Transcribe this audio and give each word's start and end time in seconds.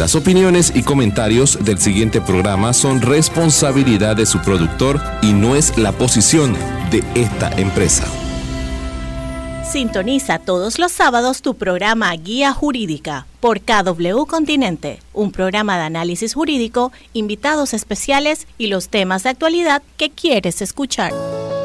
Las 0.00 0.14
opiniones 0.14 0.72
y 0.74 0.82
comentarios 0.82 1.62
del 1.62 1.78
siguiente 1.78 2.22
programa 2.22 2.72
son 2.72 3.02
responsabilidad 3.02 4.16
de 4.16 4.24
su 4.24 4.38
productor 4.38 4.98
y 5.20 5.34
no 5.34 5.54
es 5.54 5.76
la 5.76 5.92
posición 5.92 6.56
de 6.90 7.04
esta 7.14 7.52
empresa. 7.60 8.06
Sintoniza 9.70 10.38
todos 10.38 10.78
los 10.78 10.90
sábados 10.90 11.42
tu 11.42 11.54
programa 11.54 12.10
Guía 12.14 12.54
Jurídica 12.54 13.26
por 13.40 13.60
KW 13.60 14.24
Continente, 14.24 15.00
un 15.12 15.32
programa 15.32 15.76
de 15.76 15.82
análisis 15.82 16.32
jurídico, 16.32 16.92
invitados 17.12 17.74
especiales 17.74 18.46
y 18.56 18.68
los 18.68 18.88
temas 18.88 19.24
de 19.24 19.28
actualidad 19.28 19.82
que 19.98 20.08
quieres 20.08 20.62
escuchar. 20.62 21.12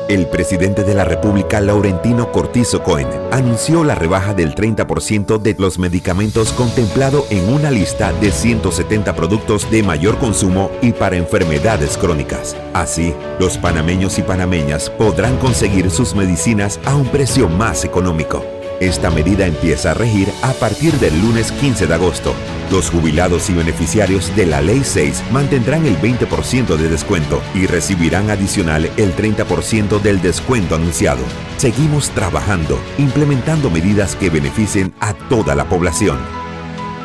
El 0.07 0.27
presidente 0.27 0.83
de 0.83 0.93
la 0.93 1.03
República, 1.03 1.59
Laurentino 1.61 2.31
Cortizo 2.31 2.83
Cohen, 2.83 3.07
anunció 3.31 3.83
la 3.83 3.95
rebaja 3.95 4.35
del 4.35 4.53
30% 4.53 5.39
de 5.39 5.55
los 5.57 5.79
medicamentos 5.79 6.51
contemplado 6.51 7.25
en 7.31 7.51
una 7.51 7.71
lista 7.71 8.13
de 8.13 8.31
170 8.31 9.15
productos 9.15 9.69
de 9.71 9.81
mayor 9.81 10.19
consumo 10.19 10.69
y 10.83 10.91
para 10.91 11.17
enfermedades 11.17 11.97
crónicas. 11.97 12.55
Así, 12.73 13.15
los 13.39 13.57
panameños 13.57 14.19
y 14.19 14.21
panameñas 14.21 14.91
podrán 14.91 15.37
conseguir 15.37 15.89
sus 15.89 16.13
medicinas 16.13 16.79
a 16.85 16.95
un 16.95 17.07
precio 17.07 17.49
más 17.49 17.83
económico. 17.83 18.54
Esta 18.85 19.09
medida 19.09 19.47
empieza 19.47 19.89
a 19.89 19.93
regir 19.95 20.29
a 20.43 20.53
partir 20.53 20.93
del 20.99 21.19
lunes 21.19 21.51
15 21.53 21.87
de 21.87 21.95
agosto. 21.95 22.35
Los 22.69 22.91
jubilados 22.91 23.49
y 23.49 23.53
beneficiarios 23.53 24.31
de 24.35 24.45
la 24.45 24.61
Ley 24.61 24.83
6 24.83 25.23
mantendrán 25.31 25.87
el 25.87 25.97
20% 25.97 26.75
de 26.77 26.87
descuento 26.87 27.41
y 27.55 27.65
recibirán 27.65 28.29
adicional 28.29 28.85
el 28.95 29.15
30% 29.15 29.99
del 29.99 30.21
descuento 30.21 30.75
anunciado. 30.75 31.23
Seguimos 31.57 32.11
trabajando, 32.11 32.79
implementando 32.99 33.71
medidas 33.71 34.15
que 34.15 34.29
beneficien 34.29 34.93
a 34.99 35.15
toda 35.15 35.55
la 35.55 35.67
población. 35.67 36.19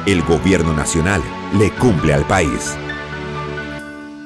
El 0.05 0.21
gobierno 0.21 0.75
nacional 0.75 1.23
le 1.59 1.71
cumple 1.71 2.13
al 2.13 2.27
país. 2.27 2.77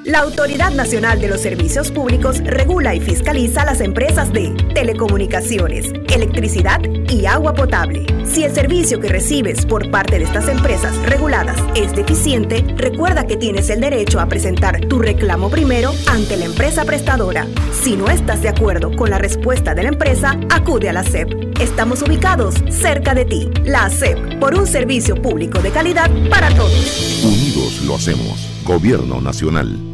La 0.05 0.19
Autoridad 0.19 0.71
Nacional 0.71 1.19
de 1.19 1.29
los 1.29 1.41
Servicios 1.41 1.91
Públicos 1.91 2.45
regula 2.45 2.95
y 2.95 3.01
fiscaliza 3.01 3.65
las 3.65 3.81
empresas 3.81 4.31
de 4.35 4.51
telecomunicaciones, 4.75 5.95
electricidad 6.15 6.83
y 7.09 7.25
agua 7.25 7.55
potable. 7.55 8.05
Si 8.27 8.45
el 8.45 8.55
servicio 8.55 9.01
que 9.01 9.09
recibes 9.09 9.65
por 9.65 9.91
parte 9.91 10.19
de 10.19 10.25
estas 10.27 10.47
empresas 10.49 10.95
reguladas 11.07 11.57
es 11.75 11.97
deficiente, 11.97 12.63
recuerda 12.77 13.27
que 13.27 13.39
tienes 13.39 13.71
el 13.71 13.81
derecho 13.81 14.21
a 14.21 14.27
presentar 14.27 14.79
tu 14.83 14.99
reclamo 14.99 15.49
primero 15.49 15.95
ante 16.07 16.37
la 16.37 16.45
empresa 16.45 16.85
prestadora. 16.85 17.47
Si 17.73 17.97
no 17.97 18.11
estás 18.11 18.43
de 18.43 18.51
acuerdo 18.51 18.95
con 18.95 19.09
la 19.09 19.17
respuesta 19.17 19.75
de 19.75 19.85
la 19.85 19.89
empresa, 19.89 20.39
acude 20.51 20.91
a 20.91 20.93
la 20.93 21.05
SEP. 21.05 21.59
Estamos 21.61 22.03
ubicados 22.03 22.57
cerca 22.69 23.15
de 23.15 23.25
ti. 23.25 23.49
La 23.65 23.89
SEP, 23.89 24.39
por 24.39 24.55
un 24.55 24.67
servicio 24.67 25.17
público 25.17 25.61
de 25.61 25.71
calidad 25.71 26.11
para 26.29 26.55
todos. 26.55 27.25
Unidos 27.25 27.81
lo 27.87 27.95
hacemos. 27.95 28.51
Gobierno 28.65 29.23
Nacional. 29.23 29.94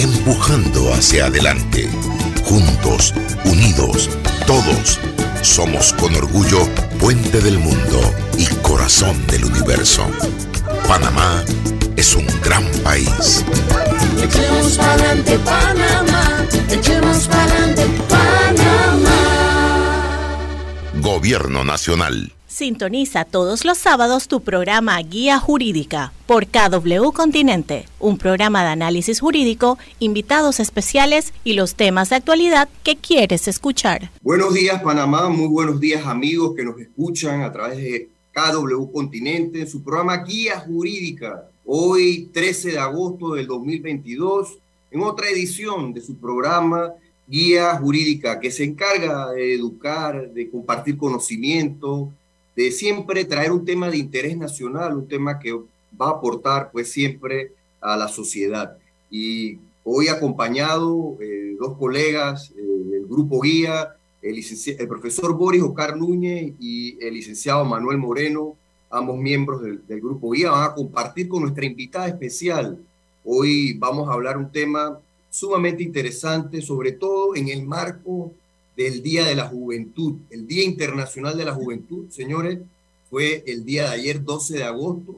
empujando 0.00 0.94
hacia 0.94 1.26
adelante. 1.26 1.90
Juntos, 2.44 3.14
unidos, 3.44 4.08
todos, 4.46 4.98
somos 5.42 5.92
con 5.92 6.14
orgullo 6.16 6.66
puente 6.98 7.40
del 7.40 7.58
mundo 7.58 8.00
y 8.38 8.46
corazón 8.62 9.26
del 9.26 9.44
universo. 9.44 10.06
Panamá 10.88 11.44
es 11.96 12.14
un 12.14 12.26
gran 12.42 12.64
país. 12.82 13.44
Echemos 14.22 14.78
pa'lante 14.78 15.38
Panamá, 15.38 16.46
echemos 16.70 17.28
pa'lante 17.28 17.84
Panamá. 18.08 18.29
Gobierno 21.00 21.64
Nacional. 21.64 22.32
Sintoniza 22.46 23.24
todos 23.24 23.64
los 23.64 23.78
sábados 23.78 24.28
tu 24.28 24.42
programa 24.42 25.00
Guía 25.00 25.38
Jurídica 25.38 26.12
por 26.26 26.46
KW 26.46 27.10
Continente, 27.14 27.86
un 27.98 28.18
programa 28.18 28.62
de 28.62 28.70
análisis 28.70 29.20
jurídico, 29.20 29.78
invitados 29.98 30.60
especiales 30.60 31.32
y 31.42 31.54
los 31.54 31.74
temas 31.74 32.10
de 32.10 32.16
actualidad 32.16 32.68
que 32.82 32.96
quieres 32.96 33.48
escuchar. 33.48 34.10
Buenos 34.20 34.52
días 34.52 34.82
Panamá, 34.82 35.30
muy 35.30 35.48
buenos 35.48 35.80
días 35.80 36.04
amigos 36.06 36.54
que 36.54 36.64
nos 36.64 36.78
escuchan 36.78 37.42
a 37.42 37.52
través 37.52 37.78
de 37.78 38.08
KW 38.34 38.92
Continente, 38.92 39.66
su 39.66 39.82
programa 39.82 40.18
Guía 40.18 40.60
Jurídica, 40.60 41.48
hoy 41.64 42.28
13 42.32 42.72
de 42.72 42.78
agosto 42.78 43.34
del 43.34 43.46
2022, 43.46 44.58
en 44.90 45.00
otra 45.00 45.30
edición 45.30 45.94
de 45.94 46.02
su 46.02 46.16
programa 46.16 46.92
Guía 47.30 47.76
Jurídica 47.76 48.40
que 48.40 48.50
se 48.50 48.64
encarga 48.64 49.30
de 49.30 49.54
educar, 49.54 50.30
de 50.32 50.50
compartir 50.50 50.96
conocimiento, 50.96 52.12
de 52.56 52.72
siempre 52.72 53.24
traer 53.24 53.52
un 53.52 53.64
tema 53.64 53.88
de 53.88 53.98
interés 53.98 54.36
nacional, 54.36 54.96
un 54.96 55.06
tema 55.06 55.38
que 55.38 55.52
va 55.52 56.08
a 56.08 56.10
aportar 56.10 56.72
pues 56.72 56.90
siempre 56.90 57.52
a 57.80 57.96
la 57.96 58.08
sociedad. 58.08 58.76
Y 59.12 59.58
hoy 59.84 60.08
acompañado 60.08 61.18
eh, 61.20 61.54
dos 61.56 61.78
colegas 61.78 62.50
eh, 62.50 62.62
del 62.62 63.06
grupo 63.06 63.40
guía, 63.42 63.94
el, 64.22 64.36
el, 64.36 64.88
profesor 64.88 65.32
Boris 65.36 65.62
Ocar 65.62 65.96
Núñez 65.96 66.52
y 66.58 66.98
el 67.00 67.14
licenciado 67.14 67.64
Manuel 67.64 67.98
Moreno, 67.98 68.56
ambos 68.90 69.16
miembros 69.18 69.62
del, 69.62 69.86
del 69.86 70.00
grupo 70.00 70.32
guía, 70.32 70.50
van 70.50 70.68
a 70.68 70.74
compartir 70.74 71.28
con 71.28 71.42
nuestra 71.42 71.64
invitada 71.64 72.08
especial. 72.08 72.76
Hoy 73.24 73.74
vamos 73.74 74.08
a 74.08 74.14
hablar 74.14 74.36
un 74.36 74.50
tema 74.50 74.98
sumamente 75.30 75.82
interesante, 75.82 76.60
sobre 76.60 76.92
todo 76.92 77.36
en 77.36 77.48
el 77.48 77.64
marco 77.64 78.32
del 78.76 79.02
Día 79.02 79.24
de 79.24 79.34
la 79.34 79.46
Juventud. 79.46 80.16
El 80.30 80.46
Día 80.46 80.64
Internacional 80.64 81.36
de 81.36 81.44
la 81.44 81.54
Juventud, 81.54 82.10
señores, 82.10 82.58
fue 83.08 83.42
el 83.46 83.64
día 83.64 83.84
de 83.84 83.90
ayer, 83.90 84.22
12 84.22 84.58
de 84.58 84.64
agosto. 84.64 85.16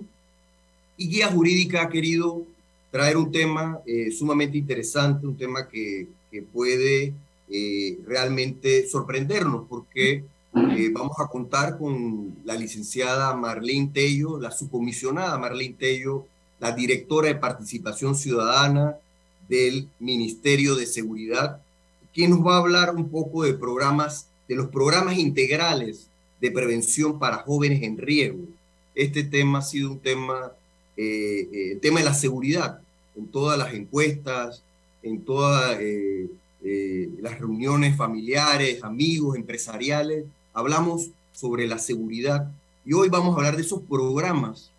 Y 0.96 1.08
Guía 1.08 1.28
Jurídica 1.28 1.82
ha 1.82 1.88
querido 1.88 2.42
traer 2.90 3.16
un 3.16 3.30
tema 3.30 3.80
eh, 3.86 4.10
sumamente 4.10 4.58
interesante, 4.58 5.26
un 5.26 5.36
tema 5.36 5.68
que, 5.68 6.06
que 6.30 6.42
puede 6.42 7.14
eh, 7.50 7.98
realmente 8.06 8.86
sorprendernos, 8.86 9.66
porque 9.68 10.24
eh, 10.54 10.90
vamos 10.92 11.16
a 11.18 11.28
contar 11.28 11.78
con 11.78 12.36
la 12.44 12.54
licenciada 12.54 13.34
Marlene 13.34 13.90
Tello, 13.92 14.38
la 14.38 14.50
subcomisionada 14.50 15.38
Marlene 15.38 15.76
Tello, 15.78 16.26
la 16.60 16.72
directora 16.72 17.28
de 17.28 17.34
Participación 17.34 18.14
Ciudadana 18.14 18.96
del 19.52 19.86
Ministerio 19.98 20.76
de 20.76 20.86
Seguridad 20.86 21.60
quien 22.14 22.30
nos 22.30 22.40
va 22.40 22.54
a 22.54 22.58
hablar 22.58 22.94
un 22.94 23.08
poco 23.08 23.42
de 23.42 23.54
programas, 23.54 24.26
de 24.48 24.54
los 24.54 24.68
programas 24.68 25.18
integrales 25.18 26.08
de 26.40 26.50
prevención 26.50 27.18
para 27.18 27.38
jóvenes 27.38 27.82
en 27.82 27.98
riesgo. 27.98 28.44
Este 28.94 29.22
tema 29.24 29.58
ha 29.58 29.62
sido 29.62 29.90
un 29.90 29.98
tema, 29.98 30.52
eh, 30.96 31.48
eh, 31.52 31.72
el 31.72 31.80
tema 31.80 32.00
de 32.00 32.06
la 32.06 32.14
seguridad, 32.14 32.80
en 33.16 33.26
todas 33.28 33.58
las 33.58 33.74
encuestas, 33.74 34.62
en 35.02 35.22
todas 35.22 35.78
eh, 35.80 36.28
las 37.20 37.38
reuniones 37.38 37.96
familiares, 37.96 38.82
amigos, 38.82 39.36
empresariales, 39.36 40.24
hablamos 40.52 41.08
sobre 41.32 41.66
la 41.66 41.78
seguridad 41.78 42.50
y 42.84 42.92
hoy 42.92 43.08
vamos 43.08 43.34
a 43.34 43.36
hablar 43.36 43.56
de 43.56 43.62
esos 43.62 43.82
programas 43.82 44.70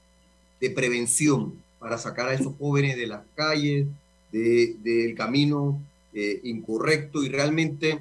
de 0.59 0.69
prevención 0.69 1.53
para 1.79 1.97
sacar 1.97 2.29
a 2.29 2.34
esos 2.34 2.53
jóvenes 2.58 2.96
de 2.96 3.08
las 3.08 3.22
calles, 3.35 3.87
del 4.34 5.14
camino 5.16 5.80
eh, 6.14 6.41
incorrecto 6.44 7.24
y 7.24 7.30
realmente 7.30 8.00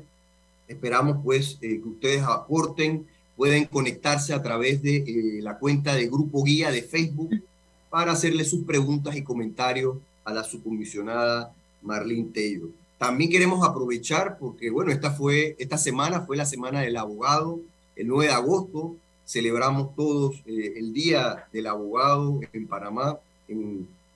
esperamos 0.67 1.19
pues 1.23 1.58
eh, 1.61 1.81
que 1.82 1.88
ustedes 1.88 2.23
aporten, 2.23 3.06
pueden 3.37 3.67
conectarse 3.67 4.32
a 4.32 4.43
través 4.43 4.82
de 4.82 4.96
eh, 4.96 5.43
la 5.43 5.58
cuenta 5.58 5.94
de 5.94 6.08
Grupo 6.08 6.43
Guía 6.43 6.70
de 6.70 6.82
Facebook 6.82 7.43
para 7.90 8.12
hacerle 8.12 8.44
sus 8.44 8.64
preguntas 8.64 9.14
y 9.14 9.23
comentarios 9.23 9.99
a 10.25 10.32
la 10.32 10.43
subcomisionada 10.43 11.55
Marlene 11.82 12.31
Tello. 12.32 12.69
También 12.96 13.31
queremos 13.31 13.67
aprovechar 13.69 14.38
porque, 14.38 14.70
bueno, 14.70 14.90
esta, 14.90 15.11
fue, 15.11 15.56
esta 15.58 15.76
semana 15.76 16.23
fue 16.23 16.37
la 16.37 16.46
semana 16.46 16.81
del 16.81 16.96
abogado, 16.96 17.61
el 17.96 18.08
9 18.08 18.26
de 18.26 18.32
agosto 18.32 18.96
celebramos 19.26 19.94
todos 19.94 20.43
el 20.46 20.93
Día 20.93 21.46
del 21.52 21.67
Abogado 21.67 22.40
en 22.52 22.67
Panamá 22.67 23.19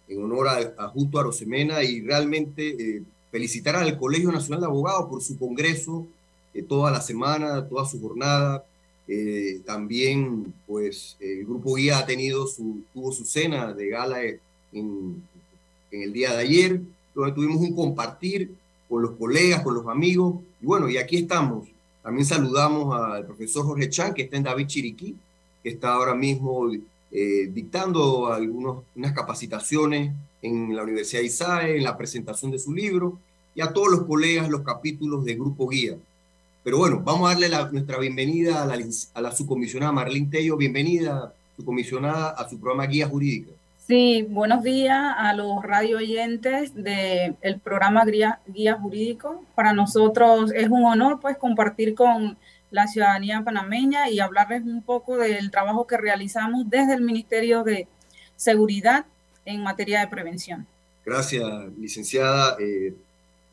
en 0.08 0.22
honor 0.22 0.48
a, 0.48 0.58
a, 0.78 0.88
Justo 0.88 1.18
Arosemena 1.18 1.82
y 1.82 2.00
realmente 2.00 3.02
felicitar 3.36 3.76
al 3.76 3.98
Colegio 3.98 4.32
Nacional 4.32 4.60
de 4.60 4.66
Abogados 4.66 5.10
por 5.10 5.22
su 5.22 5.38
congreso, 5.38 6.06
eh, 6.54 6.62
toda 6.62 6.90
la 6.90 7.02
semana, 7.02 7.68
toda 7.68 7.84
su 7.84 8.00
jornada. 8.00 8.64
Eh, 9.08 9.60
también, 9.66 10.54
pues, 10.66 11.16
el 11.20 11.44
Grupo 11.44 11.74
Guía 11.74 11.98
ha 11.98 12.06
tenido 12.06 12.46
su, 12.46 12.80
tuvo 12.94 13.12
su 13.12 13.26
cena 13.26 13.74
de 13.74 13.88
gala 13.88 14.22
en, 14.22 15.22
en 15.90 16.02
el 16.02 16.14
día 16.14 16.32
de 16.32 16.42
ayer, 16.42 16.80
donde 17.14 17.32
tuvimos 17.32 17.58
un 17.58 17.76
compartir 17.76 18.54
con 18.88 19.02
los 19.02 19.12
colegas, 19.12 19.62
con 19.62 19.74
los 19.74 19.86
amigos. 19.86 20.36
Y 20.62 20.64
bueno, 20.64 20.88
y 20.88 20.96
aquí 20.96 21.18
estamos. 21.18 21.68
También 22.02 22.24
saludamos 22.24 22.98
al 22.98 23.26
profesor 23.26 23.66
Jorge 23.66 23.90
Chan, 23.90 24.14
que 24.14 24.22
está 24.22 24.38
en 24.38 24.44
David 24.44 24.66
Chiriquí, 24.66 25.14
que 25.62 25.68
está 25.68 25.92
ahora 25.92 26.14
mismo 26.14 26.70
eh, 27.18 27.48
dictando 27.50 28.30
algunos, 28.30 28.84
unas 28.94 29.14
capacitaciones 29.14 30.12
en 30.42 30.76
la 30.76 30.82
Universidad 30.82 31.22
de 31.22 31.26
ISAE, 31.28 31.76
en 31.78 31.84
la 31.84 31.96
presentación 31.96 32.50
de 32.50 32.58
su 32.58 32.74
libro, 32.74 33.18
y 33.54 33.62
a 33.62 33.72
todos 33.72 33.88
los 33.88 34.02
colegas, 34.04 34.50
los 34.50 34.60
capítulos 34.60 35.24
de 35.24 35.34
Grupo 35.34 35.66
Guía. 35.66 35.96
Pero 36.62 36.76
bueno, 36.76 37.00
vamos 37.02 37.30
a 37.30 37.32
darle 37.32 37.48
nuestra 37.72 37.98
bienvenida 37.98 38.62
a 38.62 38.66
la, 38.66 38.84
a 39.14 39.20
la 39.22 39.32
subcomisionada 39.32 39.92
Marlene 39.92 40.28
Tello. 40.30 40.58
Bienvenida, 40.58 41.32
subcomisionada, 41.56 42.32
a 42.32 42.46
su 42.50 42.60
programa 42.60 42.86
Guía 42.86 43.08
Jurídica. 43.08 43.52
Sí, 43.86 44.26
buenos 44.28 44.62
días 44.62 45.14
a 45.16 45.32
los 45.32 45.62
radio 45.62 45.96
oyentes 45.96 46.74
del 46.74 47.60
programa 47.64 48.04
Guía, 48.04 48.40
Guía 48.46 48.74
Jurídico. 48.74 49.42
Para 49.54 49.72
nosotros 49.72 50.52
es 50.54 50.68
un 50.68 50.84
honor 50.84 51.18
pues 51.18 51.38
compartir 51.38 51.94
con 51.94 52.36
la 52.70 52.86
ciudadanía 52.86 53.42
panameña 53.44 54.10
y 54.10 54.20
hablarles 54.20 54.62
un 54.62 54.82
poco 54.82 55.16
del 55.16 55.50
trabajo 55.50 55.86
que 55.86 55.96
realizamos 55.96 56.68
desde 56.68 56.94
el 56.94 57.02
Ministerio 57.02 57.62
de 57.62 57.86
Seguridad 58.36 59.06
en 59.44 59.62
materia 59.62 60.00
de 60.00 60.08
prevención. 60.08 60.66
Gracias, 61.04 61.44
licenciada. 61.78 62.56
Eh, 62.58 62.94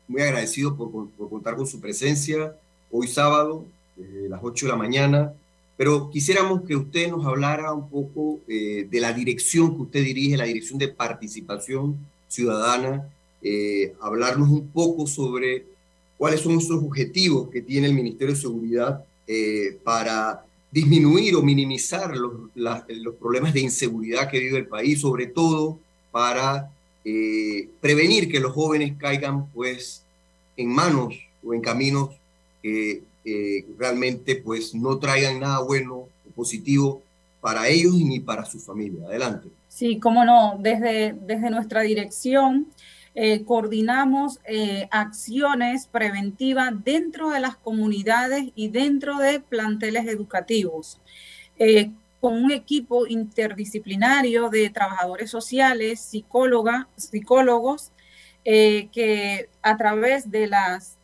muy 0.08 0.22
agradecido 0.22 0.76
por, 0.76 0.90
contar 1.30 1.56
con 1.56 1.66
su 1.66 1.80
presencia 1.80 2.54
hoy 2.90 3.08
sábado, 3.08 3.64
desde 3.96 4.28
las 4.28 4.40
8 4.42 4.66
de 4.66 4.72
la 4.72 4.76
mañana, 4.76 5.32
pero 5.76 6.10
quisiéramos 6.10 6.62
que 6.62 6.76
usted 6.76 7.08
nos 7.10 7.24
hablara 7.24 7.72
un 7.72 7.88
poco 7.88 8.40
eh, 8.48 8.86
de 8.90 9.00
la 9.00 9.12
dirección 9.12 9.74
que 9.74 9.82
usted 9.82 10.04
dirige, 10.04 10.36
la 10.36 10.44
dirección 10.44 10.78
de 10.78 10.88
participación 10.88 11.96
ciudadana, 12.28 13.08
eh, 13.42 13.94
hablarnos 14.00 14.48
un 14.48 14.68
poco 14.68 15.06
sobre 15.06 15.64
cuáles 16.16 16.40
son 16.40 16.58
esos 16.58 16.82
objetivos 16.82 17.50
que 17.50 17.60
tiene 17.60 17.86
el 17.86 17.94
Ministerio 17.94 18.34
de 18.34 18.40
Seguridad 18.40 19.04
eh, 19.26 19.78
para 19.82 20.44
disminuir 20.70 21.36
o 21.36 21.42
minimizar 21.42 22.16
los, 22.16 22.32
los, 22.54 23.14
problemas 23.14 23.54
de 23.54 23.60
inseguridad 23.60 24.28
que 24.28 24.40
vive 24.40 24.58
el 24.58 24.66
país, 24.66 25.00
sobre 25.00 25.26
todo 25.26 25.78
para 26.10 26.70
prevenir 27.80 28.30
que 28.30 28.40
los 28.40 28.52
jóvenes 28.52 28.94
caigan 28.98 29.46
pues 29.48 30.02
en 30.56 30.70
manos 30.70 31.14
o 31.44 31.52
en 31.52 31.60
caminos 31.60 32.10
que 32.62 33.02
eh, 33.24 33.66
realmente 33.78 34.36
pues 34.36 34.74
no 34.74 34.98
traigan 34.98 35.40
nada 35.40 35.60
bueno 35.60 35.94
o 35.96 36.08
positivo 36.34 37.02
para 37.40 37.68
ellos 37.68 37.94
ni 37.94 38.20
para 38.20 38.44
su 38.44 38.58
familia. 38.58 39.06
Adelante. 39.06 39.48
Sí, 39.68 39.98
cómo 39.98 40.24
no, 40.24 40.56
desde, 40.60 41.14
desde 41.26 41.50
nuestra 41.50 41.82
dirección 41.82 42.66
eh, 43.14 43.44
coordinamos 43.44 44.40
eh, 44.44 44.88
acciones 44.90 45.86
preventivas 45.86 46.72
dentro 46.84 47.30
de 47.30 47.40
las 47.40 47.56
comunidades 47.56 48.50
y 48.54 48.68
dentro 48.68 49.18
de 49.18 49.40
planteles 49.40 50.06
educativos. 50.06 51.00
con 52.20 52.42
un 52.42 52.50
equipo 52.50 53.06
interdisciplinario 53.06 54.48
de 54.48 54.70
trabajadores 54.70 55.30
sociales, 55.30 56.00
psicóloga, 56.00 56.88
psicólogos, 56.96 57.92
que 58.42 59.48
a 59.62 59.76
través 59.76 60.30
de 60.30 60.46
las 60.46 60.96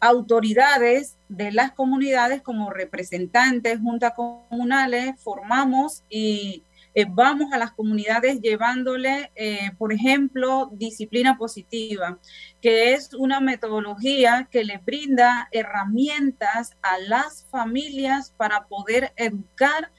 autoridades 0.00 1.16
de 1.28 1.52
las 1.52 1.70
comunidades 1.70 2.42
como 2.42 2.70
representantes, 2.70 3.78
juntas 3.78 4.14
comunales, 4.16 5.14
formamos 5.20 6.02
y 6.10 6.64
eh, 6.94 7.06
vamos 7.08 7.52
a 7.52 7.58
las 7.58 7.72
comunidades 7.72 8.40
llevándole, 8.40 9.30
eh, 9.34 9.70
por 9.78 9.92
ejemplo, 9.92 10.68
disciplina 10.72 11.38
positiva, 11.38 12.18
que 12.60 12.92
es 12.92 13.14
una 13.14 13.40
metodología 13.40 14.48
que 14.50 14.64
le 14.64 14.78
brinda 14.78 15.48
herramientas 15.52 16.72
a 16.82 16.98
las 16.98 17.46
familias 17.50 18.32
para 18.36 18.66
poder 18.66 19.12
educar 19.16 19.90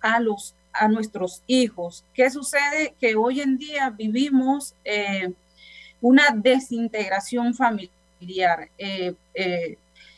a 0.00 0.20
los 0.20 0.54
a 0.76 0.88
nuestros 0.88 1.44
hijos. 1.46 2.04
¿Qué 2.12 2.28
sucede? 2.30 2.96
Que 3.00 3.14
hoy 3.14 3.40
en 3.40 3.58
día 3.58 3.90
vivimos 3.90 4.74
eh, 4.84 5.32
una 6.00 6.30
desintegración 6.34 7.54
familiar 7.54 8.70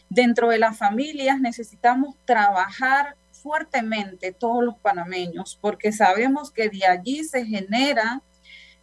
dentro 0.08 0.49
de 0.49 0.58
las 0.58 0.79
familias 0.79 1.40
necesitamos 1.40 2.14
trabajar 2.25 3.17
fuertemente 3.46 4.32
todos 4.32 4.64
los 4.64 4.76
panameños, 4.87 5.56
porque 5.60 5.93
sabemos 5.93 6.50
que 6.50 6.69
de 6.69 6.84
allí 6.84 7.22
se 7.22 7.44
genera 7.46 8.20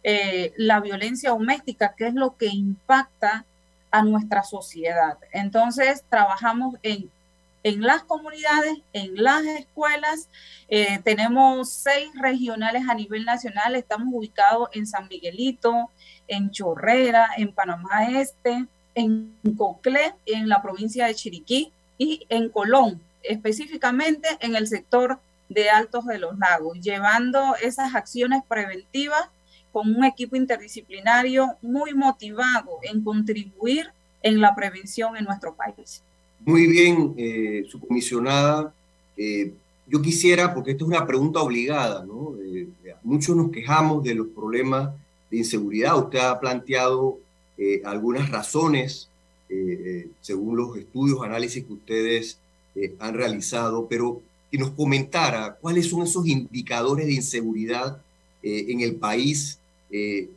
eh, 0.02 0.52
la 0.56 0.80
violencia 0.80 1.30
doméstica, 1.30 1.94
que 1.96 2.06
es 2.06 2.14
lo 2.14 2.36
que 2.38 2.46
impacta 2.46 3.44
a 3.90 4.02
nuestra 4.02 4.42
sociedad. 4.42 5.18
Entonces, 5.32 6.02
trabajamos 6.08 6.76
en, 6.82 7.10
en 7.62 7.82
las 7.82 8.02
comunidades, 8.04 8.78
en 8.92 9.22
las 9.22 9.44
escuelas. 9.44 10.28
tenemos 11.04 11.70
seis 11.70 12.08
regionales 12.20 12.82
a 12.88 12.94
nivel 12.94 13.24
nacional. 13.24 13.76
Estamos 13.76 14.08
ubicados 14.12 14.68
en 14.72 14.86
San 14.86 15.08
Miguelito, 15.08 15.90
en 16.26 16.50
Chorrera, 16.50 17.28
en 17.36 17.52
Panamá 17.52 18.08
Este, 18.10 18.66
en 18.94 19.36
Coclé, 19.56 20.14
en 20.26 20.48
la 20.48 20.62
provincia 20.62 21.06
de 21.06 21.14
Chiriquí, 21.14 21.72
y 21.98 22.26
en 22.28 22.48
Colón, 22.48 23.00
específicamente 23.24 24.28
en 24.40 24.54
el 24.56 24.66
sector 24.66 25.18
de 25.48 25.70
Altos 25.70 26.06
de 26.06 26.18
los 26.18 26.38
Lagos, 26.38 26.80
llevando 26.80 27.54
esas 27.62 27.94
acciones 27.94 28.42
preventivas 28.48 29.28
con 29.72 29.94
un 29.94 30.04
equipo 30.04 30.36
interdisciplinario 30.36 31.56
muy 31.60 31.94
motivado 31.94 32.78
en 32.82 33.02
contribuir 33.02 33.88
en 34.22 34.40
la 34.40 34.54
prevención 34.54 35.16
en 35.16 35.24
nuestro 35.24 35.54
país. 35.54 36.02
Muy 36.40 36.66
bien, 36.66 37.14
eh, 37.16 37.64
su 37.68 37.80
comisionada. 37.80 38.72
Eh, 39.16 39.52
yo 39.86 40.00
quisiera, 40.00 40.54
porque 40.54 40.70
esta 40.70 40.84
es 40.84 40.88
una 40.88 41.06
pregunta 41.06 41.40
obligada, 41.40 42.04
¿no? 42.04 42.34
Eh, 42.40 42.68
muchos 43.02 43.36
nos 43.36 43.50
quejamos 43.50 44.04
de 44.04 44.14
los 44.14 44.28
problemas 44.28 44.90
de 45.30 45.38
inseguridad. 45.38 45.98
Usted 45.98 46.20
ha 46.20 46.38
planteado 46.38 47.18
algunas 47.84 48.30
razones, 48.30 49.08
según 50.20 50.56
los 50.56 50.76
estudios, 50.76 51.22
análisis 51.22 51.64
que 51.64 51.72
ustedes 51.72 52.38
han 52.98 53.14
realizado, 53.14 53.86
pero 53.88 54.20
que 54.50 54.58
nos 54.58 54.70
comentara 54.70 55.56
cuáles 55.60 55.88
son 55.88 56.02
esos 56.02 56.26
indicadores 56.26 57.06
de 57.06 57.14
inseguridad 57.14 58.00
en 58.42 58.80
el 58.80 58.96
país 58.96 59.58
y, 59.90 60.28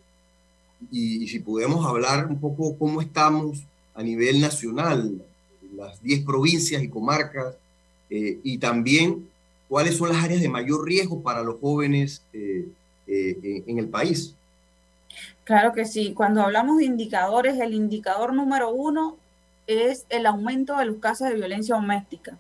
y, 0.92 1.28
si 1.28 1.40
podemos 1.40 1.86
hablar 1.86 2.28
un 2.28 2.40
poco 2.40 2.78
cómo 2.78 3.02
estamos 3.02 3.64
a 3.94 4.04
nivel 4.04 4.40
nacional, 4.40 5.22
las 5.76 6.02
10 6.02 6.24
provincias 6.24 6.82
y 6.84 6.88
comarcas, 6.88 7.56
y 8.10 8.58
también 8.60 9.28
cuáles 9.68 9.98
son 9.98 10.10
las 10.10 10.24
áreas 10.24 10.42
de 10.42 10.50
mayor 10.50 10.86
riesgo 10.86 11.22
para 11.22 11.44
los 11.44 11.60
jóvenes 11.60 12.22
en 12.34 13.80
el 13.80 13.90
país. 13.90 14.34
Claro 15.44 15.72
que 15.72 15.86
sí. 15.86 16.14
Cuando 16.14 16.42
hablamos 16.42 16.78
de 16.78 16.86
indicadores, 16.86 17.60
el 17.60 17.74
indicador 17.74 18.34
número 18.34 18.70
uno 18.70 19.18
es 19.68 20.06
el 20.10 20.26
aumento 20.26 20.78
de 20.78 20.86
los 20.86 20.98
casos 20.98 21.30
de 21.30 21.36
violencia 21.36 21.76
doméstica. 21.76 22.38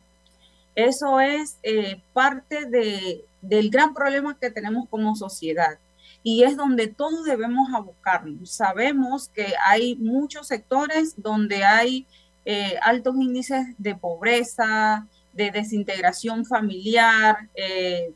Eso 0.75 1.19
es 1.19 1.57
eh, 1.63 2.01
parte 2.13 2.65
de, 2.65 3.25
del 3.41 3.69
gran 3.69 3.93
problema 3.93 4.37
que 4.39 4.51
tenemos 4.51 4.87
como 4.89 5.15
sociedad 5.15 5.77
y 6.23 6.43
es 6.43 6.55
donde 6.55 6.87
todos 6.87 7.25
debemos 7.25 7.69
abocarnos. 7.73 8.51
Sabemos 8.51 9.29
que 9.29 9.53
hay 9.65 9.95
muchos 9.95 10.47
sectores 10.47 11.13
donde 11.17 11.63
hay 11.63 12.05
eh, 12.45 12.77
altos 12.81 13.15
índices 13.15 13.65
de 13.77 13.95
pobreza, 13.95 15.05
de 15.33 15.51
desintegración 15.51 16.45
familiar, 16.45 17.37
eh, 17.55 18.11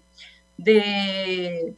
de 0.58 1.76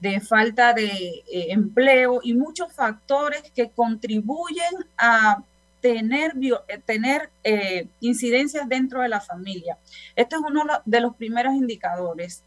de 0.00 0.20
falta 0.20 0.74
de 0.74 1.24
empleo 1.48 2.20
y 2.22 2.34
muchos 2.34 2.70
factores 2.70 3.42
que 3.54 3.70
contribuyen 3.70 4.74
a 4.98 5.42
tener, 5.86 6.32
eh, 6.40 7.28
eh, 7.44 7.86
incidencias 8.00 8.68
dentro 8.68 9.02
de 9.02 9.08
la 9.08 9.20
familia. 9.20 9.78
Este 10.14 10.36
es 10.36 10.42
uno 10.42 10.64
de 10.84 11.00
los 11.00 11.14
primeros 11.16 11.54
indicadores, 11.54 12.42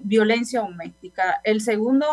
violencia 0.00 0.60
doméstica. 0.60 1.40
El 1.42 1.60
segundo, 1.60 2.06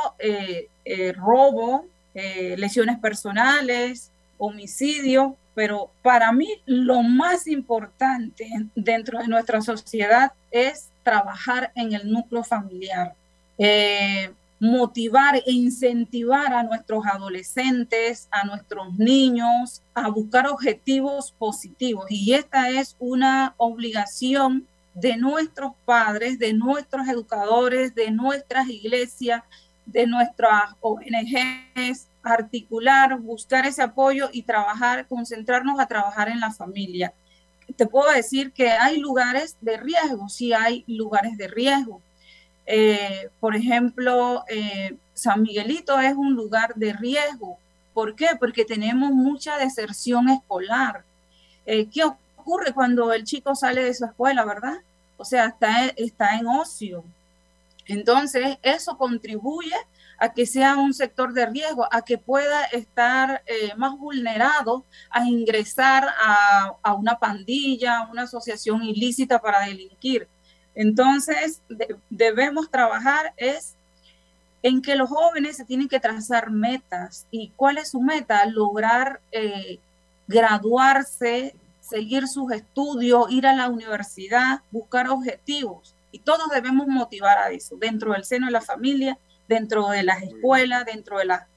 robo, 1.16 1.86
lesiones 2.14 3.00
personales, 3.00 4.12
homicidio, 4.38 5.36
pero 5.54 5.92
para 6.02 6.32
mí 6.32 6.50
lo 6.66 7.04
más 7.04 7.48
importante 7.48 8.48
dentro 8.76 9.20
de 9.20 9.28
nuestra 9.28 9.62
sociedad 9.62 10.32
es 10.50 10.90
trabajar 11.04 11.72
en 11.76 11.94
el 11.94 12.12
núcleo 12.12 12.44
familiar 12.44 13.14
motivar 14.62 15.38
e 15.38 15.52
incentivar 15.52 16.54
a 16.54 16.62
nuestros 16.62 17.04
adolescentes, 17.08 18.28
a 18.30 18.46
nuestros 18.46 18.94
niños, 18.94 19.82
a 19.96 20.08
buscar 20.10 20.48
objetivos 20.48 21.32
positivos. 21.32 22.06
Y 22.10 22.36
esta 22.36 22.70
es 22.70 22.96
una 23.00 23.56
obligación 23.58 24.68
de 24.94 25.18
nuestros 25.18 25.72
padres, 25.84 26.38
de 26.38 26.54
nuestros 26.54 27.08
educadores, 27.08 27.96
de 27.96 28.12
nuestras 28.12 28.70
iglesias, 28.70 29.42
de 29.88 30.06
nuestras 30.06 30.76
ONGs, 30.82 32.08
articular, 32.22 33.18
buscar 33.20 33.66
ese 33.66 33.82
apoyo 33.82 34.30
y 34.32 34.44
trabajar, 34.44 35.08
concentrarnos 35.08 35.80
a 35.80 35.88
trabajar 35.88 36.30
en 36.30 36.40
la 36.40 36.52
familia. 36.52 37.14
Te 37.76 37.88
puedo 37.88 38.12
decir 38.12 38.52
que 38.52 38.70
hay 38.70 39.00
lugares 39.00 39.58
de 39.60 39.78
riesgo, 39.78 40.30
sí 40.30 40.54
hay 40.54 40.84
lugares 40.86 41.36
de 41.36 41.48
riesgo. 41.48 42.00
Eh, 42.66 43.30
por 43.40 43.56
ejemplo, 43.56 44.44
eh, 44.48 44.96
San 45.14 45.42
Miguelito 45.42 46.00
es 46.00 46.14
un 46.14 46.34
lugar 46.36 46.76
de 46.76 46.94
riesgo. 46.94 47.58
¿Por 47.94 48.16
qué? 48.16 48.30
Porque 48.40 48.66
tenemos 48.66 49.12
mucha 49.12 49.58
deserción 49.58 50.30
escolar. 50.30 51.04
Eh, 51.66 51.88
¿Qué 51.92 52.04
ocurre 52.04 52.74
cuando 52.74 53.12
el 53.14 53.24
chico 53.24 53.56
sale 53.56 53.84
de 53.84 53.94
su 53.94 54.06
escuela, 54.06 54.46
verdad? 54.46 54.78
O 55.18 55.26
sea, 55.26 55.48
está, 55.48 55.88
está 55.96 56.38
en 56.38 56.48
ocio. 56.48 57.04
Entonces, 57.86 58.58
eso 58.62 58.98
contribuye 58.98 59.76
a 60.22 60.32
que 60.34 60.46
sea 60.46 60.76
un 60.78 60.94
sector 60.94 61.34
de 61.34 61.48
riesgo, 61.48 61.88
a 61.92 62.04
que 62.04 62.18
pueda 62.20 62.66
estar 62.66 63.42
eh, 63.48 63.74
más 63.76 63.98
vulnerado 63.98 64.86
a 65.10 65.26
ingresar 65.26 66.08
a, 66.24 66.94
una 66.94 67.18
pandilla, 67.18 68.08
una 68.12 68.24
asociación 68.24 68.84
ilícita 68.84 69.40
para 69.40 69.62
delinquir. 69.62 70.28
Entonces, 70.76 71.62
debemos 72.10 72.70
trabajar 72.70 73.34
es 73.38 73.76
en 74.64 74.82
que 74.82 74.96
los 74.96 75.10
jóvenes 75.10 75.58
se 75.58 75.66
tienen 75.66 75.88
que 75.88 76.00
trazar 76.00 76.52
metas. 76.52 77.26
¿Y 77.32 77.50
cuál 77.56 77.78
es 77.78 77.90
su 77.92 78.02
meta? 78.02 78.46
Lograr 78.46 79.20
eh, 79.32 79.80
graduarse, 80.28 81.56
seguir 81.82 82.28
sus 82.28 82.52
estudios, 82.52 83.32
ir 83.32 83.48
a 83.48 83.54
la 83.54 83.70
universidad, 83.70 84.62
buscar 84.72 85.10
objetivos. 85.10 85.96
Y 86.12 86.20
todos 86.20 86.50
debemos 86.50 86.88
motivar 86.88 87.38
a 87.38 87.52
eso, 87.52 87.76
dentro 87.78 88.14
del 88.14 88.26
seno 88.26 88.48
de 88.48 88.52
la 88.52 88.62
familia, 88.62 89.18
dentro 89.48 89.90
de 89.90 90.04
las 90.04 90.22
escuelas, 90.22 90.86
dentro 90.86 91.18
de, 91.18 91.26
las 91.26 91.48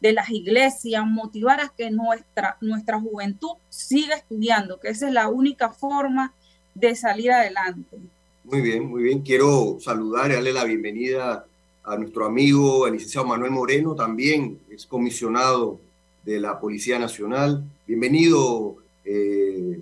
de 0.00 0.12
las 0.12 0.30
iglesias, 0.30 1.04
motivar 1.06 1.60
a 1.60 1.72
que 1.76 1.90
nuestra, 1.90 2.56
nuestra 2.60 3.00
juventud 3.00 3.52
siga 3.68 4.16
estudiando, 4.16 4.80
que 4.80 4.88
esa 4.88 5.08
es 5.08 5.12
la 5.12 5.28
única 5.28 5.70
forma 5.70 6.32
de 6.74 6.94
salir 6.94 7.32
adelante. 7.32 7.98
Muy 8.48 8.60
bien, 8.60 8.86
muy 8.88 9.02
bien. 9.02 9.22
Quiero 9.22 9.76
saludar 9.80 10.30
y 10.30 10.34
darle 10.34 10.52
la 10.52 10.62
bienvenida 10.62 11.44
a 11.82 11.96
nuestro 11.96 12.26
amigo, 12.26 12.86
el 12.86 12.92
licenciado 12.92 13.26
Manuel 13.26 13.50
Moreno, 13.50 13.96
también 13.96 14.60
es 14.70 14.86
comisionado 14.86 15.80
de 16.24 16.38
la 16.38 16.60
Policía 16.60 16.96
Nacional. 16.96 17.64
Bienvenido, 17.88 18.76
eh, 19.04 19.80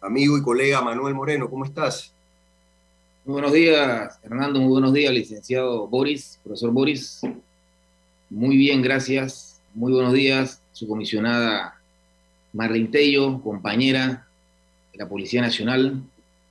amigo 0.00 0.38
y 0.38 0.42
colega 0.42 0.80
Manuel 0.80 1.12
Moreno, 1.12 1.50
¿cómo 1.50 1.64
estás? 1.64 2.12
Muy 3.24 3.32
buenos 3.32 3.52
días, 3.52 4.16
Hernando, 4.22 4.60
muy 4.60 4.70
buenos 4.70 4.92
días, 4.92 5.12
licenciado 5.12 5.88
Boris, 5.88 6.38
profesor 6.44 6.70
Boris. 6.70 7.20
Muy 8.30 8.56
bien, 8.56 8.80
gracias. 8.80 9.60
Muy 9.74 9.92
buenos 9.92 10.12
días, 10.12 10.62
su 10.72 10.86
comisionada 10.86 11.80
Marlene 12.52 12.86
Tello, 12.86 13.42
compañera 13.42 14.28
de 14.92 14.98
la 14.98 15.08
Policía 15.08 15.42
Nacional. 15.42 16.00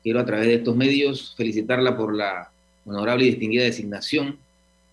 Quiero 0.03 0.19
a 0.19 0.25
través 0.25 0.47
de 0.47 0.55
estos 0.55 0.75
medios 0.75 1.33
felicitarla 1.37 1.95
por 1.95 2.15
la 2.15 2.49
honorable 2.85 3.25
y 3.25 3.29
distinguida 3.29 3.63
designación 3.63 4.37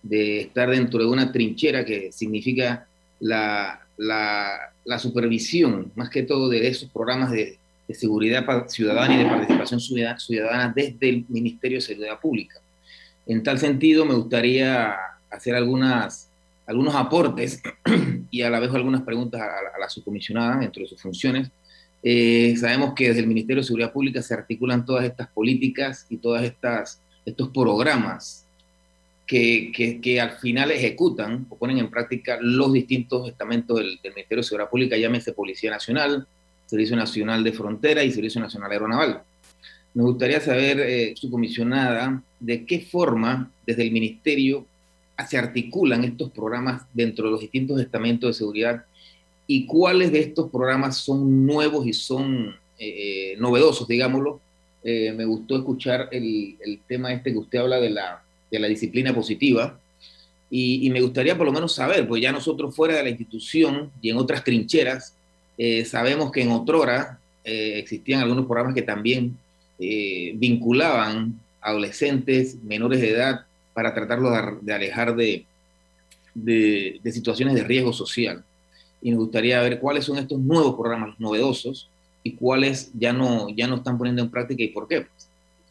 de 0.02 0.42
estar 0.42 0.70
dentro 0.70 1.00
de 1.00 1.06
una 1.06 1.32
trinchera 1.32 1.84
que 1.84 2.12
significa 2.12 2.86
la, 3.18 3.80
la 3.98 4.98
supervisión, 4.98 5.92
más 5.94 6.08
que 6.08 6.22
todo, 6.22 6.48
de 6.48 6.66
esos 6.66 6.88
programas 6.90 7.32
de 7.32 7.58
seguridad 7.94 8.68
ciudadana 8.68 9.14
y 9.14 9.18
de 9.18 9.24
participación 9.24 9.80
ciudadana 9.80 10.72
desde 10.74 11.08
el 11.08 11.24
Ministerio 11.28 11.78
de 11.78 11.82
Seguridad 11.82 12.20
Pública. 12.20 12.60
En 13.26 13.42
tal 13.42 13.58
sentido, 13.58 14.04
me 14.04 14.14
gustaría 14.14 14.96
hacer 15.30 15.54
algunas, 15.54 16.28
algunos 16.66 16.94
aportes 16.94 17.62
y 18.30 18.42
a 18.42 18.50
la 18.50 18.60
vez 18.60 18.72
algunas 18.72 19.02
preguntas 19.02 19.40
a, 19.40 19.78
la 19.78 19.88
subcomisionada 19.88 20.58
dentro 20.58 20.82
de 20.82 20.88
sus 20.88 21.00
funciones. 21.00 21.50
Eh, 22.02 22.54
sabemos 22.57 22.95
que 22.95 23.09
desde 23.09 23.21
el 23.21 23.26
Ministerio 23.26 23.62
de 23.62 23.66
Seguridad 23.66 23.92
Pública 23.92 24.23
se 24.23 24.35
articulan 24.35 24.85
todas 24.85 25.04
estas 25.04 25.28
políticas 25.28 26.07
y 26.09 26.16
todos 26.16 26.40
estos 26.42 27.49
programas 27.50 28.47
que, 29.26 30.19
al 30.21 30.33
final 30.38 30.73
ejecutan 30.73 31.47
o 31.49 31.57
ponen 31.57 31.78
en 31.78 31.88
práctica 31.88 32.38
los 32.40 32.73
distintos 32.73 33.28
estamentos 33.28 33.78
del, 33.78 33.99
Ministerio 34.02 34.38
de 34.38 34.42
Seguridad 34.42 34.71
Pública, 34.71 34.97
llámese 34.97 35.33
Policía 35.33 35.71
Nacional, 35.71 36.26
Servicio 36.66 36.97
Nacional 36.97 37.45
de 37.45 37.52
Frontera 37.52 38.02
y 38.02 38.11
Servicio 38.11 38.40
Nacional 38.40 38.73
Aeronaval. 38.73 39.23
Me 39.95 40.02
gustaría 40.02 40.40
saber, 40.40 40.80
eh, 40.80 41.14
su 41.16 41.30
comisionada, 41.30 42.23
de 42.40 42.64
qué 42.64 42.80
forma 42.80 43.50
desde 43.66 43.83
el 43.83 43.92
Ministerio 43.92 44.66
se 45.28 45.38
articulan 45.38 46.04
estos 46.04 46.30
programas 46.30 46.83
dentro 46.92 47.26
de 47.26 47.33
los 47.33 47.40
distintos 47.40 47.80
estamentos 47.80 48.30
de 48.30 48.35
seguridad 48.35 48.85
y 49.50 49.66
cuáles 49.66 50.12
de 50.12 50.21
estos 50.21 50.49
programas 50.49 50.99
son 50.99 51.45
nuevos 51.45 51.85
y 51.85 51.92
son 51.92 52.54
eh, 52.78 53.35
novedosos, 53.38 53.88
digámoslo. 53.88 54.40
Eh, 54.85 55.12
me 55.12 55.25
gustó 55.25 55.57
escuchar 55.57 56.09
el, 56.12 56.57
tema 56.87 57.12
este 57.12 57.33
que 57.33 57.38
usted 57.38 57.59
habla 57.59 57.80
de 57.80 57.90
la, 57.90 58.23
de 58.50 58.59
la 58.61 58.69
disciplina 58.69 59.12
positiva 59.12 59.78
y, 60.50 60.87
y, 60.87 60.90
me 60.90 61.00
gustaría 61.00 61.37
por 61.37 61.47
lo 61.47 61.52
menos 61.52 61.75
saber, 61.75 62.07
pues 62.07 62.23
ya 62.23 62.33
nosotros 62.33 62.75
fuera 62.75 62.97
de 62.97 63.02
la 63.02 63.11
institución 63.11 63.90
y 64.00 64.11
en 64.11 64.19
otras 64.19 64.45
trincheras, 64.45 65.14
eh, 65.62 65.85
sabemos 65.85 66.33
que 66.33 66.40
en 66.40 66.52
otrora 66.52 67.19
eh, 67.45 67.75
existían 67.76 68.23
algunos 68.23 68.47
programas 68.47 68.75
que 68.75 68.80
también 68.80 69.37
eh, 69.78 70.33
vinculaban 70.37 71.38
adolescentes 71.61 72.57
menores 72.62 73.02
de 73.02 73.11
edad 73.11 73.47
para 73.75 73.92
tratarlos 73.92 74.33
de, 74.62 74.73
alejar 74.73 75.14
de, 75.14 75.45
de, 76.35 77.12
situaciones 77.12 77.54
de 77.54 77.64
riesgo 77.64 77.92
social. 77.92 78.42
Y 79.02 79.11
nos 79.11 79.21
gustaría 79.21 79.61
ver 79.62 79.80
cuáles 79.80 80.04
son 80.04 80.19
estos 80.19 80.38
nuevos 80.38 80.75
programas 80.75 81.19
novedosos 81.19 81.88
y 82.23 82.35
cuáles 82.35 82.90
ya 82.95 83.12
no, 83.12 83.49
ya 83.49 83.66
no 83.66 83.76
están 83.76 83.97
poniendo 83.97 84.23
en 84.23 84.30
práctica 84.30 84.62
y 84.62 84.69
por 84.69 84.87
qué. 84.87 85.07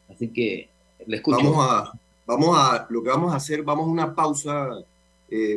Así 0.10 0.30
que 0.30 0.70
le 1.06 1.18
escucho. 1.18 1.38
Vamos 1.38 1.58
a, 1.60 1.94
vamos 2.26 2.58
a, 2.58 2.88
lo 2.90 3.04
que 3.04 3.10
vamos 3.10 3.34
a 3.34 3.38
hacer, 3.38 3.62
vamos 3.64 3.88
a 3.88 3.92
una 3.92 4.16
pausa, 4.16 4.70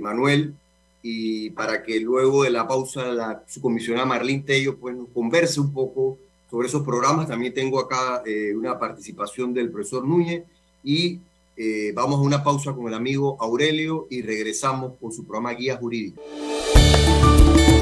Manuel, 0.03 0.55
y 1.03 1.51
para 1.51 1.83
que 1.83 1.99
luego 1.99 2.45
de 2.45 2.51
la 2.51 2.67
pausa 2.67 3.07
la 3.07 3.43
subcomisionada 3.49 4.07
Marlene 4.07 4.43
Tello 4.43 4.77
pues, 4.77 4.95
nos 4.95 5.09
converse 5.09 5.61
un 5.61 5.73
poco 5.73 6.19
sobre 6.51 6.69
esos 6.69 6.83
programas. 6.83 7.29
También 7.29 7.53
tengo 7.53 7.81
acá 7.81 8.23
eh, 8.25 8.55
una 8.55 8.79
participación 8.79 9.53
del 9.53 9.71
profesor 9.71 10.07
Núñez 10.07 10.45
y 10.85 11.19
eh, 11.57 11.93
vamos 11.95 12.19
a 12.19 12.23
una 12.23 12.45
pausa 12.45 12.73
con 12.73 12.87
el 12.89 12.95
amigo 12.95 13.37
Aurelio 13.41 14.07
y 14.11 14.23
regresamos 14.23 14.93
con 15.01 15.13
su 15.13 15.25
programa 15.25 15.55
Guía 15.55 15.77
Jurídica. 15.77 16.21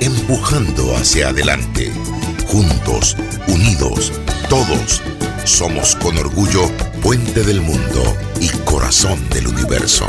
empujando 0.00 0.96
hacia 0.96 1.28
adelante, 1.28 1.92
juntos, 2.46 3.16
unidos, 3.48 4.12
todos. 4.48 5.02
Somos 5.44 5.94
con 5.96 6.16
orgullo 6.18 6.70
puente 7.02 7.42
del 7.42 7.60
mundo 7.60 8.16
y 8.40 8.48
corazón 8.64 9.28
del 9.30 9.48
universo. 9.48 10.06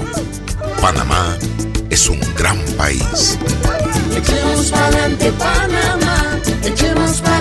Panamá 0.82 1.38
es 1.89 2.10
un 2.10 2.20
gran 2.36 2.60
país. 2.77 3.38
Echemos 4.15 4.72
para 4.72 4.88
adelante 4.88 5.32
Panamá, 5.34 6.39
echemos 6.63 7.22
para 7.22 7.35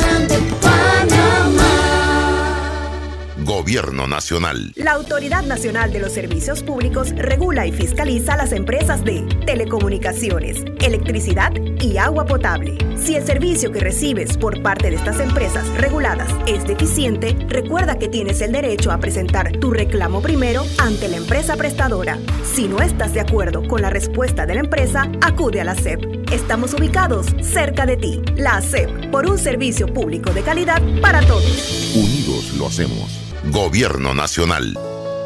Gobierno 3.44 4.06
Nacional. 4.06 4.72
La 4.74 4.92
Autoridad 4.92 5.42
Nacional 5.42 5.92
de 5.92 6.00
los 6.00 6.12
Servicios 6.12 6.62
Públicos 6.62 7.10
regula 7.14 7.66
y 7.66 7.72
fiscaliza 7.72 8.36
las 8.36 8.52
empresas 8.52 9.04
de 9.04 9.20
telecomunicaciones, 9.44 10.64
electricidad 10.80 11.52
y 11.80 11.98
agua 11.98 12.24
potable. 12.24 12.78
Si 12.96 13.14
el 13.14 13.24
servicio 13.24 13.70
que 13.70 13.80
recibes 13.80 14.38
por 14.38 14.62
parte 14.62 14.88
de 14.88 14.96
estas 14.96 15.20
empresas 15.20 15.68
reguladas 15.76 16.30
es 16.46 16.66
deficiente, 16.66 17.36
recuerda 17.48 17.98
que 17.98 18.08
tienes 18.08 18.40
el 18.40 18.52
derecho 18.52 18.90
a 18.90 18.98
presentar 18.98 19.52
tu 19.58 19.70
reclamo 19.70 20.22
primero 20.22 20.64
ante 20.78 21.08
la 21.08 21.18
empresa 21.18 21.56
prestadora. 21.56 22.18
Si 22.44 22.66
no 22.66 22.78
estás 22.78 23.12
de 23.12 23.20
acuerdo 23.20 23.68
con 23.68 23.82
la 23.82 23.90
respuesta 23.90 24.46
de 24.46 24.54
la 24.54 24.60
empresa, 24.60 25.10
acude 25.20 25.60
a 25.60 25.64
la 25.64 25.74
SEP. 25.74 26.23
Estamos 26.34 26.74
ubicados 26.74 27.28
cerca 27.42 27.86
de 27.86 27.96
ti. 27.96 28.20
La 28.34 28.60
SEP, 28.60 29.08
por 29.12 29.30
un 29.30 29.38
servicio 29.38 29.86
público 29.86 30.32
de 30.32 30.42
calidad 30.42 30.82
para 31.00 31.20
todos. 31.20 31.94
Unidos 31.94 32.54
lo 32.58 32.66
hacemos. 32.66 33.20
Gobierno 33.52 34.14
Nacional. 34.14 34.76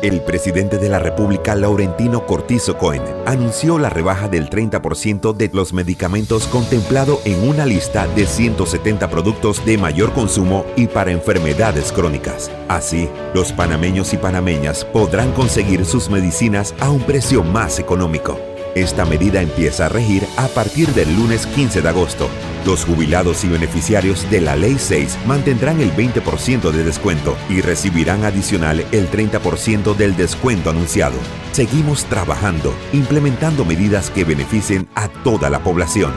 El 0.03 0.21
presidente 0.21 0.77
de 0.77 0.91
la 0.91 0.99
República, 0.99 1.55
Laurentino 1.55 2.27
Cortizo 2.27 2.77
Cohen, 2.77 3.03
anunció 3.25 3.79
la 3.79 3.89
rebaja 3.89 4.29
del 4.29 4.51
30% 4.51 5.35
de 5.35 5.51
los 5.51 5.73
medicamentos 5.73 6.47
contemplado 6.47 7.23
en 7.25 7.49
una 7.49 7.65
lista 7.65 8.07
de 8.09 8.27
170 8.27 9.09
productos 9.09 9.65
de 9.65 9.79
mayor 9.79 10.13
consumo 10.13 10.67
y 10.77 10.89
para 10.89 11.11
enfermedades 11.11 11.91
crónicas. 11.91 12.51
Así, 12.69 13.09
los 13.33 13.51
panameños 13.53 14.13
y 14.13 14.19
panameñas 14.19 14.85
podrán 14.85 15.33
conseguir 15.33 15.87
sus 15.87 16.11
medicinas 16.11 16.75
a 16.81 16.91
un 16.91 17.01
precio 17.01 17.43
más 17.43 17.79
económico. 17.79 18.39
Esta 18.79 19.05
medida 19.05 19.43
empieza 19.43 19.87
a 19.87 19.89
regir 19.89 20.23
a 20.37 20.47
partir 20.47 20.87
del 20.95 21.13
lunes 21.17 21.49
15 21.49 21.83
de 21.83 21.89
agosto. 21.89 22.31
Los 22.65 22.85
jubilados 22.85 23.43
y 23.43 23.49
beneficiarios 23.49 24.31
de 24.31 24.41
la 24.41 24.55
Ley 24.55 24.77
6 24.79 25.19
mantendrán 25.27 25.81
el 25.81 25.93
20% 25.97 26.71
de 26.71 26.85
descuento 26.85 27.37
y 27.51 27.61
recibirán 27.61 28.25
adicional 28.25 28.87
el 28.93 29.11
30% 29.11 29.97
del 29.97 30.17
descuento 30.17 30.71
anunciado. 30.71 31.17
Seguimos 31.51 32.05
trabajando, 32.05 32.73
implementando 32.93 33.65
medidas 33.65 34.11
que 34.11 34.23
beneficien 34.23 34.87
a 34.95 35.09
toda 35.09 35.51
la 35.51 35.59
población. 35.65 36.13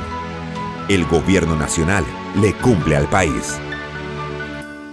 El 0.88 1.06
gobierno 1.06 1.56
nacional 1.56 2.06
le 2.40 2.54
cumple 2.54 2.96
al 2.96 3.10
país. 3.10 3.60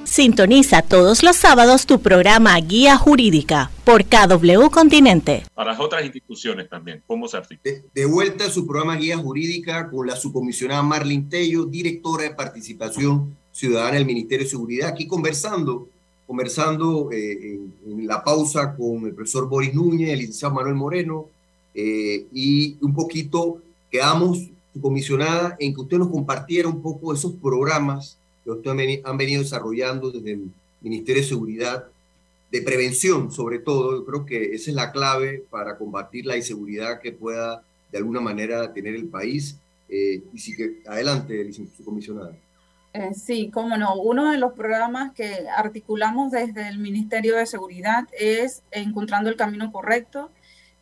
Sintoniza 0.08 0.80
todos 0.80 1.22
los 1.22 1.36
sábados 1.36 1.84
tu 1.84 2.00
programa 2.00 2.58
Guía 2.60 2.96
Jurídica 2.96 3.70
por 3.84 4.06
KW 4.06 4.70
Continente. 4.70 5.44
Para 5.54 5.72
las 5.72 5.80
otras 5.80 6.02
instituciones 6.02 6.66
también, 6.70 7.02
¿cómo 7.06 7.28
se 7.28 7.36
articula? 7.36 7.60
De, 7.62 7.84
de, 7.92 8.06
vuelta 8.06 8.46
a 8.46 8.50
su 8.50 8.66
programa 8.66 8.96
Guía 8.96 9.18
Jurídica 9.18 9.90
con 9.90 10.06
la 10.06 10.16
subcomisionada 10.16 10.82
Marlene 10.82 11.26
Tello, 11.28 11.66
directora 11.66 12.24
de 12.24 12.30
Participación 12.30 13.36
Ciudadana 13.52 13.96
del 13.96 14.06
Ministerio 14.06 14.46
de 14.46 14.50
Seguridad, 14.50 14.88
aquí 14.88 15.06
conversando, 15.06 15.88
conversando 16.26 17.12
eh, 17.12 17.32
en, 17.42 17.74
en, 17.86 18.06
la 18.06 18.24
pausa 18.24 18.74
con 18.74 19.04
el 19.04 19.14
profesor 19.14 19.46
Boris 19.46 19.74
Núñez, 19.74 20.08
el 20.08 20.20
licenciado 20.20 20.54
Manuel 20.54 20.74
Moreno, 20.74 21.26
eh, 21.74 22.26
y 22.32 22.78
un 22.80 22.94
poquito 22.94 23.60
quedamos, 23.90 24.38
subcomisionada, 24.72 25.56
en 25.60 25.74
que 25.74 25.82
usted 25.82 25.98
nos 25.98 26.08
compartiera 26.08 26.66
un 26.66 26.80
poco 26.80 27.12
esos 27.12 27.32
programas 27.34 28.16
que 28.62 29.02
han 29.04 29.16
venido 29.16 29.42
desarrollando 29.42 30.10
desde 30.10 30.32
el 30.32 30.50
Ministerio 30.80 31.22
de 31.22 31.28
Seguridad, 31.28 31.86
de 32.50 32.62
prevención 32.62 33.30
sobre 33.30 33.58
todo. 33.58 33.96
Yo 33.96 34.04
creo 34.04 34.26
que 34.26 34.54
esa 34.54 34.70
es 34.70 34.76
la 34.76 34.92
clave 34.92 35.44
para 35.50 35.76
combatir 35.76 36.26
la 36.26 36.36
inseguridad 36.36 37.00
que 37.00 37.12
pueda 37.12 37.62
de 37.92 37.98
alguna 37.98 38.20
manera 38.20 38.72
tener 38.72 38.94
el 38.94 39.06
país. 39.06 39.56
Eh, 39.88 40.22
y 40.32 40.38
sí 40.38 40.54
que 40.54 40.82
adelante, 40.86 41.50
comisionada. 41.84 42.32
Eh, 42.92 43.12
sí, 43.14 43.50
cómo 43.52 43.76
no. 43.76 43.96
Uno 43.96 44.30
de 44.30 44.38
los 44.38 44.52
programas 44.52 45.12
que 45.12 45.46
articulamos 45.56 46.32
desde 46.32 46.68
el 46.68 46.78
Ministerio 46.78 47.36
de 47.36 47.46
Seguridad 47.46 48.08
es 48.18 48.62
Encontrando 48.70 49.30
el 49.30 49.36
Camino 49.36 49.70
Correcto, 49.70 50.30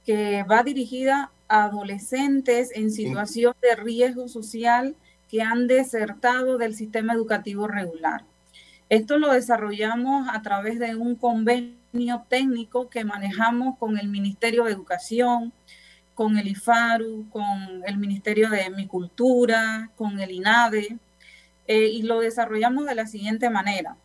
que 0.04 0.44
va 0.44 0.62
dirigida 0.62 1.30
a 1.48 1.64
adolescentes 1.64 2.70
en 2.74 2.90
situación 2.90 3.54
de 3.60 3.76
riesgo 3.76 4.28
social 4.28 4.96
que 5.30 5.42
han 5.42 5.66
desertado 5.66 6.58
del 6.58 6.74
sistema 6.74 7.14
educativo 7.14 7.66
regular. 7.66 8.22
Esto 8.88 9.18
lo 9.18 9.32
desarrollamos 9.32 10.28
a 10.30 10.42
través 10.42 10.78
de 10.78 10.94
un 10.94 11.16
convenio 11.16 12.24
técnico 12.28 12.88
que 12.88 13.04
manejamos 13.04 13.76
con 13.78 13.98
el 13.98 14.08
Ministerio 14.08 14.64
de 14.64 14.72
Educación, 14.72 15.52
con 16.14 16.38
el 16.38 16.48
IFARU, 16.48 17.28
con 17.30 17.82
el 17.84 17.98
Ministerio 17.98 18.48
de 18.48 18.70
Mi 18.70 18.86
Cultura, 18.86 19.90
con 19.96 20.20
el 20.20 20.30
INADE, 20.30 20.98
eh, 21.66 21.88
y 21.88 22.02
lo 22.02 22.20
desarrollamos 22.20 22.86
de 22.86 22.94
la 22.94 23.06
siguiente 23.06 23.50
manera. 23.50 23.96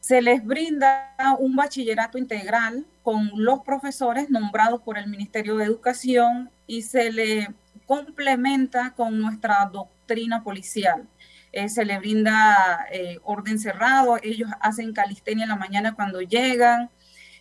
Se 0.00 0.22
les 0.22 0.44
brinda 0.44 1.12
un 1.38 1.56
bachillerato 1.56 2.16
integral 2.16 2.86
con 3.02 3.30
los 3.34 3.60
profesores 3.64 4.30
nombrados 4.30 4.80
por 4.82 4.98
el 4.98 5.08
Ministerio 5.08 5.56
de 5.56 5.64
Educación 5.64 6.50
y 6.66 6.82
se 6.82 7.10
le 7.10 7.48
complementa 7.86 8.92
con 8.96 9.18
nuestra 9.20 9.68
doctrina 9.72 10.42
policial. 10.42 11.06
Eh, 11.52 11.68
se 11.68 11.84
le 11.84 11.98
brinda 11.98 12.86
eh, 12.90 13.20
orden 13.22 13.60
cerrado, 13.60 14.18
ellos 14.20 14.50
hacen 14.60 14.92
calistenia 14.92 15.44
en 15.44 15.50
la 15.50 15.56
mañana 15.56 15.94
cuando 15.94 16.20
llegan, 16.20 16.90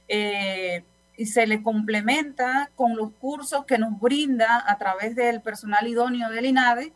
eh, 0.08 0.84
y 1.18 1.26
se 1.26 1.48
le 1.48 1.64
complementa 1.64 2.70
con 2.76 2.96
los 2.96 3.12
cursos 3.14 3.66
que 3.66 3.80
nos 3.80 4.00
brinda 4.00 4.64
a 4.68 4.78
través 4.78 5.16
del 5.16 5.42
personal 5.42 5.88
idóneo 5.88 6.30
del 6.30 6.46
INADE, 6.46 6.94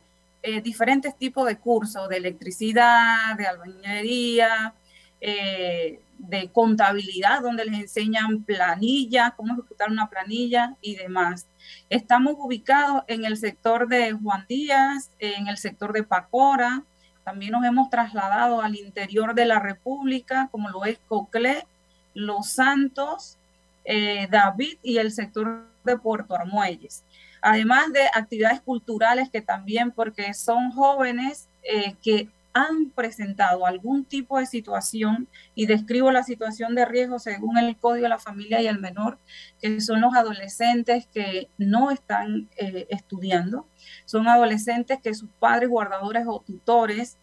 diferentes 0.64 1.18
tipos 1.18 1.46
de 1.46 1.58
cursos 1.58 2.08
de 2.08 2.18
electricidad, 2.18 3.36
de 3.38 3.48
albañilería, 3.48 4.74
de 5.20 6.50
contabilidad, 6.54 7.42
donde 7.42 7.66
les 7.66 7.82
enseñan 7.82 8.44
planillas, 8.44 9.34
cómo 9.36 9.54
ejecutar 9.54 9.92
una 9.92 10.10
planilla 10.10 10.76
y 10.82 10.96
demás. 10.96 11.48
Estamos 11.90 12.36
ubicados 12.38 13.04
en 13.08 13.26
el 13.26 13.38
sector 13.38 13.88
de 13.88 14.14
Juan 14.14 14.46
Díaz, 14.48 15.12
en 15.20 15.48
el 15.48 15.58
sector 15.58 15.94
de 15.94 16.04
Pacora. 16.04 16.84
También 17.24 17.52
nos 17.52 17.66
hemos 17.66 17.90
trasladado 17.90 18.62
al 18.62 18.76
interior 18.76 19.36
de 19.36 19.46
la 19.46 19.60
República, 19.60 20.48
como 20.52 20.70
lo 20.70 20.86
es 20.86 21.00
Coclé, 21.08 21.66
Los 22.14 22.50
Santos, 22.50 23.38
eh, 23.86 24.28
David 24.30 24.78
y 24.84 24.98
el 24.98 25.12
sector 25.12 25.68
de 25.84 25.98
Puerto 25.98 26.36
Armuelles. 26.36 27.04
Además 27.42 27.92
de 27.94 28.02
actividades 28.14 28.62
culturales 28.62 29.30
que 29.30 29.42
también, 29.42 29.92
porque 29.92 30.34
son 30.34 30.72
jóvenes 30.72 31.48
eh, 31.64 31.96
que 32.04 32.30
han 32.58 32.92
presentado 32.92 33.66
algún 33.66 34.06
tipo 34.06 34.40
de 34.40 34.46
situación, 34.46 35.28
y 35.56 35.66
describo 35.66 36.12
la 36.12 36.24
situación 36.24 36.76
de 36.76 36.86
riesgo 36.86 37.20
según 37.20 37.58
el 37.58 37.78
Código 37.78 38.04
de 38.04 38.10
la 38.10 38.20
Familia 38.20 38.62
y 38.62 38.68
el 38.68 38.80
Menor, 38.80 39.20
que 39.62 39.80
son 39.82 40.02
los 40.02 40.16
adolescentes 40.16 41.08
que 41.08 41.50
no 41.58 41.92
están 41.92 42.50
eh, 42.58 42.88
estudiando, 42.90 43.68
son 44.06 44.28
adolescentes 44.28 45.00
que 45.02 45.14
sus 45.14 45.30
padres, 45.40 45.70
guardadores 45.70 46.26
o 46.28 46.42
tutores 46.42 47.18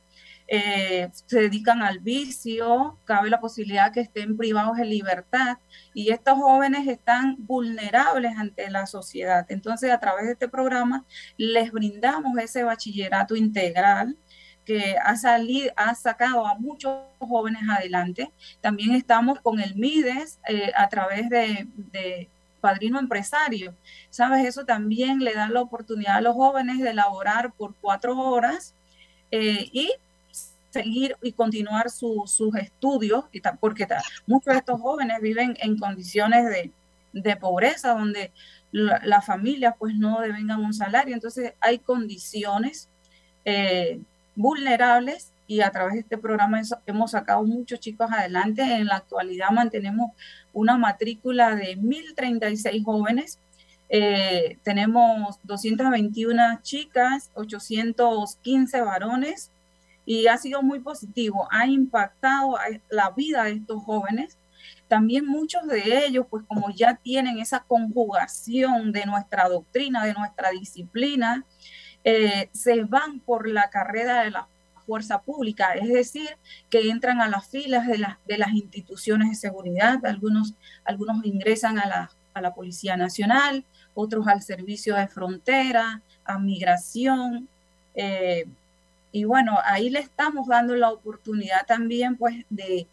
eh, 0.46 1.08
se 1.26 1.40
dedican 1.40 1.82
al 1.82 2.00
vicio, 2.00 2.98
cabe 3.04 3.30
la 3.30 3.40
posibilidad 3.40 3.92
que 3.92 4.00
estén 4.00 4.36
privados 4.36 4.76
de 4.76 4.84
libertad 4.84 5.56
y 5.94 6.10
estos 6.10 6.34
jóvenes 6.34 6.86
están 6.86 7.36
vulnerables 7.38 8.36
ante 8.36 8.70
la 8.70 8.86
sociedad. 8.86 9.46
Entonces, 9.48 9.90
a 9.90 10.00
través 10.00 10.26
de 10.26 10.32
este 10.32 10.48
programa 10.48 11.06
les 11.38 11.72
brindamos 11.72 12.36
ese 12.38 12.62
bachillerato 12.62 13.36
integral 13.36 14.18
que 14.64 14.96
ha, 15.02 15.16
salido, 15.16 15.72
ha 15.76 15.94
sacado 15.94 16.46
a 16.46 16.54
muchos 16.54 16.96
jóvenes 17.18 17.62
adelante. 17.68 18.30
También 18.60 18.94
estamos 18.94 19.40
con 19.40 19.60
el 19.60 19.74
MIDES 19.74 20.38
eh, 20.48 20.72
a 20.76 20.88
través 20.88 21.28
de, 21.28 21.66
de, 21.76 22.28
Padrino 22.60 22.98
Empresario. 22.98 23.74
¿Sabes? 24.08 24.46
Eso 24.46 24.64
también 24.64 25.18
le 25.18 25.34
da 25.34 25.48
la 25.48 25.60
oportunidad 25.60 26.16
a 26.16 26.20
los 26.22 26.34
jóvenes 26.34 26.78
de 26.80 26.90
elaborar 26.90 27.52
por 27.52 27.74
cuatro 27.80 28.18
horas 28.18 28.74
eh, 29.30 29.68
y 29.70 29.92
seguir 30.70 31.16
y 31.22 31.32
continuar 31.32 31.90
su, 31.90 32.24
sus 32.26 32.54
estudios, 32.56 33.26
porque 33.60 33.86
muchos 34.26 34.52
de 34.52 34.58
estos 34.58 34.80
jóvenes 34.80 35.20
viven 35.20 35.56
en 35.60 35.78
condiciones 35.78 36.46
de, 36.46 36.70
de 37.12 37.36
pobreza, 37.36 37.94
donde 37.94 38.32
las 38.72 39.04
la 39.04 39.22
familias 39.22 39.74
pues 39.78 39.94
no 39.94 40.20
devengan 40.20 40.64
un 40.64 40.74
salario. 40.74 41.14
Entonces 41.14 41.52
hay 41.60 41.78
condiciones 41.78 42.88
eh, 43.44 44.00
vulnerables 44.36 45.32
y 45.46 45.60
a 45.60 45.70
través 45.70 45.94
de 45.94 46.00
este 46.00 46.18
programa 46.18 46.60
hemos 46.86 47.10
sacado 47.10 47.44
muchos 47.44 47.80
chicos 47.80 48.10
adelante. 48.10 48.62
En 48.62 48.86
la 48.86 48.96
actualidad 48.96 49.50
mantenemos 49.50 50.12
una 50.52 50.78
matrícula 50.78 51.54
de 51.54 51.76
1.036 51.76 52.84
jóvenes. 52.84 53.38
Eh, 53.90 54.58
tenemos 54.62 55.38
221 55.42 56.60
chicas, 56.62 57.30
815 57.34 58.80
varones 58.80 59.50
y 60.06 60.26
ha 60.26 60.38
sido 60.38 60.62
muy 60.62 60.80
positivo. 60.80 61.46
Ha 61.50 61.66
impactado 61.66 62.56
la 62.88 63.10
vida 63.10 63.44
de 63.44 63.52
estos 63.52 63.82
jóvenes. 63.82 64.38
También 64.88 65.26
muchos 65.26 65.66
de 65.66 66.06
ellos, 66.06 66.26
pues 66.28 66.44
como 66.46 66.70
ya 66.70 66.94
tienen 66.94 67.38
esa 67.38 67.60
conjugación 67.60 68.92
de 68.92 69.06
nuestra 69.06 69.48
doctrina, 69.48 70.04
de 70.04 70.14
nuestra 70.14 70.50
disciplina, 70.50 71.44
eh, 72.04 72.48
se 72.52 72.82
van 72.84 73.20
por 73.20 73.48
la 73.48 73.70
carrera 73.70 74.22
de 74.22 74.30
la 74.30 74.46
fuerza 74.86 75.22
pública, 75.22 75.72
es 75.72 75.88
decir, 75.88 76.28
que 76.68 76.90
entran 76.90 77.20
a 77.20 77.28
las 77.28 77.48
filas 77.48 77.86
de, 77.86 78.06
de 78.26 78.38
las 78.38 78.52
instituciones 78.52 79.30
de 79.30 79.34
seguridad, 79.34 80.04
algunos, 80.04 80.54
algunos 80.84 81.24
ingresan 81.24 81.78
a 81.78 81.86
la, 81.86 82.10
a 82.34 82.40
la 82.40 82.54
Policía 82.54 82.96
Nacional, 82.96 83.64
otros 83.94 84.26
al 84.26 84.42
Servicio 84.42 84.96
de 84.96 85.08
Frontera, 85.08 86.02
a 86.24 86.38
Migración, 86.38 87.48
eh, 87.94 88.46
y 89.12 89.24
bueno, 89.24 89.58
ahí 89.64 89.90
le 89.90 90.00
estamos 90.00 90.48
dando 90.48 90.74
la 90.74 90.90
oportunidad 90.90 91.64
también 91.66 92.16
pues 92.16 92.44
de 92.50 92.88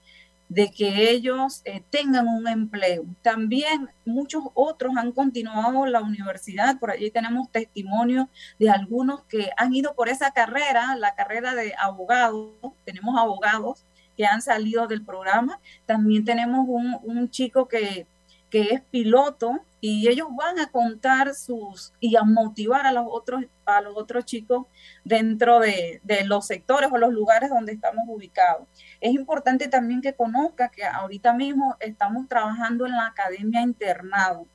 de 0.52 0.70
que 0.70 1.10
ellos 1.12 1.62
eh, 1.64 1.82
tengan 1.90 2.28
un 2.28 2.46
empleo. 2.46 3.06
También 3.22 3.90
muchos 4.04 4.44
otros 4.54 4.98
han 4.98 5.14
continuado 5.14 5.86
la 5.86 6.02
universidad, 6.02 6.78
por 6.78 6.92
allí 6.92 7.10
tenemos 7.10 7.50
testimonio 7.50 8.28
de 8.60 8.70
algunos 8.70 9.24
que 9.24 9.50
han 9.56 9.74
ido 9.74 9.96
por 9.96 10.10
esa 10.10 10.32
carrera, 10.32 10.98
la 10.98 11.16
carrera 11.16 11.56
de 11.56 11.74
abogado, 11.80 12.54
tenemos 12.84 13.18
abogados 13.18 13.86
que 14.18 14.26
han 14.26 14.42
salido 14.42 14.88
del 14.88 15.06
programa. 15.06 15.58
También 15.86 16.26
tenemos 16.26 16.66
un, 16.68 17.00
un 17.02 17.30
chico 17.30 17.70
que, 17.70 18.06
que 18.52 18.74
es 18.74 18.82
piloto 18.82 19.62
y 19.80 20.10
ellos 20.10 20.28
van 20.36 20.60
a 20.60 20.70
contar 20.70 21.34
sus 21.34 21.94
y 22.00 22.16
a 22.18 22.24
motivar 22.24 22.86
a 22.86 22.92
los 22.92 23.08
otros 23.10 23.46
a 23.66 23.82
los 23.82 23.98
otros 23.98 24.26
chicos 24.26 24.68
dentro 25.06 25.60
de, 25.60 26.02
de, 26.04 26.26
los 26.26 26.46
sectores 26.46 26.92
o 26.92 26.98
los 26.98 27.14
lugares 27.14 27.50
donde 27.50 27.72
estamos 27.72 28.04
ubicados. 28.08 28.68
Es 29.00 29.14
importante 29.14 29.70
también 29.70 30.02
que 30.02 30.14
conozca 30.14 30.70
que 30.70 30.84
ahorita 30.84 31.34
mismo 31.34 31.78
estamos 31.80 32.28
trabajando 32.28 32.86
en 32.86 32.92
la 32.92 33.06
Academia 33.08 33.62
Internado. 33.62 34.46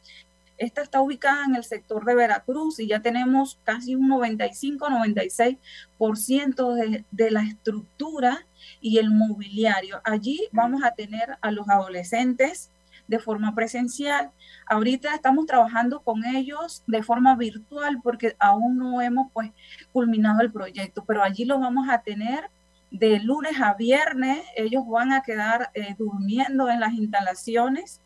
Esta 0.58 0.82
está 0.82 1.00
ubicada 1.00 1.46
en 1.46 1.56
el 1.56 1.64
sector 1.64 2.04
de 2.04 2.14
Veracruz 2.14 2.78
y 2.78 2.88
ya 2.88 3.00
tenemos 3.00 3.58
casi 3.64 3.94
un 3.94 4.10
95-96% 4.10 6.74
de, 6.74 7.06
de 7.10 7.30
la 7.30 7.42
estructura 7.42 8.46
y 8.80 8.98
el 8.98 9.10
mobiliario. 9.10 10.02
Allí 10.04 10.46
vamos 10.52 10.84
a 10.84 10.92
tener 10.92 11.38
a 11.40 11.50
los 11.50 11.68
adolescentes 11.68 12.70
de 13.08 13.18
forma 13.18 13.54
presencial. 13.54 14.30
Ahorita 14.66 15.14
estamos 15.14 15.46
trabajando 15.46 16.00
con 16.02 16.24
ellos 16.24 16.82
de 16.86 17.02
forma 17.02 17.36
virtual 17.36 18.00
porque 18.02 18.36
aún 18.38 18.78
no 18.78 19.00
hemos 19.00 19.30
pues 19.32 19.52
culminado 19.92 20.40
el 20.40 20.52
proyecto, 20.52 21.04
pero 21.04 21.22
allí 21.22 21.44
lo 21.44 21.58
vamos 21.58 21.88
a 21.88 22.02
tener 22.02 22.50
de 22.90 23.20
lunes 23.20 23.60
a 23.60 23.74
viernes. 23.74 24.40
Ellos 24.56 24.84
van 24.88 25.12
a 25.12 25.22
quedar 25.22 25.70
eh, 25.74 25.94
durmiendo 25.98 26.70
en 26.70 26.80
las 26.80 26.92
instalaciones 26.92 28.00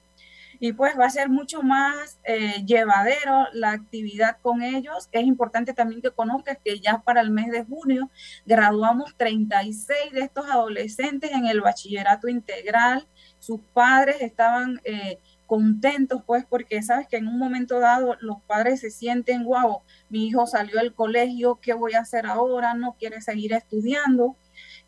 y 0.61 0.73
pues 0.73 0.99
va 0.99 1.07
a 1.07 1.11
ser 1.11 1.29
mucho 1.29 1.63
más 1.63 2.21
eh, 2.25 2.63
llevadero 2.65 3.47
la 3.53 3.73
actividad 3.73 4.37
con 4.43 4.63
ellos. 4.63 5.09
Es 5.11 5.25
importante 5.25 5.73
también 5.73 6.03
que 6.03 6.11
conozcas 6.11 6.59
que 6.65 6.79
ya 6.79 6.99
para 6.99 7.23
el 7.23 7.31
mes 7.31 7.51
de 7.51 7.65
junio 7.65 8.11
graduamos 8.47 9.17
36 9.17 10.13
de 10.13 10.21
estos 10.21 10.49
adolescentes 10.49 11.33
en 11.33 11.47
el 11.47 11.61
bachillerato 11.61 12.29
integral 12.29 13.07
sus 13.41 13.61
padres 13.73 14.17
estaban 14.21 14.81
eh, 14.85 15.19
contentos, 15.47 16.23
pues, 16.25 16.45
porque 16.45 16.81
sabes 16.83 17.09
que 17.09 17.17
en 17.17 17.27
un 17.27 17.39
momento 17.39 17.81
dado 17.81 18.17
los 18.21 18.41
padres 18.43 18.81
se 18.81 18.91
sienten, 18.91 19.45
wow, 19.45 19.81
mi 20.11 20.29
hijo 20.29 20.47
salió 20.47 20.77
del 20.77 20.95
colegio, 20.95 21.59
¿qué 21.61 21.73
voy 21.73 21.95
a 21.95 22.01
hacer 22.01 22.27
ahora? 22.27 22.75
No 22.75 22.95
quiere 22.99 23.21
seguir 23.21 23.55
estudiando. 23.55 24.37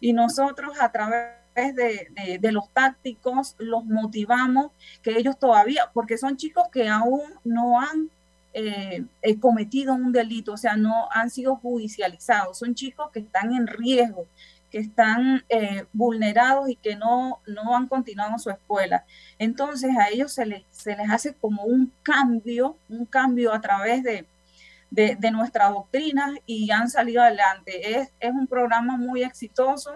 Y 0.00 0.12
nosotros 0.12 0.78
a 0.80 0.92
través 0.92 1.41
de, 1.54 2.52
los 2.52 2.68
tácticos 2.70 3.54
los 3.58 3.84
motivamos 3.84 4.72
que 5.02 5.18
ellos 5.18 5.38
todavía, 5.38 5.90
porque 5.92 6.18
son 6.18 6.36
chicos 6.36 6.64
que 6.72 6.88
aún 6.88 7.22
no 7.44 7.80
han 7.80 8.10
eh, 8.54 9.04
eh, 9.22 9.40
cometido 9.40 9.94
un 9.94 10.12
delito, 10.12 10.52
o 10.52 10.56
sea, 10.56 10.76
no 10.76 11.08
han 11.10 11.30
sido 11.30 11.56
judicializados, 11.56 12.58
son 12.58 12.74
chicos 12.74 13.10
que 13.12 13.20
están 13.20 13.54
en 13.54 13.66
riesgo, 13.66 14.26
que 14.70 14.78
están 14.78 15.44
eh, 15.48 15.84
vulnerados 15.92 16.68
y 16.68 16.76
que 16.76 16.96
no, 16.96 17.40
no 17.46 17.76
han 17.76 17.88
continuado 17.88 18.38
su 18.38 18.50
escuela. 18.50 19.04
Entonces 19.38 19.90
a 19.98 20.08
ellos 20.08 20.32
se 20.32 20.46
les, 20.46 20.64
se 20.70 20.96
les 20.96 21.10
hace 21.10 21.34
como 21.34 21.64
un 21.64 21.92
cambio, 22.02 22.76
un 22.88 23.04
cambio 23.04 23.52
a 23.52 23.60
través 23.60 24.02
de, 24.02 24.26
de, 24.92 25.30
nuestra 25.30 25.70
doctrina 25.70 26.34
y 26.46 26.70
han 26.70 26.90
salido 26.90 27.22
adelante. 27.22 27.98
Es, 27.98 28.08
es, 28.20 28.30
un 28.30 28.46
programa 28.46 28.96
muy 28.96 29.22
exitoso 29.22 29.92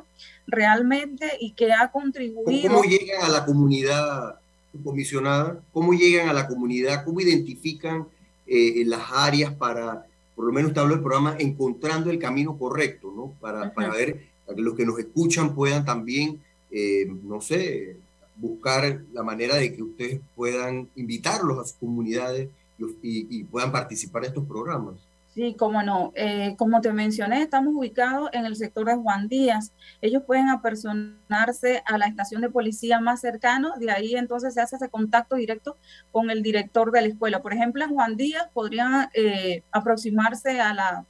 realmente 0.47 1.31
y 1.39 1.53
que 1.53 1.73
ha 1.73 1.91
contribuido. 1.91 2.73
¿Cómo 2.73 2.85
llegan 2.85 3.23
a 3.23 3.29
la 3.29 3.45
comunidad 3.45 4.37
comisionada? 4.83 5.61
¿Cómo 5.73 5.93
llegan 5.93 6.29
a 6.29 6.33
la 6.33 6.49
comunidad? 6.49 7.05
¿Cómo 7.05 7.21
identifican 7.21 8.07
eh, 8.47 8.83
las 8.87 9.03
áreas 9.13 9.53
para, 9.53 10.07
por 10.35 10.47
lo 10.47 10.53
menos 10.53 10.73
te 10.73 10.81
hablo 10.81 10.95
del 10.95 11.03
programa, 11.03 11.37
encontrando 11.39 12.11
el 12.11 12.19
camino 12.19 12.59
correcto, 12.59 13.13
¿no? 13.15 13.33
Para, 13.41 13.73
para 13.73 13.91
ver 13.91 14.29
para 14.47 14.57
que 14.57 14.63
los 14.63 14.75
que 14.75 14.87
nos 14.87 14.99
escuchan 14.99 15.55
puedan 15.55 15.85
también, 15.85 16.41
eh, 16.71 17.07
no 17.25 17.41
sé, 17.41 17.97
buscar 18.37 19.03
la 19.13 19.23
manera 19.23 19.57
de 19.57 19.75
que 19.75 19.83
ustedes 19.83 20.21
puedan 20.35 20.89
invitarlos 20.95 21.59
a 21.59 21.65
sus 21.65 21.77
comunidades 21.79 22.49
y, 22.79 23.45
puedan 23.45 23.73
participar 23.73 24.25
en 24.25 24.29
estos 24.29 24.45
programas. 24.47 24.95
Sí, 25.35 25.55
cómo 25.59 25.83
no. 25.83 26.13
Eh, 26.15 26.55
como 26.57 26.81
te 26.81 26.93
mencioné, 26.93 27.43
estamos 27.43 27.75
ubicados 27.75 28.31
en 28.33 28.47
el 28.47 28.57
sector 28.57 28.87
de 28.87 28.97
Juan 28.97 29.29
Díaz. 29.29 29.73
Ellos 30.01 30.23
pueden 30.27 30.49
apersonarse 30.49 31.83
a 31.85 31.99
la 31.99 32.07
estación 32.07 32.41
de 32.41 32.49
policía 32.49 33.01
más 33.01 33.21
cercano, 33.21 33.75
de 33.79 33.91
ahí 33.91 34.15
entonces 34.15 34.55
se 34.55 34.63
hace 34.63 34.77
ese 34.77 34.89
contacto 34.89 35.37
directo 35.37 35.77
con 36.11 36.31
el 36.31 36.43
director 36.43 36.91
de 36.91 37.03
la 37.03 37.09
escuela. 37.09 37.43
Por 37.43 37.53
ejemplo, 37.53 37.85
en 37.85 37.95
Juan 37.95 38.17
Díaz 38.17 38.49
podrían 38.55 39.11
eh, 39.13 39.63
aproximarse 39.73 40.59
a 40.59 40.73
la, 40.73 41.05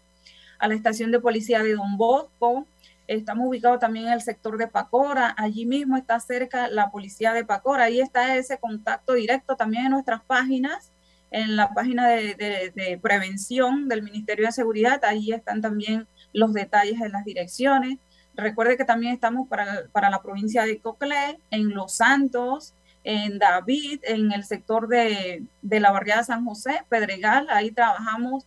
a 0.59 0.69
la 0.69 0.75
estación 0.75 1.13
de 1.13 1.21
policía 1.21 1.63
de 1.63 1.75
Don 1.75 1.97
Bosco, 1.97 2.67
Estamos 3.07 3.47
ubicados 3.47 3.79
también 3.79 4.07
en 4.07 4.15
el 4.15 4.21
sector 4.21 4.59
de 4.59 4.67
Pacora, 4.67 5.33
allí 5.39 5.65
mismo 5.65 5.97
está 5.97 6.19
cerca 6.19 6.67
la 6.69 6.91
policía 6.91 7.33
de 7.33 7.45
Pacora, 7.45 7.85
ahí 7.85 8.01
está 8.01 8.37
ese 8.37 8.59
contacto 8.59 9.13
directo 9.13 9.55
también 9.55 9.87
en 9.87 9.93
nuestras 9.93 10.23
páginas, 10.25 10.91
en 11.31 11.57
la 11.57 11.73
página 11.75 12.09
de, 12.09 12.99
prevención 13.03 13.89
del 13.89 14.03
Ministerio 14.03 14.47
de 14.47 14.53
Seguridad, 14.53 15.05
ahí 15.05 15.33
están 15.33 15.61
también 15.61 16.07
los 16.33 16.53
detalles 16.53 17.01
de 17.01 17.09
las 17.09 17.25
direcciones. 17.25 17.99
Recuerde 18.35 18.77
que 18.77 18.85
también 18.85 19.15
estamos 19.15 19.49
para, 19.49 19.87
para 19.93 20.11
la 20.11 20.23
provincia 20.23 20.65
de 20.65 20.79
Coclé, 20.79 21.39
en 21.51 21.71
Los 21.71 21.97
Santos, 21.97 22.75
en 23.05 23.39
David, 23.39 24.01
en 24.03 24.33
el 24.33 24.45
sector 24.45 24.89
de, 24.89 25.45
de 25.63 25.81
la 25.81 25.93
barriada 25.93 26.25
San 26.25 26.45
José, 26.45 26.83
Pedregal, 26.89 27.47
ahí 27.51 27.71
trabajamos 27.71 28.47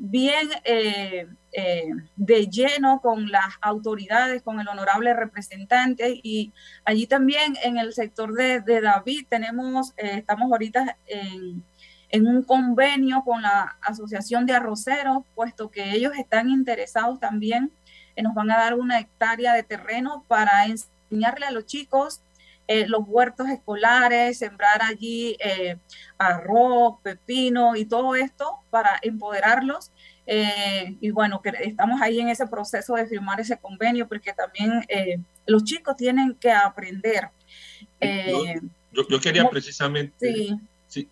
bien 0.00 0.48
eh, 0.64 1.26
eh, 1.52 1.90
de 2.16 2.46
lleno 2.46 3.00
con 3.02 3.30
las 3.30 3.54
autoridades, 3.60 4.42
con 4.42 4.58
el 4.58 4.66
honorable 4.66 5.12
representante 5.12 6.18
y 6.22 6.52
allí 6.86 7.06
también 7.06 7.54
en 7.62 7.76
el 7.76 7.92
sector 7.92 8.32
de, 8.32 8.62
David 8.80 9.26
tenemos, 9.28 9.92
eh, 9.98 10.12
estamos 10.14 10.50
ahorita 10.50 10.96
en, 11.06 11.62
en, 12.10 12.26
un 12.26 12.42
convenio 12.42 13.22
con 13.24 13.42
la 13.42 13.76
Asociación 13.82 14.46
de 14.46 14.54
Arroceros, 14.54 15.24
puesto 15.34 15.70
que 15.70 15.92
ellos 15.92 16.12
están 16.18 16.48
interesados 16.48 17.20
también, 17.20 17.70
nos 18.16 18.34
van 18.34 18.50
a 18.50 18.58
dar 18.58 18.74
una 18.74 18.98
hectárea 18.98 19.54
de 19.54 19.62
terreno 19.62 20.24
para 20.28 20.66
enseñarle 20.66 21.46
a 21.46 21.50
los 21.50 21.64
chicos 21.64 22.20
eh, 22.72 22.86
los 22.86 23.02
huertos 23.04 23.48
escolares, 23.48 24.38
sembrar 24.38 24.80
allí 24.80 25.36
eh, 25.40 25.76
arroz, 26.18 27.00
pepino 27.02 27.74
y 27.74 27.84
todo 27.84 28.14
esto 28.14 28.58
para 28.70 29.00
empoderarlos. 29.02 29.90
Eh, 30.24 30.94
y 31.00 31.10
bueno, 31.10 31.42
que 31.42 31.52
estamos 31.64 32.00
ahí 32.00 32.20
en 32.20 32.28
ese 32.28 32.46
proceso 32.46 32.94
de 32.94 33.08
firmar 33.08 33.40
ese 33.40 33.58
convenio 33.58 34.06
porque 34.06 34.32
también 34.32 34.86
los 35.46 35.64
chicos 35.64 35.96
tienen 35.96 36.36
que 36.36 36.52
aprender. 36.52 37.30
Yo, 38.92 39.20
quería 39.20 39.50
precisamente, 39.50 40.32
sí. 40.32 40.60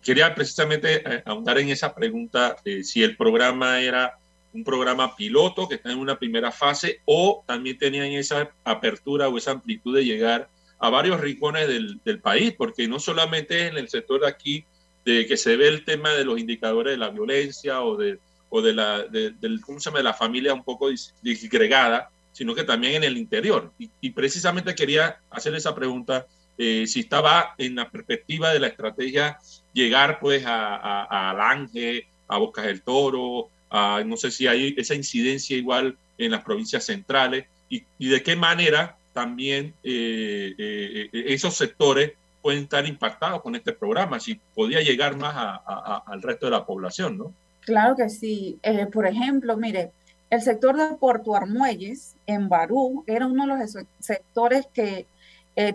Quería 0.03 0.33
precisamente 0.35 1.03
ahondar 1.25 1.59
en 1.59 1.69
esa 1.69 1.93
pregunta 1.93 2.57
si 2.83 3.03
el 3.03 3.15
programa 3.15 3.81
era 3.81 4.17
un 4.53 4.63
programa 4.63 5.15
piloto 5.15 5.67
que 5.67 5.75
está 5.75 5.91
en 5.91 5.99
una 5.99 6.17
primera 6.17 6.51
fase 6.51 7.01
o 7.05 7.43
también 7.45 7.77
tenían 7.77 8.07
esa 8.07 8.49
apertura 8.63 9.29
o 9.29 9.37
esa 9.37 9.51
amplitud 9.51 9.95
de 9.95 10.05
llegar 10.05 10.49
a 10.79 10.89
varios 10.89 11.19
rincones 11.19 11.67
del, 11.67 11.99
del, 12.03 12.19
país, 12.19 12.53
porque 12.57 12.87
no 12.87 12.99
solamente 12.99 13.67
en 13.67 13.77
el 13.77 13.89
sector 13.89 14.21
de 14.21 14.27
aquí 14.27 14.65
de 15.05 15.27
que 15.27 15.37
se 15.37 15.55
ve 15.57 15.67
el 15.67 15.83
tema 15.83 16.11
de 16.11 16.23
los 16.23 16.39
indicadores 16.39 16.91
de 16.91 16.97
la 16.97 17.09
violencia 17.09 17.81
o 17.81 17.97
de, 17.97 18.19
o 18.49 18.61
de 18.61 18.73
la, 18.73 19.03
de, 19.03 19.31
del, 19.31 19.61
¿cómo 19.61 19.79
se 19.79 19.89
llama? 19.89 19.99
de 19.99 20.03
la 20.05 20.13
familia 20.13 20.53
un 20.53 20.63
poco 20.63 20.89
disgregada, 21.21 22.09
sino 22.31 22.55
que 22.55 22.63
también 22.63 22.95
en 22.95 23.03
el 23.03 23.17
interior. 23.17 23.73
Y, 23.77 24.09
precisamente 24.11 24.73
quería 24.73 25.19
hacer 25.29 25.53
esa 25.53 25.75
pregunta, 25.75 26.25
eh, 26.57 26.85
si 26.87 27.01
estaba 27.01 27.55
en 27.57 27.75
la 27.75 27.89
perspectiva 27.89 28.51
de 28.53 28.59
la 28.59 28.67
estrategia 28.67 29.37
llegar 29.79 30.19
pues 30.19 30.45
a, 30.45 30.75
a, 30.75 31.03
a 31.03 31.29
Alange, 31.31 32.05
a 32.27 32.37
Bocas 32.37 32.65
del 32.65 32.81
Toro, 32.81 33.49
a, 33.69 34.03
no 34.05 34.17
sé 34.17 34.31
si 34.31 34.47
hay 34.47 34.75
esa 34.77 34.95
incidencia 34.95 35.57
igual 35.57 35.97
en 36.17 36.31
las 36.31 36.43
provincias 36.43 36.85
centrales, 36.85 37.45
y, 37.69 37.83
de 37.99 38.23
qué 38.23 38.35
manera 38.35 38.97
también 39.13 39.73
eh, 39.83 40.53
eh, 40.57 41.09
eh, 41.11 41.23
esos 41.27 41.55
sectores 41.55 42.13
pueden 42.41 42.63
estar 42.63 42.85
impactados 42.87 43.41
con 43.41 43.55
este 43.55 43.73
programa, 43.73 44.19
si 44.19 44.39
podía 44.55 44.81
llegar 44.81 45.17
más 45.17 45.59
al 46.05 46.21
resto 46.21 46.47
de 46.47 46.51
la 46.51 46.65
población, 46.65 47.17
¿no? 47.17 47.33
Claro 47.61 47.95
que 47.95 48.09
sí. 48.09 48.57
por 48.91 49.05
ejemplo, 49.05 49.57
mire, 49.57 49.91
el 50.29 50.41
sector 50.41 50.77
de 50.77 50.95
Puerto 50.95 51.35
Armuelles, 51.35 52.15
en 52.25 52.49
Barú, 52.49 53.03
era 53.07 53.27
uno 53.27 53.45
de 53.45 53.63
los 53.63 53.77
sectores 53.99 54.67
que 54.73 55.05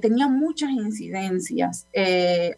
tenía 0.00 0.28
muchas 0.28 0.70
incidencias. 0.70 1.86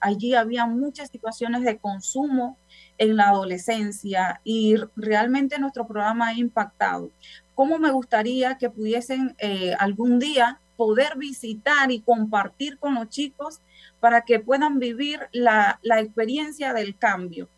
allí 0.01 0.35
había 0.35 0.67
muchas 0.67 1.11
situaciones 1.11 1.63
de 1.63 1.77
consumo 1.77 2.57
en 2.99 3.17
la 3.17 3.31
adolescencia 3.31 4.41
y 4.45 4.77
realmente 4.95 5.59
nuestro 5.59 5.87
programa 5.87 6.29
ha 6.29 6.35
impactado. 6.35 7.11
¿Cómo 7.55 7.79
me 7.79 7.91
gustaría 7.91 8.59
que 8.59 8.71
pudiesen 8.71 9.35
algún 9.79 10.21
día 10.21 10.61
poder 10.77 11.17
visitar 11.17 11.91
y 11.91 12.01
compartir 12.01 12.79
con 12.79 12.95
los 12.95 13.09
chicos 13.09 13.61
para 14.01 14.23
que 14.23 14.39
puedan 14.41 14.79
vivir 14.79 15.21
la, 15.33 15.81
experiencia 15.83 16.73
del 16.73 16.97
cambio. 16.97 17.49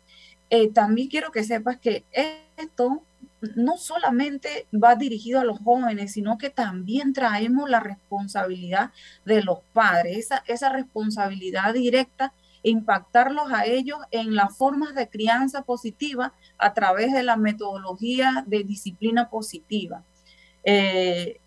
Eh, 0.49 0.71
también 0.71 1.09
quiero 1.09 1.31
que 1.31 1.43
sepas 1.43 1.77
que 1.77 2.03
esto 2.57 3.03
no 3.55 3.77
solamente 3.77 4.67
va 4.73 4.95
dirigido 4.95 5.39
a 5.39 5.45
los 5.45 5.59
jóvenes, 5.59 6.13
sino 6.13 6.37
que 6.37 6.49
también 6.49 7.13
traemos 7.13 7.69
la 7.69 7.79
responsabilidad 7.79 8.91
de 9.25 9.43
los 9.43 9.59
padres, 9.73 10.17
esa, 10.17 10.43
esa 10.47 10.69
responsabilidad 10.69 11.73
directa 11.73 12.33
impactarlos 12.63 13.51
a 13.51 13.65
ellos 13.65 13.99
en 14.11 14.35
las 14.35 14.55
formas 14.57 14.95
de 14.95 15.07
crianza 15.07 15.61
positiva 15.61 16.33
a 16.57 16.73
través 16.73 17.13
de 17.13 17.23
la 17.23 17.37
metodología 17.37 18.43
de 18.47 18.63
disciplina 18.63 19.29
positiva, 19.29 20.03
eh, 20.63 21.39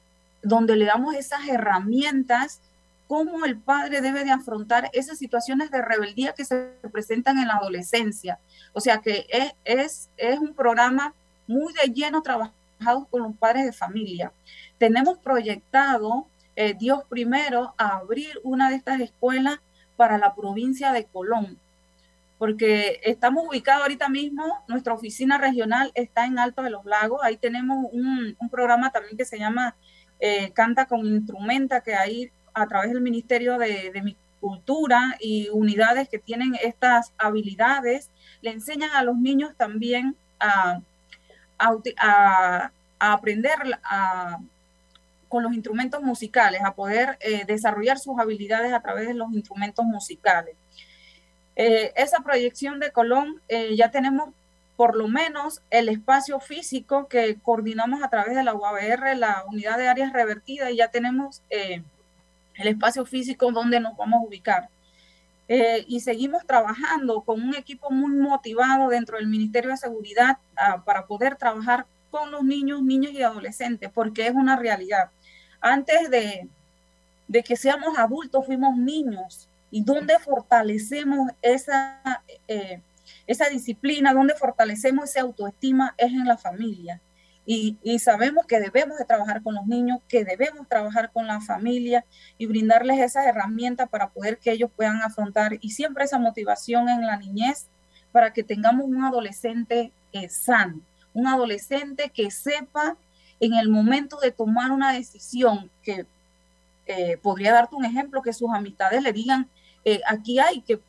donde 0.42 0.76
le 0.76 0.86
damos 0.86 1.14
esas 1.14 1.46
herramientas, 1.48 2.60
cómo 3.06 3.44
el 3.44 3.58
padre 3.58 4.00
debe 4.00 4.24
de 4.24 4.30
afrontar 4.30 4.88
esas 4.94 5.18
situaciones 5.18 5.70
de 5.70 5.82
rebeldía 5.82 6.32
que 6.32 6.46
se 6.46 6.72
presentan 6.90 7.38
en 7.38 7.48
la 7.48 7.54
adolescencia. 7.54 8.38
O 8.72 8.80
sea 8.80 8.98
que 8.98 9.26
es, 9.28 9.52
es, 9.64 10.08
es 10.16 10.38
un 10.38 10.54
programa 10.54 11.14
muy 11.52 11.72
de 11.74 11.92
lleno 11.92 12.22
trabajado 12.22 13.06
con 13.10 13.22
los 13.22 13.36
padres 13.36 13.64
de 13.64 13.72
familia. 13.72 14.32
Tenemos 14.78 15.18
proyectado, 15.18 16.26
eh, 16.56 16.74
Dios 16.78 17.04
primero, 17.08 17.74
a 17.78 17.98
abrir 17.98 18.40
una 18.42 18.70
de 18.70 18.76
estas 18.76 19.00
escuelas 19.00 19.58
para 19.96 20.18
la 20.18 20.34
provincia 20.34 20.92
de 20.92 21.04
Colón, 21.04 21.58
porque 22.38 23.00
estamos 23.04 23.46
ubicados 23.46 23.82
ahorita 23.82 24.08
mismo, 24.08 24.64
nuestra 24.66 24.94
oficina 24.94 25.38
regional 25.38 25.92
está 25.94 26.26
en 26.26 26.38
Alto 26.38 26.62
de 26.62 26.70
los 26.70 26.84
Lagos, 26.84 27.20
ahí 27.22 27.36
tenemos 27.36 27.86
un, 27.92 28.36
programa 28.50 28.90
también 28.90 29.16
que 29.16 29.24
se 29.24 29.38
llama 29.38 29.76
eh, 30.18 30.50
Canta 30.52 30.86
con 30.86 31.06
Instrumenta, 31.06 31.82
que 31.82 31.94
ahí 31.94 32.32
a 32.52 32.66
través 32.66 32.92
del 32.92 33.00
Ministerio 33.00 33.58
de, 33.58 33.92
mi 34.02 34.16
Cultura 34.40 35.16
y 35.20 35.50
unidades 35.52 36.08
que 36.08 36.18
tienen 36.18 36.56
estas 36.60 37.12
habilidades, 37.16 38.10
le 38.40 38.50
enseñan 38.50 38.90
a 38.90 39.04
los 39.04 39.16
niños 39.16 39.54
también 39.56 40.16
a, 40.40 40.80
a, 41.98 42.70
aprender 42.98 43.56
con 45.28 45.42
los 45.42 45.54
instrumentos 45.54 46.02
musicales, 46.02 46.60
a 46.62 46.74
poder 46.74 47.16
eh, 47.20 47.44
desarrollar 47.46 47.98
sus 47.98 48.18
habilidades 48.18 48.72
a 48.72 48.80
través 48.80 49.08
de 49.08 49.14
los 49.14 49.32
instrumentos 49.32 49.84
musicales. 49.84 50.54
Eh, 51.56 51.92
esa 51.96 52.20
proyección 52.20 52.78
de 52.80 52.92
Colón 52.92 53.40
eh, 53.48 53.74
ya 53.76 53.90
tenemos 53.90 54.30
por 54.76 54.96
lo 54.96 55.08
menos 55.08 55.60
el 55.70 55.88
espacio 55.88 56.38
físico 56.38 57.08
que 57.08 57.36
coordinamos 57.42 58.02
a 58.02 58.08
través 58.08 58.36
de 58.36 58.44
la 58.44 58.54
UABR, 58.54 59.16
la 59.16 59.44
unidad 59.46 59.78
de 59.78 59.88
áreas 59.88 60.12
revertidas, 60.12 60.70
y 60.70 60.76
ya 60.76 60.88
tenemos 60.88 61.42
el 61.50 61.84
espacio 62.68 63.04
físico 63.04 63.50
donde 63.52 63.80
nos 63.80 63.96
vamos 63.96 64.22
a 64.22 64.26
ubicar. 64.26 64.68
Y 65.48 66.00
seguimos 66.00 66.46
trabajando 66.46 67.20
con 67.22 67.42
un 67.42 67.54
equipo 67.54 67.90
muy 67.90 68.14
motivado 68.14 68.88
dentro 68.88 69.18
del 69.18 69.26
Ministerio 69.26 69.70
de 69.70 69.76
Seguridad 69.76 70.38
ah, 70.56 70.82
para 70.84 71.06
poder 71.06 71.36
trabajar 71.36 71.84
con 72.10 72.30
los 72.30 72.44
niños, 72.44 72.82
niños 72.82 73.12
y 73.12 73.22
adolescentes, 73.22 73.90
porque 73.92 74.26
es 74.26 74.34
una 74.34 74.56
realidad. 74.56 75.10
Antes 75.60 76.10
de, 76.10 76.48
que 77.42 77.56
seamos 77.56 77.98
adultos 77.98 78.46
fuimos 78.46 78.76
niños. 78.76 79.48
Y 79.70 79.82
dónde 79.82 80.18
fortalecemos 80.18 81.30
esa, 81.40 82.22
eh, 82.46 82.82
esa 83.26 83.48
disciplina, 83.48 84.12
dónde 84.12 84.34
fortalecemos 84.34 85.08
esa 85.08 85.22
autoestima 85.22 85.94
es 85.96 86.12
en 86.12 86.26
la 86.26 86.36
familia. 86.36 87.00
Y, 87.44 87.76
sabemos 87.98 88.46
que 88.46 88.60
debemos 88.60 88.98
de 88.98 89.04
trabajar 89.04 89.42
con 89.42 89.54
los 89.54 89.66
niños, 89.66 89.98
que 90.08 90.24
debemos 90.24 90.68
trabajar 90.68 91.10
con 91.10 91.26
la 91.26 91.40
familia 91.40 92.04
y 92.38 92.46
brindarles 92.46 93.00
esas 93.00 93.26
herramientas 93.26 93.88
para 93.88 94.10
poder 94.10 94.38
que 94.38 94.52
ellos 94.52 94.70
puedan 94.74 95.02
afrontar 95.02 95.58
y 95.60 95.70
siempre 95.70 96.04
esa 96.04 96.20
motivación 96.20 96.88
en 96.88 97.04
la 97.04 97.16
niñez 97.16 97.66
para 98.12 98.32
que 98.32 98.44
tengamos 98.44 98.86
un 98.86 99.02
adolescente 99.02 99.90
eh, 100.12 100.28
sano, 100.28 100.80
un 101.14 101.26
adolescente 101.26 102.10
que 102.10 102.30
sepa 102.30 102.96
en 103.40 103.54
el 103.54 103.68
momento 103.68 104.20
de 104.20 104.30
tomar 104.30 104.70
una 104.70 104.92
decisión, 104.92 105.68
que 105.82 106.06
eh, 106.86 107.16
podría 107.16 107.52
darte 107.52 107.74
un 107.74 107.84
ejemplo, 107.84 108.22
que 108.22 108.32
sus 108.32 108.50
amistades 108.50 109.02
le 109.02 109.12
digan, 109.12 109.48
eh, 109.84 110.00
aquí 110.06 110.38
hay 110.38 110.60
que 110.60 110.80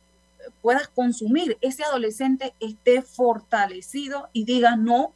puedas 0.60 0.88
consumir, 0.88 1.56
ese 1.62 1.84
adolescente 1.84 2.54
esté 2.60 3.02
fortalecido 3.02 4.28
y 4.32 4.44
diga, 4.44 4.76
no, 4.76 5.12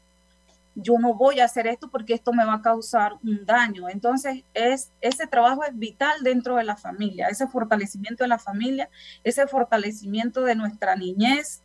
yo 0.80 0.98
no 0.98 1.14
voy 1.14 1.40
a 1.40 1.44
hacer 1.44 1.66
esto 1.66 1.90
porque 1.90 2.14
esto 2.14 2.32
me 2.32 2.44
va 2.44 2.54
a 2.54 2.62
causar 2.62 3.14
un 3.24 3.44
daño. 3.44 3.88
Entonces, 3.88 4.44
es, 4.54 4.92
ese 5.00 5.26
trabajo 5.26 5.64
es 5.64 5.76
vital 5.76 6.22
dentro 6.22 6.56
de 6.56 6.64
la 6.64 6.76
familia, 6.76 7.28
ese 7.28 7.48
fortalecimiento 7.48 8.24
de 8.24 8.28
la 8.28 8.38
familia, 8.38 8.88
ese 9.24 9.46
fortalecimiento 9.46 10.42
de 10.44 10.54
nuestra 10.54 10.94
niñez, 10.94 11.62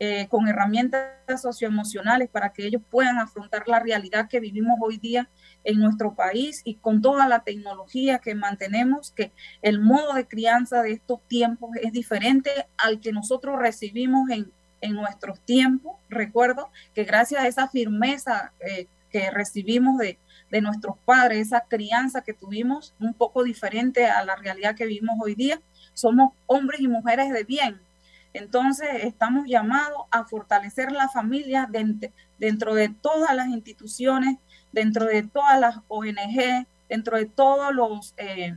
eh, 0.00 0.28
con 0.28 0.46
herramientas 0.46 1.10
socioemocionales 1.42 2.28
para 2.28 2.52
que 2.52 2.64
ellos 2.64 2.82
puedan 2.88 3.18
afrontar 3.18 3.64
la 3.66 3.80
realidad 3.80 4.28
que 4.28 4.38
vivimos 4.38 4.78
hoy 4.80 4.96
día 4.96 5.28
en 5.64 5.80
nuestro 5.80 6.14
país 6.14 6.62
y 6.64 6.76
con 6.76 7.02
toda 7.02 7.26
la 7.26 7.40
tecnología 7.40 8.20
que 8.20 8.36
mantenemos, 8.36 9.10
que 9.10 9.32
el 9.60 9.80
modo 9.80 10.14
de 10.14 10.28
crianza 10.28 10.82
de 10.82 10.92
estos 10.92 11.20
tiempos 11.26 11.70
es 11.82 11.92
diferente 11.92 12.50
al 12.76 13.00
que 13.00 13.10
nosotros 13.10 13.58
recibimos 13.58 14.30
en, 14.30 14.52
en 14.80 14.94
nuestros 14.94 15.40
tiempos. 15.40 15.96
Recuerdo 16.08 16.70
que 16.94 17.04
gracias 17.04 17.42
a 17.42 17.48
esa 17.48 17.68
firmeza 17.68 18.52
eh, 18.60 18.86
que 19.10 19.30
recibimos 19.30 19.98
de, 19.98 20.18
de 20.50 20.60
nuestros 20.60 20.96
padres, 21.04 21.48
esa 21.48 21.64
crianza 21.68 22.22
que 22.22 22.34
tuvimos 22.34 22.94
un 23.00 23.14
poco 23.14 23.42
diferente 23.42 24.06
a 24.06 24.24
la 24.24 24.36
realidad 24.36 24.74
que 24.74 24.86
vivimos 24.86 25.16
hoy 25.20 25.34
día, 25.34 25.60
somos 25.94 26.32
hombres 26.46 26.80
y 26.80 26.88
mujeres 26.88 27.32
de 27.32 27.44
bien, 27.44 27.80
entonces, 28.38 28.88
estamos 29.02 29.46
llamados 29.48 30.02
a 30.10 30.24
fortalecer 30.24 30.92
la 30.92 31.08
familia 31.08 31.68
dentro 32.38 32.74
de 32.74 32.88
todas 32.88 33.34
las 33.34 33.48
instituciones, 33.48 34.36
dentro 34.72 35.06
de 35.06 35.22
todas 35.22 35.58
las 35.58 35.78
ONG, 35.88 36.66
dentro 36.88 37.16
de 37.16 37.26
todos 37.26 37.74
los, 37.74 38.14
eh, 38.16 38.54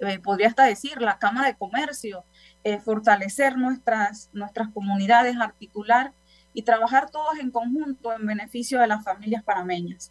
eh, 0.00 0.18
podría 0.18 0.48
hasta 0.48 0.64
decir, 0.64 1.00
la 1.00 1.18
Cámara 1.18 1.48
de 1.48 1.54
Comercio, 1.54 2.24
eh, 2.66 2.80
fortalecer 2.80 3.56
nuestras, 3.56 4.28
nuestras 4.32 4.68
comunidades, 4.70 5.36
articular 5.36 6.12
y 6.52 6.62
trabajar 6.62 7.10
todos 7.12 7.38
en 7.38 7.52
conjunto 7.52 8.12
en 8.12 8.26
beneficio 8.26 8.80
de 8.80 8.88
las 8.88 9.04
familias 9.04 9.44
panameñas. 9.44 10.10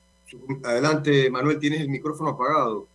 Adelante, 0.63 1.29
Manuel, 1.29 1.59
tienes 1.59 1.81
el 1.81 1.89
micrófono 1.89 2.29
apagado. 2.29 2.87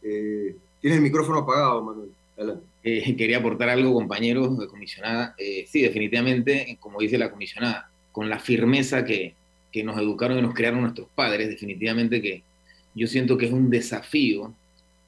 tienes 0.00 0.98
el 0.98 1.00
micrófono 1.00 1.40
apagado, 1.40 1.82
Manuel. 1.82 2.10
Adelante. 2.36 2.64
Eh, 2.84 3.16
quería 3.16 3.38
aportar 3.38 3.68
algo, 3.68 3.92
compañeros 3.92 4.56
de 4.56 4.68
comisionada. 4.68 5.34
Eh, 5.38 5.66
sí, 5.68 5.82
definitivamente, 5.82 6.78
como 6.78 7.00
dice 7.00 7.18
la 7.18 7.32
comisionada, 7.32 7.90
con 8.12 8.28
la 8.28 8.38
firmeza 8.38 9.04
que, 9.04 9.34
que, 9.72 9.82
nos 9.82 9.98
educaron 9.98 10.38
y 10.38 10.42
nos 10.42 10.54
crearon 10.54 10.82
nuestros 10.82 11.08
padres, 11.16 11.48
definitivamente 11.48 12.22
que 12.22 12.44
yo 12.94 13.08
siento 13.08 13.36
que 13.36 13.46
es 13.46 13.52
un 13.52 13.70
desafío 13.70 14.54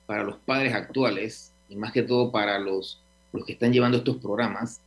para 0.07 0.25
los 0.25 0.39
padres 0.39 0.75
actuales 0.75 1.53
y 1.69 1.77
más 1.77 1.93
que 1.93 2.03
todo 2.03 2.33
para 2.33 2.59
los, 2.59 3.01
los 3.33 3.45
que 3.45 3.53
están 3.53 3.73
llevando 3.73 3.99
estos 3.99 4.17
programas, 4.17 4.81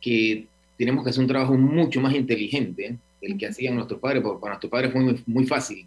que 0.00 0.46
tenemos 0.76 1.04
que 1.04 1.10
hacer 1.10 1.22
un 1.22 1.28
trabajo 1.28 1.54
mucho 1.54 2.00
más 2.00 2.14
inteligente 2.14 2.96
el 3.20 3.36
que 3.36 3.46
hacían 3.46 3.74
nuestros 3.74 4.00
padres, 4.00 4.22
porque 4.22 4.40
para 4.40 4.54
nuestros 4.54 4.70
padres 4.70 4.92
fue 4.92 5.00
muy, 5.00 5.22
muy 5.26 5.46
fácil, 5.46 5.86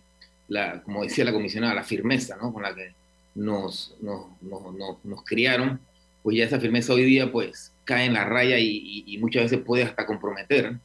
la, 0.49 0.81
como 0.81 1.03
decía 1.03 1.23
la 1.23 1.31
comisionada, 1.31 1.73
la 1.73 1.83
firmeza 1.83 2.37
¿no? 2.41 2.51
con 2.51 2.63
la 2.63 2.75
que 2.75 2.91
nos, 3.35 3.95
nos, 4.01 4.25
nos, 4.41 5.05
nos 5.05 5.23
criaron 5.23 5.79
pues 6.23 6.37
ya 6.37 6.45
esa 6.45 6.59
firmeza 6.59 6.93
hoy 6.93 7.03
día 7.03 7.31
pues 7.31 7.71
cae 7.83 8.05
en 8.05 8.13
la 8.13 8.25
raya 8.25 8.57
y, 8.59 9.17
muchas 9.19 9.43
veces 9.43 9.59
puede 9.65 9.83
hasta 9.83 10.05
comprometer 10.05 10.75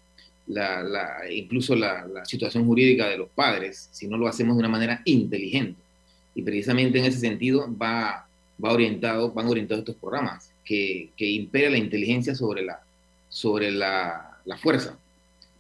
la, 0.47 1.21
incluso 1.31 1.75
la, 1.75 2.25
situación 2.25 2.65
jurídica 2.67 3.09
de 3.09 3.19
los 3.19 3.29
padres 3.31 3.89
si 3.93 4.07
no 4.07 4.17
lo 4.17 4.29
hacemos 4.29 4.57
de 4.57 4.61
una 4.61 4.69
manera 4.69 5.03
inteligente. 5.05 5.81
Y 6.35 6.43
precisamente 6.43 6.99
en 6.99 7.07
ese 7.07 7.19
sentido 7.19 7.75
va, 7.77 8.26
va 8.63 8.73
orientado, 8.73 9.33
van 9.33 9.47
orientados 9.47 9.81
estos 9.81 9.97
programas, 9.97 10.51
que, 10.65 11.11
que 11.17 11.27
impera 11.27 11.71
la 11.71 11.79
inteligencia 11.79 12.35
sobre 12.35 12.63
la, 12.63 12.81
sobre 13.29 13.71
la, 13.71 14.33
fuerza. 14.63 14.99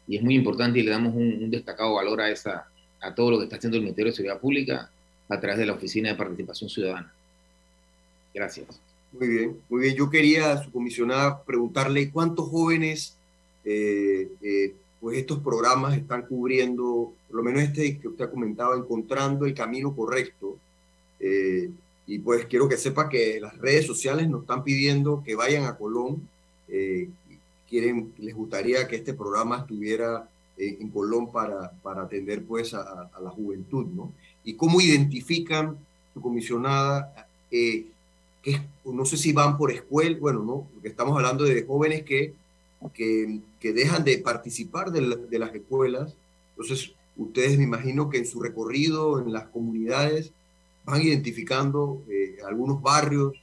Y 0.08 0.16
es 0.16 0.22
muy 0.22 0.34
importante 0.34 0.78
y 0.78 0.82
le 0.82 0.90
damos 0.90 1.14
un, 1.14 1.42
un 1.42 1.50
destacado 1.50 1.94
valor 1.94 2.20
a, 2.20 2.30
esa, 2.30 2.68
a 3.00 3.14
todo 3.14 3.32
lo 3.32 3.38
que 3.38 3.44
está 3.44 3.56
haciendo 3.56 3.76
el 3.76 3.82
Ministerio 3.82 4.12
de 4.12 4.16
Seguridad 4.16 4.40
Pública 4.40 4.90
a 5.28 5.40
través 5.40 5.58
de 5.58 5.66
la 5.66 5.72
Oficina 5.72 6.10
de 6.10 6.14
Participación 6.14 6.70
Ciudadana. 6.70 7.12
Gracias. 8.32 8.80
Muy 9.12 9.28
bien, 9.28 9.56
muy 9.68 9.82
bien. 9.82 9.96
Yo 9.96 10.10
quería 10.10 10.62
su 10.62 10.70
comisionada 10.70 11.42
preguntarle 11.42 12.10
cuántos 12.10 12.48
jóvenes 12.48 13.16
eh, 13.64 14.28
eh, 14.42 14.74
pues 15.00 15.18
estos 15.18 15.40
programas 15.40 15.96
están 15.96 16.22
cubriendo, 16.22 17.12
por 17.28 17.36
lo 17.36 17.42
menos 17.42 17.62
este 17.62 17.98
que 17.98 18.08
usted 18.08 18.24
ha 18.24 18.30
comentado, 18.30 18.74
encontrando 18.74 19.46
el 19.46 19.54
camino 19.54 19.94
correcto. 19.94 20.56
Eh, 21.20 21.70
y 22.06 22.18
pues 22.18 22.46
quiero 22.46 22.68
que 22.68 22.76
sepa 22.76 23.08
que 23.08 23.40
las 23.40 23.56
redes 23.58 23.86
sociales 23.86 24.28
nos 24.28 24.42
están 24.42 24.62
pidiendo 24.62 25.22
que 25.24 25.34
vayan 25.34 25.64
a 25.64 25.76
Colón. 25.76 26.28
quieren, 27.68 28.12
les 28.18 28.34
gustaría 28.34 28.86
que 28.86 28.96
este 28.96 29.14
programa 29.14 29.58
estuviera 29.58 30.28
en 30.56 30.88
Colón 30.90 31.32
para, 31.32 31.70
para 31.82 32.02
atender 32.02 32.44
pues 32.44 32.74
a, 32.74 33.10
la 33.20 33.30
juventud, 33.30 33.86
¿no? 33.86 34.12
Y 34.44 34.54
cómo 34.54 34.80
identifican 34.80 35.76
su 36.14 36.20
comisionada 36.22 37.26
no 38.84 39.04
sé 39.04 39.16
si 39.16 39.32
van 39.32 39.56
por 39.56 39.70
escuela, 39.70 40.16
bueno, 40.18 40.42
no, 40.42 40.68
porque 40.72 40.88
estamos 40.88 41.16
hablando 41.16 41.44
de 41.44 41.64
jóvenes 41.64 42.04
que, 42.04 42.32
que, 42.94 43.40
que 43.60 43.72
dejan 43.72 44.04
de 44.04 44.18
participar 44.18 44.92
de, 44.92 45.38
las 45.38 45.54
escuelas. 45.54 46.14
Entonces, 46.50 46.92
ustedes 47.16 47.58
me 47.58 47.64
imagino 47.64 48.08
que 48.08 48.18
en 48.18 48.26
su 48.26 48.40
recorrido 48.40 49.18
en 49.20 49.32
las 49.32 49.48
comunidades 49.48 50.32
van 50.86 51.02
identificando 51.02 52.02
eh, 52.08 52.38
algunos 52.46 52.80
barrios, 52.80 53.34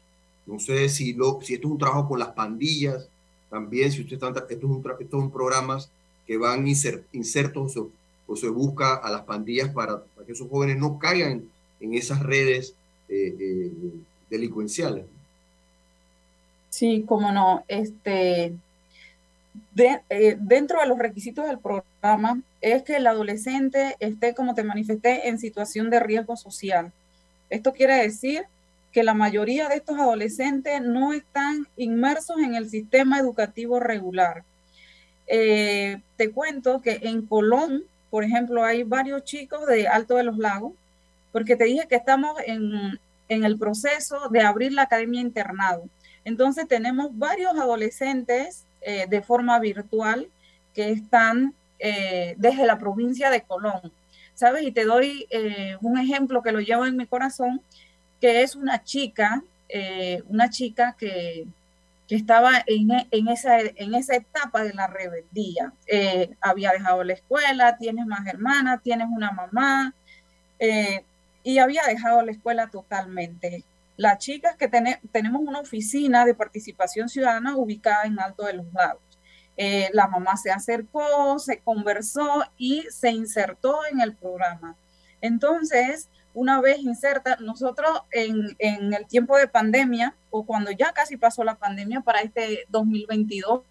no 0.46 0.60
sé 0.60 0.90
si, 0.90 1.12
esto 1.12 1.42
es 1.42 1.66
un 1.66 1.78
trabajo 1.78 2.08
con 2.08 2.20
las 2.20 2.30
pandillas, 2.30 3.08
también 3.50 3.92
si 3.92 4.02
ustedes 4.02 4.24
están, 4.24 4.36
esto 4.36 4.56
es 4.56 4.64
un, 4.64 4.84
estos 5.00 5.20
son 5.20 5.30
programas 5.30 5.90
que 6.26 6.38
van 6.38 6.66
insertos 6.68 7.78
o, 7.78 7.90
se 8.36 8.50
busca 8.50 8.96
a 8.96 9.12
las 9.12 9.22
pandillas 9.24 9.70
para, 9.70 10.02
que 10.26 10.32
esos 10.32 10.50
jóvenes 10.50 10.78
no 10.78 10.98
caigan 10.98 11.44
en 11.80 11.94
esas 11.94 12.20
redes 12.22 12.74
eh, 13.08 13.36
eh, 13.40 13.72
delincuenciales. 14.28 15.06
Sí, 16.72 17.06
cómo 17.08 17.32
no. 17.32 17.64
Este, 17.68 18.54
dentro 20.40 20.80
de 20.80 20.88
los 20.88 20.98
requisitos 20.98 21.46
del 21.46 21.60
programa 21.60 22.42
es 22.62 22.82
que 22.82 22.96
el 22.96 23.06
adolescente 23.06 23.96
esté, 24.00 24.34
como 24.34 24.56
te 24.56 24.64
manifesté, 24.64 25.28
en 25.28 25.38
situación 25.38 25.92
de 25.92 26.00
riesgo 26.00 26.36
social. 26.36 26.92
Esto 27.50 27.74
quiere 27.74 27.96
decir 27.96 28.44
que 28.92 29.04
la 29.04 29.14
mayoría 29.14 29.68
de 29.70 29.76
estos 29.76 29.98
adolescentes 30.00 30.82
no 30.82 31.14
están 31.14 31.68
inmersos 31.78 32.38
en 32.38 32.56
el 32.56 32.70
sistema 32.70 33.20
educativo 33.20 33.80
regular. 33.80 34.44
Eh, 35.28 36.00
te 36.16 36.32
cuento 36.32 36.82
que 36.82 37.00
en 37.04 37.26
Colón, 37.26 37.84
por 38.10 38.24
ejemplo, 38.24 38.64
hay 38.64 38.84
varios 38.84 39.24
chicos 39.24 39.66
de 39.68 39.88
Alto 39.88 40.16
de 40.16 40.24
los 40.24 40.38
Lagos, 40.38 40.74
porque 41.32 41.56
te 41.56 41.66
dije 41.66 41.88
que 41.88 41.96
estamos 41.96 42.36
en, 42.46 43.00
en 43.30 43.44
el 43.44 43.58
proceso 43.58 44.30
de 44.30 44.42
abrir 44.42 44.74
la 44.74 44.84
academia 44.84 45.22
internado. 45.22 45.84
Entonces 46.26 46.68
tenemos 46.68 47.18
varios 47.18 47.54
adolescentes 47.56 48.66
eh, 48.82 49.06
de 49.10 49.22
forma 49.22 49.60
virtual 49.60 50.28
que 50.74 50.92
están 50.92 51.54
eh, 51.80 52.36
desde 52.38 52.66
la 52.66 52.78
provincia 52.78 53.30
de 53.30 53.42
Colón. 53.42 53.92
¿Sabes? 54.36 54.64
Y 54.64 54.72
te 54.72 54.86
doy 54.86 55.28
eh, 55.30 55.78
un 55.82 55.98
ejemplo 55.98 56.42
que 56.42 56.52
lo 56.52 56.60
llevo 56.60 56.86
en 56.86 56.98
mi 56.98 57.06
corazón, 57.06 57.62
que 58.20 58.42
es 58.42 58.56
una 58.56 58.84
chica, 58.84 59.44
una 60.28 60.50
chica 60.52 60.96
que, 60.98 61.46
que 62.08 62.16
estaba 62.16 62.64
en, 62.68 62.90
en, 63.10 63.28
esa, 63.28 63.60
en 63.60 63.96
esa 63.96 64.16
etapa 64.16 64.64
de 64.64 64.74
la 64.74 64.88
rebeldía. 64.88 65.74
había 66.40 66.72
dejado 66.72 67.04
la 67.04 67.14
escuela, 67.14 67.78
tienes 67.78 68.06
más 68.06 68.26
hermanas, 68.28 68.82
tienes 68.84 69.08
una 69.10 69.32
mamá, 69.32 69.94
y 71.44 71.58
había 71.58 71.84
dejado 71.88 72.22
la 72.22 72.32
escuela 72.32 72.68
totalmente. 72.68 73.64
Las 73.98 74.18
chicas 74.18 74.56
que 74.56 74.68
tenemos 74.68 75.42
una 75.42 75.60
oficina 75.60 76.26
de 76.26 76.34
participación 76.34 77.10
ciudadana 77.10 77.56
ubicada 77.56 78.06
en 78.06 78.20
Alto 78.20 78.44
de 78.46 78.54
los 78.54 78.74
Lagos. 78.74 79.02
Eh, 79.58 79.90
la 79.94 80.08
mamá 80.08 80.36
se 80.38 80.52
acercó, 80.52 81.38
se 81.40 81.60
conversó 81.60 82.44
y 82.58 82.84
se 82.90 83.12
insertó 83.12 83.86
en 83.92 84.02
el 84.02 84.16
programa. 84.16 84.76
Entonces, 85.22 86.10
una 86.34 86.60
vez 86.62 86.80
inserta, 86.80 87.38
nosotros 87.40 88.02
en, 88.12 88.56
el 88.60 89.06
tiempo 89.08 89.38
de 89.38 89.48
pandemia 89.48 90.16
o 90.32 90.46
cuando 90.46 90.72
ya 90.72 90.92
casi 90.92 91.16
pasó 91.16 91.44
la 91.44 91.56
pandemia 91.56 92.02
para 92.02 92.22
este 92.22 92.66
2022, 92.70 93.62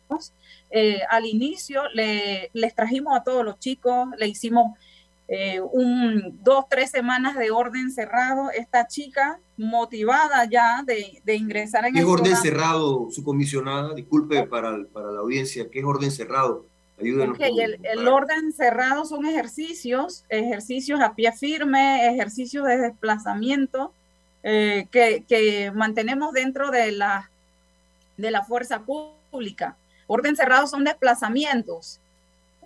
eh, 0.70 1.00
al 1.10 1.26
inicio 1.26 1.82
le, 1.92 2.50
les 2.52 2.74
trajimos 2.74 3.16
a 3.16 3.24
todos 3.24 3.44
los 3.44 3.58
chicos, 3.58 4.08
le 4.16 4.28
hicimos 4.28 4.76
eh, 5.34 5.60
un, 5.60 6.38
dos, 6.42 6.66
tres 6.68 6.90
semanas 6.90 7.36
de 7.36 7.50
orden 7.50 7.90
cerrado. 7.90 8.50
Esta 8.50 8.86
chica 8.86 9.40
motivada 9.62 10.44
ya 10.44 10.82
de, 10.84 11.20
de 11.24 11.34
ingresar 11.34 11.86
en 11.86 11.94
¿Qué 11.94 12.00
es 12.00 12.06
orden 12.06 12.36
cerrado, 12.36 13.08
su 13.10 13.22
comisionada? 13.24 13.94
Disculpe 13.94 14.42
para, 14.46 14.84
para 14.92 15.12
la 15.12 15.20
audiencia, 15.20 15.68
¿qué 15.70 15.80
es 15.80 15.84
orden 15.84 16.10
cerrado? 16.10 16.66
Ayúdenos. 17.00 17.36
el, 17.40 17.80
el, 17.82 18.08
orden 18.08 18.52
cerrado 18.52 19.04
son 19.04 19.26
ejercicios, 19.26 20.24
ejercicios 20.28 21.00
a 21.00 21.14
pie 21.14 21.32
firme, 21.32 22.08
ejercicios 22.08 22.66
de 22.66 22.78
desplazamiento 22.78 23.92
eh, 24.42 24.86
que, 24.90 25.24
que, 25.26 25.72
mantenemos 25.72 26.32
dentro 26.32 26.70
de 26.70 26.92
la, 26.92 27.30
de 28.16 28.30
la 28.30 28.44
fuerza 28.44 28.82
pública. 28.82 29.76
Orden 30.06 30.36
cerrado 30.36 30.66
son 30.66 30.84
desplazamientos 30.84 32.00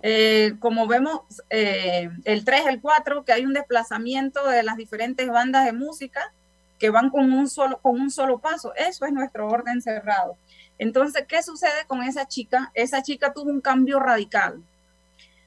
eh, 0.03 0.53
como 0.59 0.87
vemos, 0.87 1.21
eh, 1.49 2.09
el 2.25 2.45
3, 2.45 2.67
el 2.67 2.81
4, 2.81 3.25
que 3.25 3.33
hay 3.33 3.45
un 3.45 3.53
desplazamiento 3.53 4.47
de 4.47 4.63
las 4.63 4.77
diferentes 4.77 5.27
bandas 5.27 5.65
de 5.65 5.73
música 5.73 6.31
que 6.79 6.89
van 6.89 7.09
con 7.09 7.31
un 7.31 7.49
solo, 7.49 7.79
con 7.79 7.99
un 7.99 8.11
solo 8.11 8.39
paso. 8.39 8.73
Eso 8.75 9.05
es 9.05 9.11
nuestro 9.11 9.47
orden 9.47 9.81
cerrado. 9.81 10.37
Entonces, 10.77 11.25
¿qué 11.27 11.41
sucede 11.41 11.85
con 11.87 12.03
esa 12.03 12.27
chica? 12.27 12.71
Esa 12.73 13.01
chica 13.01 13.33
tuvo 13.33 13.49
un 13.49 13.61
cambio 13.61 13.99
radical. 13.99 14.63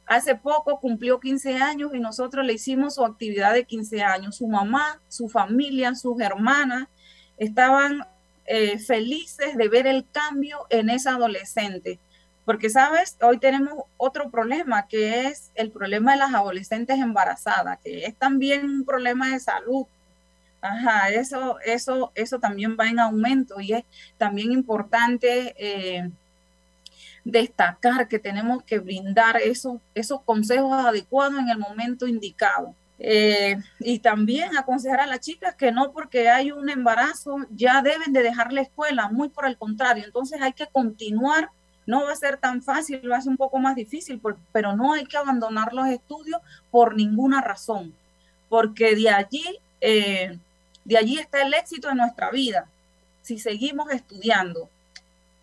Hace 0.07 0.35
poco 0.35 0.81
cumplió 0.81 1.21
15 1.21 1.57
años 1.59 1.93
y 1.95 2.01
nosotros 2.01 2.45
le 2.45 2.55
hicimos 2.55 2.97
su 2.97 3.05
actividad 3.05 3.53
de 3.53 3.65
15 3.65 4.03
años. 4.03 4.37
Su 4.37 4.49
mamá, 4.49 5.01
su 5.09 5.29
familia, 5.29 5.95
sus 5.95 6.21
hermanas 6.21 6.89
estaban 7.39 8.05
eh, 8.47 8.79
felices 8.79 9.57
de 9.57 9.69
ver 9.69 9.87
el 9.87 10.05
cambio 10.11 10.67
en 10.69 10.91
esa 10.91 11.15
adolescente 11.15 12.01
porque, 12.51 12.69
sabes, 12.69 13.17
hoy 13.23 13.39
tenemos 13.39 13.85
otro 13.97 14.29
problema, 14.29 14.89
que 14.89 15.27
es 15.27 15.53
el 15.55 15.71
problema 15.71 16.11
de 16.11 16.19
las 16.19 16.35
adolescentes 16.35 16.99
embarazadas, 16.99 17.79
que 17.79 18.07
es 18.07 18.17
también 18.17 18.65
un 18.65 18.85
problema 18.85 19.31
de 19.31 19.39
salud. 19.39 19.87
Ajá, 20.61 21.09
eso, 21.11 21.59
eso, 21.65 22.13
eso 22.15 22.39
también 22.39 22.77
va 22.79 22.89
en 22.89 22.99
aumento 22.99 23.61
y 23.61 23.73
es 23.73 23.85
también 24.19 24.53
importante 24.53 25.55
eh, 25.59 26.11
destacar 27.25 28.09
que 28.09 28.19
tenemos 28.19 28.63
que 28.65 28.79
brindar 28.79 29.39
esos, 29.39 29.79
esos 29.95 30.21
consejos 30.23 30.73
adecuados 30.73 31.39
en 31.39 31.49
el 31.49 31.59
momento 31.59 32.07
indicado. 32.07 32.75
Eh, 33.03 33.57
y 33.79 34.01
también 34.01 34.59
aconsejar 34.59 35.01
a 35.01 35.07
las 35.07 35.21
chicas 35.21 35.55
que 35.55 35.73
no 35.73 35.91
porque 35.93 36.29
hay 36.29 36.53
un 36.53 36.69
embarazo 36.69 37.39
ya 37.51 37.81
deben 37.81 38.13
de 38.13 38.23
dejar 38.23 38.53
la 38.53 38.61
escuela, 38.61 39.09
muy 39.09 39.31
por 39.31 39.47
el 39.47 39.57
contrario. 39.57 40.05
Entonces 40.05 40.41
hay 40.43 40.53
que 40.53 40.67
continuar 40.67 41.51
no 41.91 42.05
va 42.05 42.13
a 42.13 42.17
ser 42.17 42.37
tan 42.37 42.63
fácil, 42.63 43.11
va 43.11 43.17
a 43.17 43.21
ser 43.21 43.31
un 43.31 43.37
poco 43.37 43.59
más 43.59 43.75
difícil, 43.75 44.21
pero 44.53 44.77
no 44.77 44.93
hay 44.93 45.05
que 45.05 45.17
abandonar 45.17 45.73
los 45.73 45.89
estudios 45.89 46.41
por 46.71 46.95
ninguna 46.95 47.41
razón, 47.41 47.93
porque 48.49 48.95
de 48.95 49.11
allí, 49.11 49.59
eh, 49.81 50.39
de 50.85 50.97
allí 50.97 51.19
está 51.19 51.43
el 51.43 51.55
éxito 51.55 51.89
de 51.89 51.95
nuestra 51.95 52.31
vida, 52.31 52.67
si 53.23 53.39
seguimos 53.39 53.91
estudiando. 53.91 54.69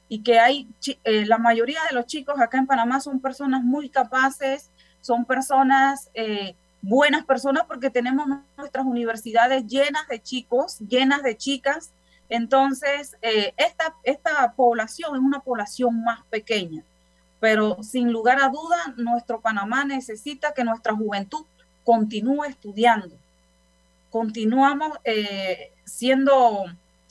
Y 0.09 0.23
que 0.23 0.39
hay, 0.39 0.67
eh, 1.03 1.25
la 1.25 1.37
mayoría 1.37 1.79
de 1.89 1.95
los 1.95 2.05
chicos 2.05 2.39
acá 2.39 2.57
en 2.57 2.67
Panamá 2.67 3.01
son 3.01 3.19
personas 3.19 3.63
muy 3.63 3.89
capaces, 3.89 4.69
son 5.01 5.25
personas, 5.25 6.09
eh, 6.13 6.55
buenas 6.81 7.25
personas, 7.25 7.65
porque 7.65 7.89
tenemos 7.89 8.27
nuestras 8.57 8.85
universidades 8.85 9.65
llenas 9.67 10.07
de 10.07 10.21
chicos, 10.21 10.79
llenas 10.79 11.23
de 11.23 11.35
chicas 11.35 11.91
entonces, 12.29 13.15
eh, 13.21 13.53
esta, 13.57 13.95
esta 14.03 14.53
población 14.53 15.15
es 15.15 15.21
una 15.21 15.39
población 15.39 16.03
más 16.03 16.25
pequeña, 16.29 16.83
pero 17.39 17.81
sin 17.83 18.11
lugar 18.11 18.41
a 18.41 18.49
duda, 18.49 18.93
nuestro 18.97 19.39
Panamá 19.39 19.85
necesita 19.85 20.53
que 20.53 20.63
nuestra 20.63 20.93
juventud 20.93 21.45
continúe 21.85 22.43
estudiando. 22.43 23.15
Continuamos 24.09 24.97
eh, 25.03 25.71
siendo 25.85 26.65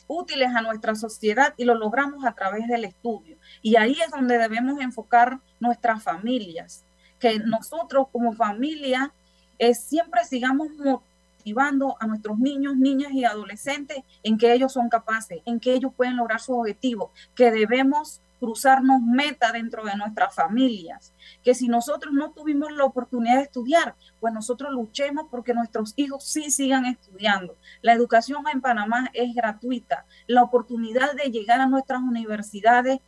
útiles 0.09 0.49
a 0.55 0.63
nuestra 0.63 0.95
sociedad 0.95 1.55
y 1.57 1.65
lo 1.65 1.75
logramos 1.75 2.25
a 2.25 2.33
través 2.33 2.67
del 2.69 2.85
estudio. 2.85 3.37
Y 3.63 3.77
ahí 3.77 3.97
es 4.05 4.11
donde 4.11 4.39
debemos 4.39 4.81
enfocar 4.81 5.39
nuestras 5.61 6.03
familias, 6.03 6.85
que 7.19 7.39
nosotros 7.39 8.09
como 8.13 8.33
familia 8.33 9.13
eh, 9.59 9.75
siempre 9.75 10.25
sigamos 10.25 10.69
motivando 10.73 11.97
a 12.01 12.07
nuestros 12.07 12.39
niños, 12.39 12.77
niñas 12.77 13.13
y 13.13 13.25
adolescentes 13.25 13.99
en 14.23 14.39
que 14.39 14.53
ellos 14.53 14.73
son 14.73 14.89
capaces, 14.89 15.41
en 15.45 15.61
que 15.61 15.75
ellos 15.75 15.93
pueden 15.97 16.17
lograr 16.17 16.41
sus 16.41 16.57
objetivos, 16.57 17.11
que 17.35 17.51
debemos 17.51 18.21
cruzarnos 18.39 19.01
meta 19.03 19.53
dentro 19.53 19.85
de 19.85 19.97
nuestras 19.97 20.35
familias, 20.35 21.13
que 21.43 21.55
si 21.55 21.69
nosotros 21.69 22.13
no 22.13 22.33
tuvimos 22.33 22.73
la 22.73 22.85
oportunidad 22.85 23.37
de 23.37 23.43
estudiar, 23.43 23.95
pues 24.21 24.33
nosotros 24.33 24.73
luchemos 24.73 25.27
porque 25.31 25.55
nuestros 25.55 25.93
hijos 25.97 26.25
sí 26.25 26.51
sigan 26.51 26.87
estudiando. 26.87 27.57
La 27.83 27.93
educación 27.93 28.45
en 28.53 28.61
Panamá 28.61 29.11
es 29.13 29.35
gratuita, 29.35 30.07
la 30.27 30.43
oportunidad 30.43 31.15
de 31.15 31.31
llegar 31.31 31.61
a 31.61 31.67
nuestras 31.67 32.01
universidades 32.01 33.01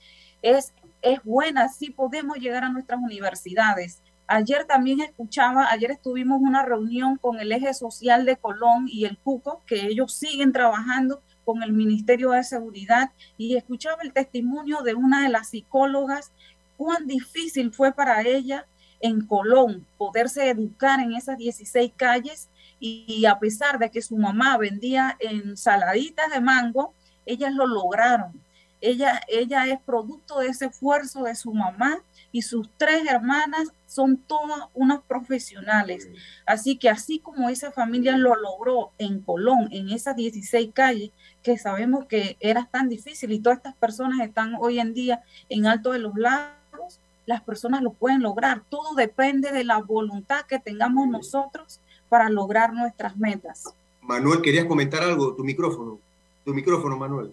es, 0.43 0.72
es 1.03 1.22
buena, 1.24 1.68
sí 1.68 1.91
podemos 1.91 2.39
llegar 2.39 2.64
a 2.64 2.70
nuestras 2.70 3.01
universidades. 3.01 4.03
Ayer 4.31 4.66
también 4.66 5.01
escuchaba, 5.01 5.70
ayer 5.70 5.91
estuvimos 5.91 6.39
una 6.43 6.62
reunión 6.62 7.16
con 7.16 7.41
el 7.41 7.51
eje 7.51 7.72
social 7.72 8.26
de 8.26 8.37
Colón 8.37 8.87
y 8.87 9.07
el 9.07 9.16
CUCO, 9.16 9.62
que 9.66 9.87
ellos 9.87 10.12
siguen 10.12 10.53
trabajando 10.53 11.22
con 11.49 11.63
el 11.63 11.73
Ministerio 11.73 12.33
de 12.33 12.45
Seguridad 12.45 13.11
y 13.39 13.57
escuchaba 13.57 14.03
el 14.03 14.13
testimonio 14.13 14.83
de 14.83 14.95
una 14.95 15.23
de 15.23 15.31
las 15.31 15.49
psicólogas, 15.49 16.31
cuán 16.77 17.07
difícil 17.07 17.73
fue 17.73 17.91
para 17.91 18.21
ella 18.21 18.67
en 19.01 19.25
Colón 19.25 19.87
poderse 19.97 20.51
educar 20.51 21.01
en 21.01 21.15
esas 21.15 21.39
16 21.39 21.91
calles 21.97 22.51
y, 22.79 23.25
a 23.25 23.39
pesar 23.39 23.79
de 23.79 23.91
que 23.91 24.03
su 24.03 24.19
mamá 24.19 24.59
vendía 24.59 25.17
ensaladitas 25.21 26.31
de 26.31 26.43
mango, 26.43 26.93
ellas 27.25 27.55
lo 27.55 27.67
lograron. 27.67 28.39
ella, 28.83 29.19
ella 29.27 29.67
es 29.69 29.81
producto 29.81 30.41
de 30.41 30.49
ese 30.49 30.67
esfuerzo 30.67 31.23
de 31.23 31.35
su 31.35 31.55
mamá 31.55 32.03
y 32.33 32.43
sus 32.43 32.68
tres 32.76 33.07
hermanas 33.09 33.72
son 33.87 34.18
todas 34.18 34.68
unas 34.74 35.01
profesionales. 35.03 36.09
Así 36.47 36.76
que 36.76 36.89
así 36.89 37.18
como 37.18 37.49
esa 37.49 37.72
familia 37.72 38.16
lo 38.16 38.35
logró 38.37 38.91
en 38.99 39.20
Colón, 39.20 39.68
en 39.70 39.91
esas 39.91 40.16
16 40.16 40.70
calles, 40.74 41.11
que 41.43 41.57
sabemos 41.57 42.05
que 42.07 42.37
era 42.41 42.68
tan 42.70 42.89
difícil 42.89 43.33
y 43.33 43.41
todas 43.41 43.59
estas 43.59 43.74
personas 43.76 44.26
están 44.26 44.57
hoy 44.61 44.79
en 44.79 44.93
día 44.95 45.22
en 45.49 45.66
Alto 45.66 45.93
de 45.93 46.01
los 46.01 46.14
Lagos, 46.16 47.01
las 47.26 47.43
personas 47.43 47.83
lo 47.83 47.93
pueden 47.93 48.22
lograr. 48.22 48.62
Todo 48.68 48.95
depende 48.95 49.53
de 49.53 49.64
la 49.64 49.79
voluntad 49.79 50.47
que 50.47 50.59
tengamos 50.59 51.09
nosotros 51.09 51.81
para 52.09 52.31
lograr 52.31 52.72
nuestras 52.72 53.16
metas. 53.16 53.74
Manuel, 54.03 54.41
¿querías 54.41 54.64
comentar 54.64 55.03
algo? 55.03 55.35
Tu 55.35 55.45
micrófono. 55.45 55.99
Tu 56.45 56.55
micrófono, 56.55 56.97
Manuel. 56.97 57.33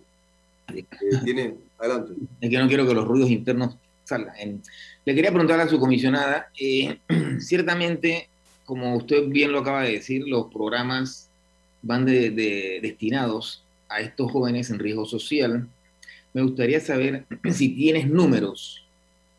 Eh, 0.73 0.85
tiene, 1.23 1.55
adelante. 1.79 2.13
Es 2.41 2.49
que 2.49 2.57
no 2.57 2.67
quiero 2.67 2.85
que 2.85 2.93
los 2.93 3.07
ruidos 3.07 3.29
internos 3.29 3.77
le 5.05 5.15
quería 5.15 5.31
preguntar 5.31 5.59
a 5.59 5.67
su 5.67 5.79
comisionada, 5.79 6.49
eh, 6.59 6.97
ciertamente, 7.39 8.29
como 8.65 8.95
usted 8.95 9.27
bien 9.27 9.51
lo 9.51 9.59
acaba 9.59 9.83
de 9.83 9.93
decir, 9.93 10.23
los 10.27 10.51
programas 10.51 11.29
van 11.81 12.05
de, 12.05 12.79
destinados 12.81 13.63
a 13.89 14.01
estos 14.01 14.31
jóvenes 14.31 14.69
en 14.69 14.79
riesgo 14.79 15.05
social. 15.05 15.67
Me 16.33 16.41
gustaría 16.41 16.79
saber 16.79 17.25
si 17.51 17.69
tienes 17.69 18.07
números, 18.07 18.83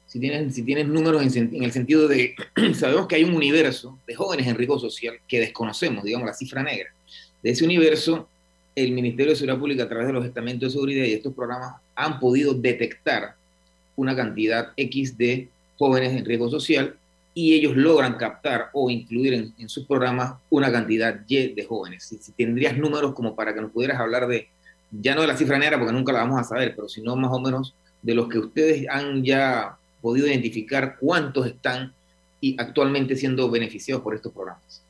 si 0.07 0.21
tienes 0.21 0.87
números 0.87 1.37
en, 1.37 1.55
en 1.55 1.63
el 1.63 1.73
sentido 1.73 2.09
de, 2.09 2.35
sabemos 2.75 3.07
que 3.07 3.17
hay 3.17 3.25
un 3.25 3.35
universo 3.35 3.99
de 4.07 4.15
jóvenes 4.15 4.47
en 4.47 4.57
riesgo 4.57 4.79
social 4.79 5.19
que 5.29 5.41
desconocemos, 5.41 6.05
digamos, 6.05 6.27
la 6.27 6.35
cifra 6.35 6.63
negra. 6.63 6.91
De 7.43 7.51
ese 7.51 7.65
universo, 7.65 8.29
el 8.75 8.93
Ministerio 8.93 9.33
de 9.33 9.37
Seguridad 9.37 9.59
Pública, 9.59 9.85
a 9.85 9.89
través 9.89 10.07
de 10.07 10.13
los 10.13 10.25
estamentos 10.25 10.69
de 10.69 10.73
seguridad 10.73 11.05
y 11.05 11.13
estos 11.13 11.35
programas, 11.35 11.77
han 11.95 12.19
podido 12.21 12.55
detectar 12.55 13.36
una 13.97 14.15
cantidad 14.15 14.73
X 14.77 15.17
de 15.19 15.49
jóvenes 15.79 16.13
en 16.13 16.25
riesgo 16.25 16.49
social 16.51 16.97
y 17.35 17.55
ellos 17.55 17.77
logran 17.77 18.15
captar 18.15 18.71
o 18.73 18.89
incluir 18.89 19.53
en, 19.59 19.69
sus 19.69 19.85
programas 19.85 20.37
una 20.49 20.73
cantidad 20.73 21.21
Y 21.29 21.49
de 21.49 21.65
jóvenes. 21.65 22.05
Si, 22.05 22.33
tendrías 22.33 22.79
números 22.79 23.13
como 23.13 23.35
para 23.35 23.55
que 23.55 23.61
nos 23.61 23.73
pudieras 23.73 24.01
hablar 24.01 24.27
de, 24.27 24.49
ya 24.91 25.15
no 25.15 25.21
de 25.21 25.27
la 25.27 25.37
cifra 25.37 25.59
negra 25.59 25.79
porque 25.79 25.93
nunca 25.93 26.13
la 26.13 26.21
vamos 26.21 26.41
a 26.41 26.45
saber, 26.45 26.75
pero 26.75 26.89
sino 26.89 27.15
más 27.17 27.31
o 27.33 27.41
menos 27.41 27.75
de 28.01 28.15
los 28.15 28.29
que 28.29 28.39
ustedes 28.39 28.89
han 28.89 29.23
ya 29.23 29.77
podido 30.01 30.27
identificar 30.27 30.97
cuántos 30.99 31.47
están 31.47 31.93
y 32.41 32.57
actualmente 32.59 33.17
siendo 33.17 33.51
beneficiados 33.51 34.03
por 34.03 34.15
estos 34.15 34.33
programas. 34.33 34.83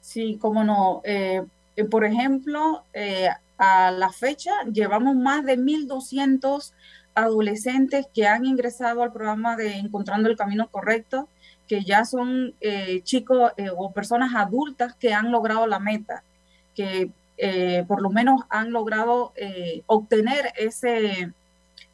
Sí, 0.00 0.36
cómo 0.40 0.64
no. 0.64 1.00
Eh, 1.04 1.42
eh, 1.76 1.84
por 1.84 2.04
ejemplo, 2.04 2.82
eh, 2.92 3.28
a 3.58 3.90
la 3.90 4.10
fecha 4.10 4.52
llevamos 4.70 5.16
más 5.16 5.44
de 5.44 5.58
1.200 5.58 6.72
adolescentes 7.16 8.06
que 8.14 8.26
han 8.26 8.44
ingresado 8.44 9.02
al 9.02 9.12
programa 9.12 9.56
de 9.56 9.78
Encontrando 9.78 10.28
el 10.28 10.36
Camino 10.36 10.68
Correcto, 10.68 11.28
que 11.66 11.82
ya 11.82 12.04
son 12.04 12.54
eh, 12.60 13.00
chicos 13.02 13.52
eh, 13.56 13.70
o 13.74 13.90
personas 13.90 14.34
adultas 14.36 14.94
que 14.94 15.14
han 15.14 15.32
logrado 15.32 15.66
la 15.66 15.80
meta, 15.80 16.22
que 16.74 17.10
eh, 17.38 17.84
por 17.88 18.02
lo 18.02 18.10
menos 18.10 18.42
han 18.50 18.70
logrado 18.70 19.32
obtener 19.86 20.52
ese 20.56 21.32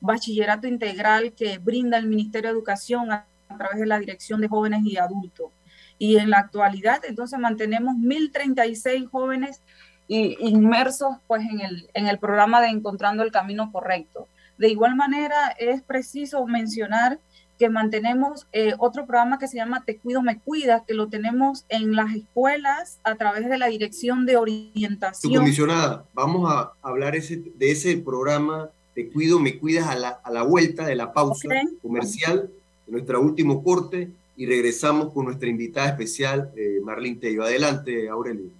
bachillerato 0.01 0.67
integral 0.67 1.33
que 1.33 1.59
brinda 1.59 1.99
el 1.99 2.09
Ministerio 2.09 2.51
de 2.51 2.57
Educación 2.57 3.13
a, 3.13 3.25
través 3.57 3.79
de 3.79 3.87
la 3.87 3.99
Dirección 3.99 4.41
de 4.41 4.49
Jóvenes 4.49 4.83
y 4.85 4.97
Adultos. 4.97 5.51
Y 5.99 6.17
en 6.17 6.31
la 6.31 6.39
actualidad, 6.39 7.01
entonces, 7.07 7.39
mantenemos 7.39 7.95
1.036 7.95 9.09
jóvenes 9.09 9.61
inmersos 10.09 11.17
pues, 11.29 11.43
en, 11.43 11.61
el, 11.61 11.89
en 11.95 12.09
el 12.09 12.19
programa 12.19 12.61
de 12.61 12.69
Encontrando 12.69 13.23
el 13.23 13.31
Camino 13.31 13.71
Correcto. 13.71 14.27
De 14.59 14.69
igual 14.69 14.97
manera, 14.97 15.49
es 15.59 15.83
preciso 15.83 16.47
mencionar 16.47 17.19
que 17.59 17.69
mantenemos 17.69 18.47
eh, 18.53 18.75
otro 18.79 19.07
programa 19.07 19.39
que 19.39 19.47
se 19.47 19.57
llama 19.57 19.85
Te 19.85 19.97
Cuido, 19.97 20.21
Me 20.21 20.41
Cuida, 20.41 20.85
que 20.87 20.95
lo 20.95 21.09
tenemos 21.09 21.65
en 21.69 21.95
las 21.95 22.15
escuelas 22.15 22.99
a 23.05 23.15
través 23.15 23.49
de 23.49 23.59
la 23.59 23.67
Dirección 23.67 24.27
de 24.27 24.37
Orientación. 24.37 25.33
Su 25.33 25.39
comisionada, 25.39 26.05
vamos 26.13 26.51
a 26.51 26.73
hablar 26.83 27.15
ese, 27.15 27.37
de 27.37 27.71
ese 27.71 27.97
programa 27.99 28.71
Te 28.95 29.09
Cuido, 29.09 29.39
Me 29.39 29.59
Cuidas 29.59 29.87
a 29.87 29.95
la, 29.95 30.09
a 30.09 30.31
la 30.33 30.43
vuelta 30.43 30.85
de 30.87 30.97
la 30.97 31.13
pausa 31.13 31.49
comercial, 31.81 32.51
de 32.87 32.93
nuestro 32.93 33.21
último 33.21 33.63
corte, 33.63 34.11
y 34.37 34.47
regresamos 34.47 35.13
con 35.13 35.27
nuestra 35.27 35.49
invitada 35.49 35.89
especial, 35.89 36.51
eh, 36.57 36.81
Marlene 36.83 37.17
Tello. 37.17 37.45
Adelante, 37.45 38.09
Aurelio. 38.09 38.51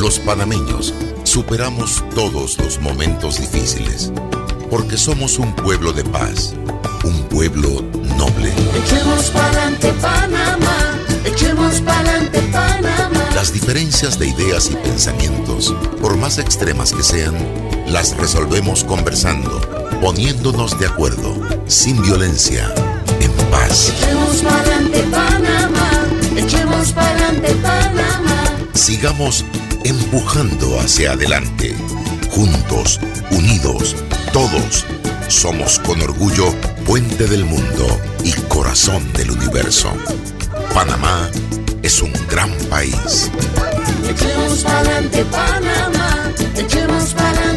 Los 0.00 0.18
panameños 0.20 0.94
superamos 1.28 2.02
todos 2.14 2.56
los 2.58 2.80
momentos 2.80 3.38
difíciles, 3.38 4.10
porque 4.70 4.96
somos 4.96 5.38
un 5.38 5.54
pueblo 5.54 5.92
de 5.92 6.02
paz, 6.02 6.54
un 7.04 7.22
pueblo 7.24 7.82
noble. 8.16 8.50
Echemos 8.74 9.26
pa'lante 9.30 9.92
Panamá, 10.00 10.98
echemos 11.26 11.82
pa'lante 11.82 12.40
Panamá. 12.50 13.28
Las 13.34 13.52
diferencias 13.52 14.18
de 14.18 14.28
ideas 14.28 14.70
y 14.70 14.76
pensamientos, 14.76 15.74
por 16.00 16.16
más 16.16 16.38
extremas 16.38 16.94
que 16.94 17.02
sean, 17.02 17.34
las 17.86 18.16
resolvemos 18.16 18.82
conversando, 18.82 19.60
poniéndonos 20.00 20.80
de 20.80 20.86
acuerdo, 20.86 21.36
sin 21.66 22.00
violencia, 22.00 22.72
en 23.20 23.32
paz. 23.50 23.92
Echemos 24.00 24.36
pa'lante 24.38 25.00
Panamá, 25.02 25.90
echemos 26.36 26.92
pa'lante 26.92 27.54
Panamá. 27.56 28.44
Sigamos 28.72 29.44
empujando 29.84 30.78
hacia 30.80 31.12
adelante. 31.12 31.74
Juntos, 32.30 33.00
unidos, 33.30 33.96
todos, 34.32 34.84
somos 35.28 35.78
con 35.80 36.00
orgullo 36.02 36.54
puente 36.86 37.26
del 37.26 37.44
mundo 37.44 37.86
y 38.24 38.32
corazón 38.48 39.12
del 39.12 39.30
universo. 39.30 39.92
Panamá 40.74 41.30
es 41.82 42.02
un 42.02 42.12
gran 42.28 42.50
país. 42.70 43.30
Echemos 44.08 44.64
adelante 44.64 45.24
Panamá, 45.26 46.32
echemos 46.56 47.14
adelante 47.14 47.47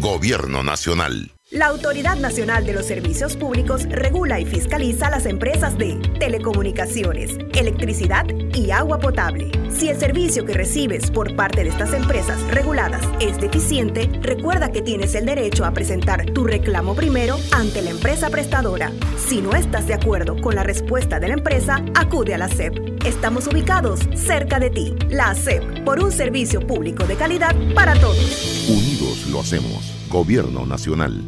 Gobierno 0.00 0.62
Nacional. 0.62 1.30
La 1.50 1.66
Autoridad 1.66 2.16
Nacional 2.16 2.64
de 2.64 2.72
los 2.72 2.86
Servicios 2.86 3.36
Públicos 3.36 3.82
regula 3.90 4.40
y 4.40 4.46
fiscaliza 4.46 5.10
las 5.10 5.26
empresas 5.26 5.76
de 5.76 5.96
telecomunicaciones, 6.18 7.36
electricidad 7.52 8.24
y 8.54 8.70
agua 8.70 8.98
potable. 8.98 9.50
Si 9.68 9.88
el 9.88 9.98
servicio 9.98 10.46
que 10.46 10.54
recibes 10.54 11.10
por 11.10 11.36
parte 11.36 11.64
de 11.64 11.70
estas 11.70 11.92
empresas 11.92 12.40
reguladas 12.44 13.02
es 13.20 13.38
deficiente, 13.40 14.08
recuerda 14.22 14.72
que 14.72 14.80
tienes 14.80 15.14
el 15.16 15.26
derecho 15.26 15.66
a 15.66 15.72
presentar 15.72 16.24
tu 16.26 16.44
reclamo 16.44 16.94
primero 16.94 17.36
ante 17.52 17.82
la 17.82 17.90
empresa 17.90 18.30
prestadora. 18.30 18.92
Si 19.18 19.42
no 19.42 19.52
estás 19.52 19.86
de 19.86 19.94
acuerdo 19.94 20.40
con 20.40 20.54
la 20.54 20.62
respuesta 20.62 21.20
de 21.20 21.28
la 21.28 21.34
empresa, 21.34 21.84
acude 21.94 22.32
a 22.32 22.38
la 22.38 22.48
SEP. 22.48 23.04
Estamos 23.04 23.48
ubicados 23.48 24.00
cerca 24.14 24.60
de 24.60 24.70
ti. 24.70 24.94
La 25.10 25.34
SEP, 25.34 25.84
por 25.84 25.98
un 25.98 26.12
servicio 26.12 26.66
público 26.66 27.04
de 27.04 27.16
calidad 27.16 27.54
para 27.74 27.94
todos. 28.00 28.68
Unidos 28.68 29.09
hacemos. 29.40 29.92
Gobierno 30.08 30.66
Nacional. 30.66 31.22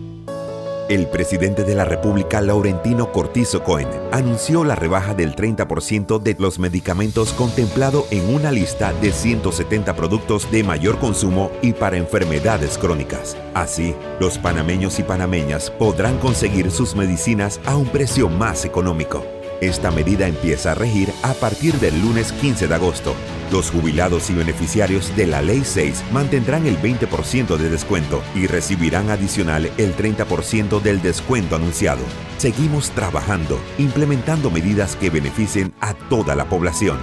El 0.88 1.06
presidente 1.06 1.64
de 1.64 1.74
la 1.74 1.84
República, 1.84 2.40
Laurentino 2.40 3.12
Cortizo 3.12 3.62
Cohen, 3.62 3.88
anunció 4.10 4.62
la 4.62 4.74
rebaja 4.74 5.14
del 5.14 5.34
30% 5.34 6.20
de 6.20 6.36
los 6.38 6.58
medicamentos 6.58 7.32
contemplado 7.32 8.06
en 8.10 8.34
una 8.34 8.50
lista 8.50 8.92
de 9.00 9.12
170 9.12 9.94
productos 9.96 10.50
de 10.50 10.64
mayor 10.64 10.98
consumo 10.98 11.50
y 11.62 11.72
para 11.72 11.96
enfermedades 11.96 12.76
crónicas. 12.78 13.36
Así, 13.54 13.94
los 14.20 14.38
panameños 14.38 14.98
y 14.98 15.02
panameñas 15.02 15.70
podrán 15.70 16.18
conseguir 16.18 16.70
sus 16.70 16.94
medicinas 16.94 17.60
a 17.64 17.76
un 17.76 17.86
precio 17.86 18.28
más 18.28 18.64
económico. 18.64 19.24
Esta 19.62 19.92
medida 19.92 20.26
empieza 20.26 20.72
a 20.72 20.74
regir 20.74 21.12
a 21.22 21.34
partir 21.34 21.74
del 21.74 22.02
lunes 22.02 22.32
15 22.32 22.66
de 22.66 22.74
agosto. 22.74 23.14
Los 23.52 23.70
jubilados 23.70 24.28
y 24.28 24.34
beneficiarios 24.34 25.14
de 25.14 25.28
la 25.28 25.40
Ley 25.40 25.62
6 25.64 26.02
mantendrán 26.10 26.66
el 26.66 26.76
20% 26.78 27.56
de 27.56 27.70
descuento 27.70 28.24
y 28.34 28.48
recibirán 28.48 29.08
adicional 29.08 29.70
el 29.78 29.94
30% 29.94 30.80
del 30.82 31.00
descuento 31.00 31.54
anunciado. 31.54 32.02
Seguimos 32.38 32.90
trabajando, 32.90 33.56
implementando 33.78 34.50
medidas 34.50 34.96
que 34.96 35.10
beneficien 35.10 35.72
a 35.80 35.94
toda 35.94 36.34
la 36.34 36.46
población. 36.46 36.98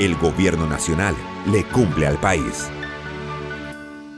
El 0.00 0.16
gobierno 0.16 0.66
nacional 0.66 1.14
le 1.46 1.62
cumple 1.62 2.08
al 2.08 2.18
país. 2.18 2.68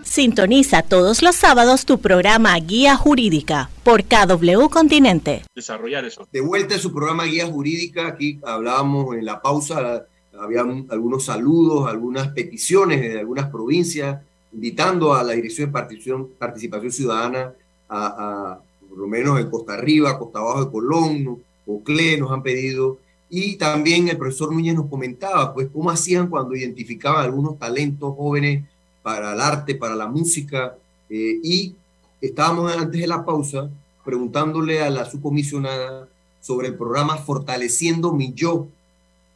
Sintoniza 0.04 0.82
todos 0.82 1.22
los 1.22 1.36
sábados 1.36 1.84
tu 1.84 1.98
programa 1.98 2.58
Guía 2.58 2.96
Jurídica 2.96 3.70
por 3.84 4.02
KW 4.04 4.68
Continente. 4.68 5.42
Desarrollar 5.54 6.04
eso. 6.04 6.26
De 6.32 6.40
vuelta 6.40 6.74
en 6.74 6.80
su 6.80 6.92
programa 6.92 7.24
Guía 7.24 7.46
Jurídica, 7.46 8.08
aquí 8.08 8.40
hablábamos 8.42 9.14
en 9.14 9.24
la 9.24 9.40
pausa, 9.40 10.06
había 10.38 10.60
algunos 10.60 11.24
saludos, 11.24 11.88
algunas 11.88 12.28
peticiones 12.28 13.00
de 13.00 13.20
algunas 13.20 13.48
provincias, 13.48 14.20
invitando 14.52 15.14
a 15.14 15.22
la 15.22 15.32
Dirección 15.34 15.68
de 15.68 15.72
Participación, 15.72 16.28
Participación 16.38 16.92
Ciudadana 16.92 17.52
a, 17.88 18.58
por 18.88 18.98
lo 18.98 19.06
menos 19.06 19.38
en 19.38 19.48
Costa 19.50 19.74
Arriba, 19.74 20.18
Costa 20.18 20.40
Abajo 20.40 20.64
de 20.64 20.70
Colón, 20.70 21.42
Ocle 21.66 22.18
nos 22.18 22.32
han 22.32 22.42
pedido, 22.42 22.98
y 23.30 23.56
también 23.56 24.08
el 24.08 24.18
profesor 24.18 24.52
Núñez 24.52 24.74
nos 24.74 24.90
comentaba, 24.90 25.54
pues, 25.54 25.68
cómo 25.72 25.90
hacían 25.90 26.26
cuando 26.26 26.54
identificaban 26.54 27.24
algunos 27.24 27.58
talentos 27.58 28.14
jóvenes 28.14 28.64
para 29.02 29.32
el 29.32 29.40
arte, 29.40 29.74
para 29.74 29.94
la 29.94 30.06
música. 30.06 30.76
Eh, 31.10 31.40
y 31.42 31.74
estábamos 32.20 32.74
antes 32.74 33.00
de 33.00 33.06
la 33.06 33.24
pausa 33.24 33.68
preguntándole 34.04 34.82
a 34.82 34.90
la 34.90 35.04
subcomisionada 35.04 36.08
sobre 36.40 36.68
el 36.68 36.74
programa 36.74 37.18
Fortaleciendo 37.18 38.12
mi 38.12 38.32
Yo 38.32 38.66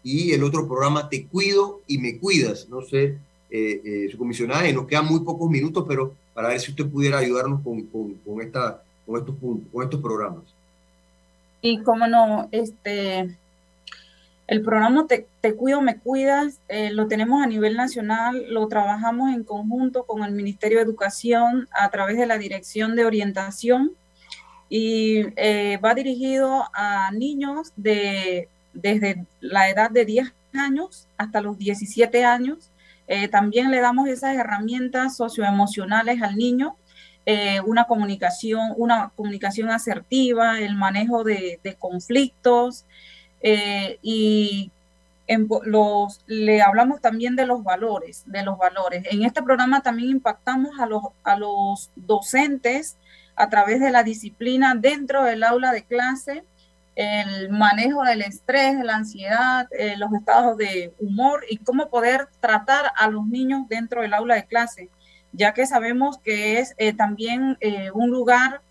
y 0.02 0.32
el 0.32 0.42
otro 0.42 0.66
programa 0.66 1.08
Te 1.08 1.26
Cuido 1.26 1.80
y 1.86 1.98
Me 1.98 2.18
Cuidas. 2.18 2.68
No 2.68 2.82
sé, 2.82 3.18
eh, 3.50 3.80
eh, 3.84 4.08
subcomisionada, 4.10 4.68
y 4.68 4.72
nos 4.72 4.86
quedan 4.86 5.06
muy 5.06 5.20
pocos 5.20 5.48
minutos, 5.50 5.84
pero 5.86 6.14
para 6.34 6.48
ver 6.48 6.60
si 6.60 6.70
usted 6.70 6.86
pudiera 6.86 7.18
ayudarnos 7.18 7.62
con, 7.62 7.82
con, 7.82 8.14
con, 8.14 8.40
esta, 8.40 8.82
con, 9.06 9.18
estos, 9.18 9.34
con 9.72 9.82
estos 9.84 10.00
programas. 10.00 10.42
Y 11.62 11.82
cómo 11.82 12.06
no, 12.06 12.48
este, 12.52 13.36
el 14.46 14.62
programa 14.62 15.06
Te, 15.08 15.54
Cuido, 15.54 15.80
Me 15.80 15.98
Cuidas 15.98 16.60
eh, 16.68 16.90
lo 16.90 17.08
tenemos 17.08 17.42
a 17.42 17.46
nivel 17.46 17.76
nacional, 17.76 18.44
lo 18.48 18.68
trabajamos 18.68 19.34
en 19.34 19.42
conjunto 19.42 20.04
con 20.04 20.22
el 20.22 20.32
Ministerio 20.32 20.78
de 20.78 20.84
Educación 20.84 21.68
a 21.72 21.90
través 21.90 22.16
de 22.16 22.26
la 22.26 22.38
Dirección 22.38 22.94
de 22.94 23.04
Orientación 23.04 23.92
y 24.68 25.24
eh, 25.36 25.78
va 25.84 25.94
dirigido 25.94 26.64
a 26.72 27.10
niños 27.12 27.72
de, 27.76 28.48
desde 28.72 29.26
la 29.40 29.68
edad 29.68 29.90
de 29.90 30.04
10 30.04 30.32
años 30.54 31.08
hasta 31.16 31.40
los 31.40 31.58
17 31.58 32.24
años. 32.24 32.70
Eh, 33.08 33.28
también 33.28 33.70
le 33.70 33.80
damos 33.80 34.08
esas 34.08 34.36
herramientas 34.36 35.16
socioemocionales 35.16 36.22
al 36.22 36.36
niño, 36.36 36.76
una 37.64 37.86
comunicación, 37.86 38.72
una 38.76 39.10
comunicación 39.16 39.68
asertiva, 39.70 40.60
el 40.60 40.76
manejo 40.76 41.24
de 41.24 41.76
conflictos, 41.80 42.84
eh, 43.42 43.98
y 44.02 44.70
los, 45.64 46.20
le 46.26 46.62
hablamos 46.62 47.00
también 47.00 47.36
de 47.36 47.46
los 47.46 47.64
valores, 47.64 48.22
de 48.26 48.42
los 48.42 48.58
valores. 48.58 49.04
En 49.10 49.24
este 49.24 49.42
programa 49.42 49.80
también 49.80 50.10
impactamos 50.10 50.78
a 50.78 50.86
los, 50.86 51.02
a 51.24 51.36
los 51.36 51.90
docentes 51.96 52.96
a 53.34 53.48
través 53.48 53.80
de 53.80 53.90
la 53.90 54.02
disciplina 54.02 54.74
dentro 54.74 55.24
del 55.24 55.42
aula 55.42 55.72
de 55.72 55.84
clase, 55.84 56.44
el 56.94 57.50
manejo 57.50 58.02
del 58.04 58.22
estrés, 58.22 58.76
la 58.82 58.96
ansiedad, 58.96 59.68
eh, 59.72 59.96
los 59.98 60.12
estados 60.14 60.56
de 60.56 60.94
humor 60.98 61.44
y 61.50 61.58
cómo 61.58 61.90
poder 61.90 62.28
tratar 62.40 62.92
a 62.96 63.08
los 63.08 63.26
niños 63.26 63.68
dentro 63.68 64.00
del 64.00 64.14
aula 64.14 64.36
de 64.36 64.46
clase, 64.46 64.88
ya 65.32 65.52
que 65.52 65.66
sabemos 65.66 66.16
que 66.18 66.58
es 66.58 66.74
eh, 66.78 66.94
también 66.94 67.58
un 67.92 68.10
lugar 68.10 68.62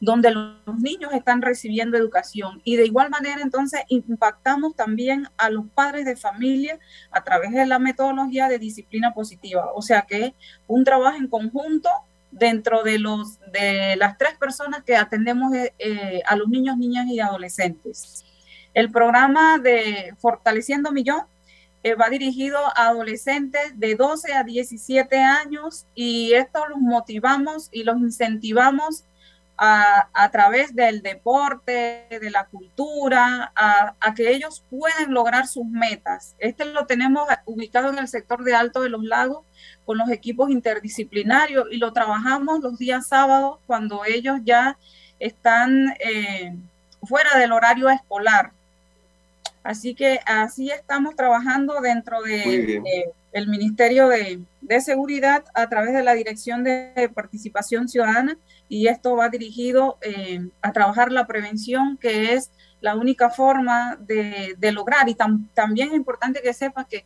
donde 0.00 0.30
los 0.30 0.80
niños 0.80 1.12
están 1.12 1.42
recibiendo 1.42 1.96
educación. 1.96 2.62
Y 2.64 2.76
de 2.76 2.86
igual 2.86 3.10
manera, 3.10 3.42
entonces, 3.42 3.82
impactamos 3.88 4.74
también 4.74 5.28
a 5.36 5.50
los 5.50 5.66
padres 5.74 6.06
de 6.06 6.16
familia 6.16 6.78
a 7.10 7.22
través 7.22 7.52
de 7.52 7.66
la 7.66 7.78
metodología 7.78 8.48
de 8.48 8.58
disciplina 8.58 9.12
positiva. 9.12 9.70
O 9.74 9.82
sea 9.82 10.02
que 10.02 10.34
un 10.66 10.84
trabajo 10.84 11.18
en 11.18 11.28
conjunto 11.28 11.90
dentro 12.30 12.82
de, 12.82 12.98
los, 12.98 13.38
de 13.52 13.96
las 13.96 14.16
tres 14.16 14.36
personas 14.38 14.82
que 14.84 14.96
atendemos 14.96 15.52
eh, 15.52 15.74
eh, 15.78 16.22
a 16.26 16.36
los 16.36 16.48
niños, 16.48 16.78
niñas 16.78 17.06
y 17.08 17.20
adolescentes. 17.20 18.24
El 18.72 18.90
programa 18.90 19.58
de 19.58 20.14
Fortaleciendo 20.18 20.92
Millón 20.92 21.22
eh, 21.82 21.94
va 21.94 22.08
dirigido 22.08 22.58
a 22.76 22.88
adolescentes 22.88 23.78
de 23.78 23.96
12 23.96 24.32
a 24.32 24.44
17 24.44 25.16
años 25.18 25.86
y 25.94 26.32
esto 26.34 26.66
los 26.68 26.78
motivamos 26.78 27.68
y 27.72 27.82
los 27.84 27.98
incentivamos 27.98 29.04
a, 29.62 30.30
través 30.32 30.74
del 30.74 31.02
deporte, 31.02 32.06
de 32.10 32.30
la 32.30 32.46
cultura, 32.46 33.52
a, 33.54 34.14
que 34.14 34.30
ellos 34.30 34.64
puedan 34.70 35.12
lograr 35.12 35.46
sus 35.46 35.66
metas. 35.66 36.34
Este 36.38 36.64
lo 36.64 36.86
tenemos 36.86 37.28
ubicado 37.44 37.90
en 37.90 37.98
el 37.98 38.08
sector 38.08 38.42
de 38.42 38.54
Alto 38.54 38.80
de 38.80 38.88
los 38.88 39.04
Lagos 39.04 39.44
con 39.84 39.98
los 39.98 40.08
equipos 40.08 40.50
interdisciplinarios 40.50 41.66
y 41.70 41.76
lo 41.76 41.92
trabajamos 41.92 42.60
los 42.60 42.78
días 42.78 43.08
sábados 43.08 43.58
cuando 43.66 44.06
ellos 44.06 44.38
ya 44.44 44.78
están 45.18 45.94
eh, 46.00 46.56
fuera 47.02 47.38
del 47.38 47.52
horario 47.52 47.90
escolar. 47.90 48.52
Así 49.62 49.94
que 49.94 50.20
así 50.24 50.70
estamos 50.70 51.16
trabajando 51.16 51.82
dentro 51.82 52.22
del 52.22 52.82
de, 52.82 53.12
Ministerio 53.48 54.08
de, 54.08 54.42
Seguridad 54.80 55.44
a 55.54 55.68
través 55.68 55.94
de 55.94 56.04
la 56.04 56.14
Dirección 56.14 56.62
de 56.62 57.10
Participación 57.12 57.88
Ciudadana 57.88 58.38
y 58.68 58.86
esto 58.86 59.16
va 59.16 59.28
dirigido 59.28 59.98
eh, 60.00 60.48
a 60.62 60.72
trabajar 60.72 61.10
la 61.10 61.26
prevención, 61.26 61.96
que 61.96 62.34
es 62.34 62.52
la 62.80 62.94
única 62.94 63.30
forma 63.30 63.96
de, 64.00 64.56
lograr. 64.72 65.08
Y 65.08 65.16
también 65.54 65.88
es 65.88 65.94
importante 65.94 66.40
que 66.40 66.54
sepa 66.54 66.84
que 66.84 67.04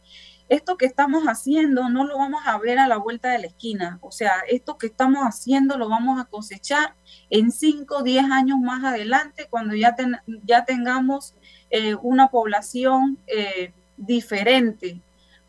esto 0.48 0.76
que 0.76 0.84
estamos 0.84 1.24
haciendo 1.24 1.88
no 1.88 2.04
lo 2.04 2.18
vamos 2.18 2.42
a 2.44 2.58
ver 2.58 2.78
a 2.78 2.86
la 2.86 2.98
vuelta 2.98 3.30
de 3.30 3.38
la 3.38 3.46
esquina. 3.46 3.98
O 4.02 4.10
sea, 4.10 4.32
esto 4.48 4.76
que 4.76 4.86
estamos 4.86 5.22
haciendo 5.22 5.78
lo 5.78 5.88
vamos 5.88 6.20
a 6.20 6.26
cosechar 6.26 6.94
en 7.30 7.50
5 7.50 7.96
o 7.96 8.02
10 8.02 8.24
años 8.30 8.58
más 8.60 8.84
adelante, 8.84 9.46
cuando 9.48 9.74
ya, 9.74 9.96
ya 10.44 10.64
tengamos 10.64 11.34
eh, 11.70 11.94
una 12.02 12.28
población 12.28 13.18
eh, 13.26 13.72
diferente, 13.96 15.00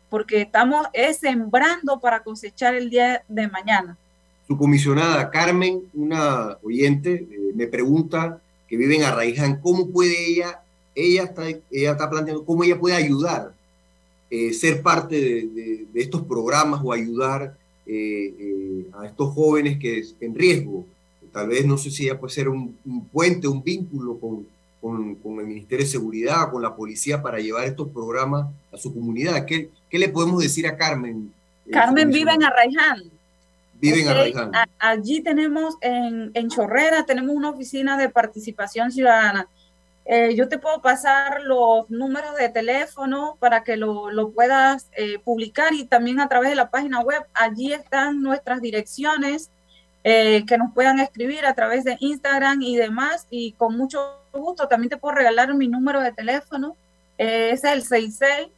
porque 0.08 0.42
estamos 0.42 0.86
sembrando 1.18 1.98
para 2.00 2.22
cosechar 2.22 2.74
el 2.74 2.90
día 2.90 3.22
de 3.28 3.48
mañana. 3.48 3.96
Su 4.46 4.56
comisionada 4.56 5.30
Carmen, 5.30 5.82
una 5.92 6.56
oyente, 6.62 7.14
eh, 7.14 7.52
me 7.54 7.66
pregunta 7.66 8.40
que 8.68 8.76
vive 8.76 8.96
en 8.96 9.02
Arraiján, 9.02 9.60
¿cómo 9.60 9.88
puede 9.88 10.30
ella, 10.30 10.60
ella 10.94 11.24
está, 11.24 11.48
ella 11.48 11.92
está 11.92 12.08
planteando 12.08 12.44
cómo 12.44 12.62
ella 12.62 12.78
puede 12.78 12.94
ayudar, 12.94 13.52
eh, 14.30 14.52
ser 14.52 14.82
parte 14.82 15.16
de, 15.16 15.86
estos 15.94 16.22
programas 16.22 16.80
o 16.84 16.92
ayudar 16.92 17.56
eh, 17.86 18.86
a 18.92 19.06
estos 19.06 19.34
jóvenes 19.34 19.78
que 19.78 19.98
es 19.98 20.14
en 20.20 20.34
riesgo? 20.34 20.84
Tal 21.32 21.48
vez 21.48 21.66
no 21.66 21.76
sé 21.76 21.90
si 21.90 22.04
ella 22.04 22.18
puede 22.18 22.32
ser 22.32 22.48
un, 22.48 22.76
puente, 23.12 23.46
un 23.48 23.62
vínculo 23.62 24.18
con, 24.18 24.46
con, 25.22 25.40
el 25.40 25.46
Ministerio 25.46 25.84
de 25.84 25.90
Seguridad, 25.90 26.50
con 26.50 26.62
la 26.62 26.74
policía 26.74 27.22
para 27.22 27.38
llevar 27.38 27.64
estos 27.64 27.88
programas 27.88 28.46
a 28.72 28.76
su 28.76 28.94
comunidad. 28.94 29.44
¿Qué, 29.44 29.70
qué 29.90 29.98
le 29.98 30.08
podemos 30.08 30.42
decir 30.42 30.66
a 30.66 30.76
Carmen? 30.76 31.32
Carmen 31.70 32.10
vive 32.10 32.32
en 32.32 32.44
Arraiján. 32.44 33.02
Viven 33.78 34.06
Allí 34.78 35.20
tenemos 35.20 35.74
en, 35.82 36.30
en, 36.32 36.48
Chorrera, 36.48 37.04
tenemos 37.04 37.34
una 37.34 37.50
oficina 37.50 37.98
de 37.98 38.08
participación 38.08 38.90
ciudadana. 38.90 39.48
Eh, 40.06 40.34
yo 40.34 40.48
te 40.48 40.58
puedo 40.58 40.80
pasar 40.80 41.42
los 41.42 41.90
números 41.90 42.36
de 42.36 42.48
teléfono 42.48 43.36
para 43.38 43.64
que 43.64 43.76
lo, 43.76 44.10
lo 44.10 44.30
puedas 44.30 44.88
eh, 44.96 45.18
publicar 45.18 45.74
y 45.74 45.84
también 45.84 46.20
a 46.20 46.28
través 46.28 46.50
de 46.50 46.56
la 46.56 46.70
página 46.70 47.00
web. 47.00 47.22
Allí 47.34 47.72
están 47.72 48.22
nuestras 48.22 48.62
direcciones 48.62 49.50
eh, 50.04 50.44
que 50.46 50.56
nos 50.56 50.72
puedan 50.72 51.00
escribir 51.00 51.44
a 51.44 51.54
través 51.54 51.82
de 51.82 51.96
Instagram 51.98 52.62
y 52.62 52.76
demás. 52.76 53.26
Y 53.28 53.52
con 53.52 53.76
mucho 53.76 54.20
gusto 54.36 54.68
también 54.68 54.90
te 54.90 54.96
puedo 54.96 55.14
regalar 55.14 55.54
mi 55.54 55.68
número 55.68 56.00
de 56.00 56.12
teléfono. 56.12 56.76
es 57.18 57.64
el 57.64 57.82
66 57.82 58.48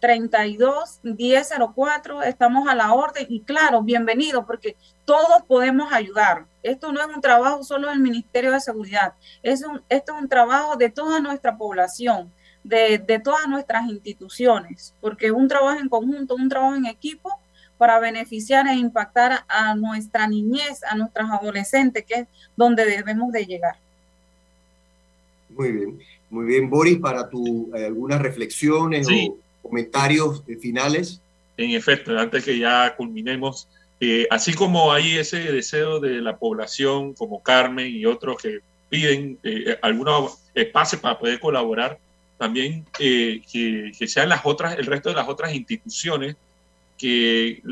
32 0.00 1.00
1004, 1.02 2.22
estamos 2.22 2.68
a 2.68 2.74
la 2.74 2.92
orden 2.92 3.26
y 3.28 3.40
claro, 3.40 3.82
bienvenido 3.82 4.46
porque 4.46 4.76
todos 5.04 5.42
podemos 5.46 5.92
ayudar. 5.92 6.46
Esto 6.62 6.92
no 6.92 7.00
es 7.00 7.06
un 7.14 7.20
trabajo 7.20 7.64
solo 7.64 7.88
del 7.88 7.98
Ministerio 7.98 8.52
de 8.52 8.60
Seguridad, 8.60 9.14
es 9.42 9.64
un, 9.64 9.82
esto 9.88 10.14
es 10.14 10.22
un 10.22 10.28
trabajo 10.28 10.76
de 10.76 10.90
toda 10.90 11.20
nuestra 11.20 11.56
población, 11.56 12.32
de, 12.62 13.20
todas 13.24 13.48
nuestras 13.48 13.86
instituciones, 13.88 14.94
porque 15.00 15.32
un 15.32 15.48
trabajo 15.48 15.78
en 15.80 15.88
conjunto, 15.88 16.34
un 16.34 16.48
trabajo 16.48 16.76
en 16.76 16.86
equipo 16.86 17.30
para 17.76 17.98
beneficiar 17.98 18.66
e 18.66 18.74
impactar 18.74 19.44
a 19.48 19.74
nuestra 19.74 20.26
niñez, 20.26 20.82
a 20.84 20.96
nuestras 20.96 21.30
adolescentes, 21.30 22.04
que 22.04 22.14
es 22.14 22.28
donde 22.56 22.84
debemos 22.84 23.32
de 23.32 23.46
llegar. 23.46 23.76
Muy 25.50 25.72
bien, 25.72 25.98
muy 26.30 26.46
bien, 26.46 26.70
Boris, 26.70 26.98
para 26.98 27.28
tu 27.28 27.70
eh, 27.74 27.86
algunas 27.86 28.20
reflexiones 28.20 29.08
o 29.08 29.36
comentarios 29.62 30.42
finales. 30.60 31.20
En 31.56 31.70
efecto, 31.72 32.16
antes 32.16 32.44
que 32.44 32.58
ya 32.58 32.94
culminemos, 32.96 33.68
eh, 34.00 34.28
así 34.30 34.54
como 34.54 34.92
hay 34.92 35.18
ese 35.18 35.38
deseo 35.52 35.98
de 35.98 36.20
la 36.20 36.36
población, 36.36 37.14
como 37.14 37.42
Carmen 37.42 37.92
y 37.92 38.06
otros 38.06 38.40
que 38.40 38.60
piden 38.88 39.38
eh, 39.42 39.76
algunos 39.82 40.38
espacios 40.54 41.00
para 41.00 41.18
poder 41.18 41.40
colaborar, 41.40 41.98
también 42.38 42.86
eh, 43.00 43.42
que, 43.50 43.90
que, 43.98 44.06
sean 44.06 44.28
las 44.28 44.42
otras, 44.44 44.78
el 44.78 44.86
resto 44.86 45.08
de 45.08 45.16
las 45.16 45.28
otras 45.28 45.52
instituciones 45.52 46.36
que 46.96 47.62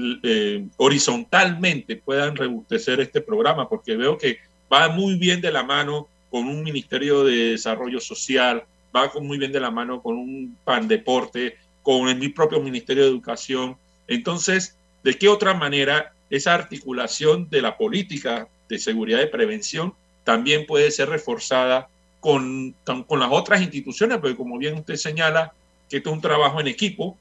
horizontalmente 0.76 1.96
puedan 1.96 2.36
rebustecer 2.36 3.00
este 3.00 3.20
programa, 3.20 3.68
porque 3.68 3.96
veo 3.96 4.16
que 4.16 4.38
va 4.72 4.88
muy 4.88 5.16
bien 5.16 5.40
de 5.40 5.50
la 5.50 5.64
mano 5.64 6.06
con 6.36 6.48
un 6.48 6.62
Ministerio 6.62 7.24
de 7.24 7.52
Desarrollo 7.52 7.98
Social, 7.98 8.62
va 8.94 9.10
muy 9.22 9.38
bien 9.38 9.52
de 9.52 9.58
la 9.58 9.70
mano 9.70 10.02
con 10.02 10.18
un 10.18 10.58
PAN 10.64 10.86
Deporte, 10.86 11.56
con 11.80 12.10
el 12.10 12.16
mi 12.16 12.28
propio 12.28 12.60
Ministerio 12.60 13.04
de 13.04 13.08
Educación. 13.08 13.78
Entonces, 14.06 14.76
¿de 15.02 15.16
qué 15.16 15.30
otra 15.30 15.54
manera 15.54 16.12
esa 16.28 16.52
articulación 16.52 17.48
de 17.48 17.62
la 17.62 17.78
política 17.78 18.48
de 18.68 18.78
seguridad 18.78 19.22
y 19.22 19.28
prevención 19.28 19.94
también 20.24 20.66
puede 20.66 20.90
ser 20.90 21.08
reforzada 21.08 21.88
con, 22.20 22.74
con 22.84 23.18
las 23.18 23.30
otras 23.32 23.62
instituciones? 23.62 24.18
Porque 24.18 24.36
como 24.36 24.58
bien 24.58 24.74
usted 24.74 24.96
señala, 24.96 25.54
que 25.88 25.96
esto 25.96 26.10
es 26.10 26.16
un 26.16 26.20
trabajo 26.20 26.60
en 26.60 26.66
equipo 26.66 27.16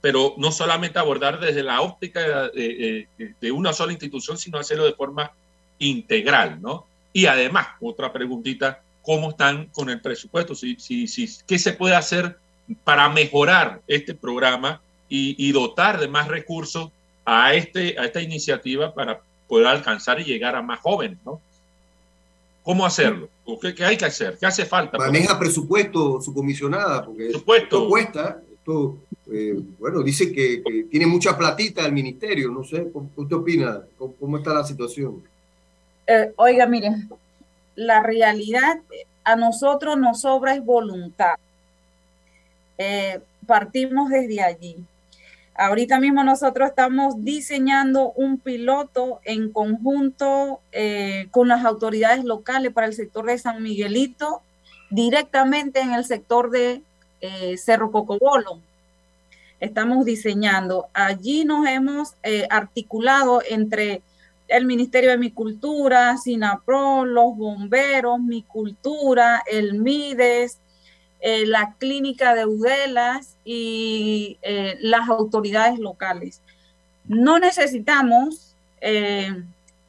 pero 0.00 0.34
no 0.36 0.50
solamente 0.50 0.98
abordar 0.98 1.38
desde 1.38 1.62
la 1.62 1.80
óptica 1.80 2.48
de, 2.48 3.06
una 3.52 3.72
sola 3.72 3.92
institución, 3.92 4.36
sino 4.36 4.58
hacerlo 4.58 4.84
de 4.84 4.94
forma 4.94 5.30
integral, 5.78 6.60
¿no? 6.60 6.86
Y 7.12 7.26
además, 7.26 7.68
otra 7.80 8.12
preguntita, 8.12 8.82
¿cómo 9.02 9.30
están 9.30 9.66
con 9.66 9.90
el 9.90 10.00
presupuesto? 10.00 10.54
Si, 10.54 10.76
si, 10.76 11.06
si, 11.06 11.28
¿Qué 11.46 11.58
se 11.58 11.72
puede 11.72 11.94
hacer 11.94 12.38
para 12.84 13.08
mejorar 13.08 13.82
este 13.86 14.14
programa 14.14 14.80
y, 15.08 15.52
dotar 15.52 16.00
de 16.00 16.08
más 16.08 16.28
recursos 16.28 16.90
a, 17.26 17.52
este, 17.54 17.98
a 17.98 18.06
esta 18.06 18.22
iniciativa 18.22 18.94
para 18.94 19.20
poder 19.46 19.66
alcanzar 19.66 20.18
y 20.18 20.24
llegar 20.24 20.56
a 20.56 20.62
más 20.62 20.80
jóvenes, 20.80 21.18
¿no? 21.26 21.38
¿Cómo 22.62 22.86
hacerlo? 22.86 23.28
¿Qué, 23.60 23.74
¿Qué, 23.74 23.84
hay 23.84 23.98
que 23.98 24.06
hacer? 24.06 24.38
¿Qué 24.38 24.46
hace 24.46 24.64
falta? 24.64 24.96
Maneja 24.96 25.38
presupuesto 25.38 26.20
su 26.22 26.32
comisionada, 26.32 27.04
porque 27.04 27.28
esto 27.28 27.88
cuesta, 27.88 28.40
esto, 28.54 28.98
eh, 29.30 29.60
bueno, 29.78 30.02
dice 30.02 30.32
que, 30.32 30.62
tiene 30.90 31.06
mucha 31.06 31.36
platita 31.36 31.84
el 31.84 31.92
ministerio, 31.92 32.50
no 32.50 32.64
sé, 32.64 32.86
¿usted 33.16 33.36
opina? 33.36 33.82
¿Cómo, 33.98 34.38
está 34.38 34.54
la 34.54 34.64
situación? 34.64 35.22
Eh, 36.14 36.30
oiga, 36.36 36.66
miren, 36.66 37.08
la 37.74 38.02
realidad 38.02 38.76
a 39.24 39.34
nosotros 39.34 39.96
nos 39.98 40.20
sobra 40.20 40.54
es 40.54 40.62
voluntad. 40.62 41.36
Eh, 42.76 43.18
partimos 43.46 44.10
desde 44.10 44.42
allí. 44.42 44.76
Ahorita 45.54 45.98
mismo 46.00 46.22
nosotros 46.22 46.68
estamos 46.68 47.24
diseñando 47.24 48.12
un 48.12 48.38
piloto 48.38 49.20
en 49.24 49.50
conjunto 49.50 50.60
eh, 50.72 51.28
con 51.30 51.48
las 51.48 51.64
autoridades 51.64 52.24
locales 52.24 52.74
para 52.74 52.88
el 52.88 52.92
sector 52.92 53.24
de 53.24 53.38
San 53.38 53.62
Miguelito, 53.62 54.42
directamente 54.90 55.80
en 55.80 55.94
el 55.94 56.04
sector 56.04 56.50
de 56.50 56.82
eh, 57.22 57.56
Cerro 57.56 57.90
Cocobolo. 57.90 58.60
Estamos 59.60 60.04
diseñando. 60.04 60.88
Allí 60.92 61.46
nos 61.46 61.66
hemos 61.66 62.14
articulado 62.50 63.40
entre 63.48 64.02
el 64.52 64.66
Ministerio 64.66 65.10
de 65.10 65.18
Mi 65.18 65.30
Cultura, 65.30 66.16
SINAPRO, 66.18 67.06
los 67.06 67.36
bomberos, 67.36 68.20
Mi 68.20 68.42
Cultura, 68.42 69.42
el 69.50 69.74
MIDES, 69.74 70.58
eh, 71.20 71.46
la 71.46 71.74
clínica 71.78 72.34
de 72.34 72.44
Udelas 72.46 73.36
y 73.44 74.38
eh, 74.42 74.76
las 74.80 75.08
autoridades 75.08 75.78
locales. 75.78 76.42
No 77.06 77.38
necesitamos, 77.38 78.54
eh, 78.80 79.32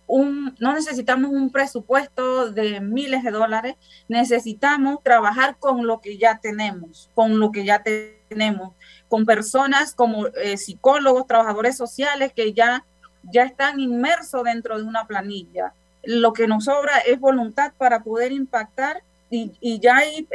un, 0.08 0.56
no 0.60 0.74
necesitamos 0.74 1.32
un 1.32 1.52
presupuesto 1.52 2.52
de 2.52 2.80
miles 2.80 3.24
de 3.24 3.32
dólares, 3.32 3.76
necesitamos 4.08 5.04
trabajar 5.04 5.58
con 5.60 5.86
lo 5.86 6.00
que 6.00 6.18
ya 6.18 6.40
tenemos, 6.40 7.10
con 7.16 7.40
lo 7.40 7.52
que 7.52 7.66
ya 7.66 7.84
tenemos, 7.84 8.74
con 9.10 9.26
personas 9.26 9.94
como 9.94 10.28
psicólogos, 10.56 11.28
trabajadores 11.28 11.76
sociales 11.76 12.32
que 12.34 12.54
ya, 12.54 12.86
ya 13.32 13.44
están 13.44 13.80
inmersos 13.80 14.44
dentro 14.44 14.78
de 14.78 14.84
una 14.84 15.06
planilla. 15.06 15.74
Lo 16.04 16.34
que 16.34 16.48
nos 16.48 16.66
sobra 16.66 17.00
es 17.00 17.20
voluntad 17.20 17.72
para 17.78 18.04
poder 18.04 18.32
impactar 18.32 19.02
y, 19.30 19.80
ya 19.80 19.98
hay 19.98 20.28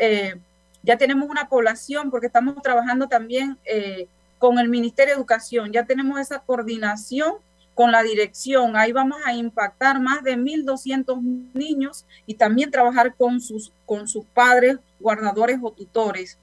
ya 0.83 0.97
tenemos 0.97 1.29
una 1.29 1.49
población, 1.49 2.11
porque 2.11 2.29
estamos 2.29 2.61
trabajando 2.63 3.09
también 3.09 3.59
eh, 3.67 4.09
con 4.39 4.59
el 4.59 4.69
Ministerio 4.69 5.15
de 5.15 5.19
Educación, 5.19 5.71
ya 5.71 5.85
tenemos 5.85 6.19
esa 6.19 6.39
coordinación 6.39 7.35
con 7.75 7.93
la 7.93 8.03
dirección, 8.03 8.75
ahí 8.75 8.91
vamos 8.93 9.19
a 9.25 9.35
impactar 9.35 10.01
más 10.01 10.25
de 10.25 10.37
1.200 10.37 11.21
niños 11.53 12.07
y 12.27 12.35
también 12.35 12.71
trabajar 12.71 13.15
con 13.15 13.41
sus, 13.41 13.71
con 13.87 14.09
sus 14.09 14.25
padres, 14.25 14.79
guardadores 14.99 15.59
o 15.63 15.71
tutores. 15.71 16.39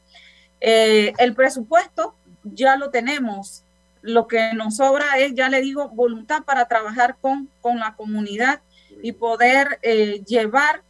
Eh, 0.61 1.11
el 1.17 1.33
presupuesto 1.33 2.15
ya 2.43 2.77
lo 2.77 2.89
tenemos, 2.89 3.64
lo 4.05 4.27
que 4.27 4.53
nos 4.53 4.77
sobra 4.77 5.17
es, 5.17 5.33
ya 5.33 5.49
le 5.49 5.61
digo, 5.61 5.89
voluntad 5.89 6.43
para 6.43 6.67
trabajar 6.67 7.17
con, 7.19 7.49
con 7.61 7.79
la 7.79 7.95
comunidad 7.95 8.61
y 9.01 9.11
poder 9.11 9.79
eh, 9.81 10.21
llevar 10.25 10.81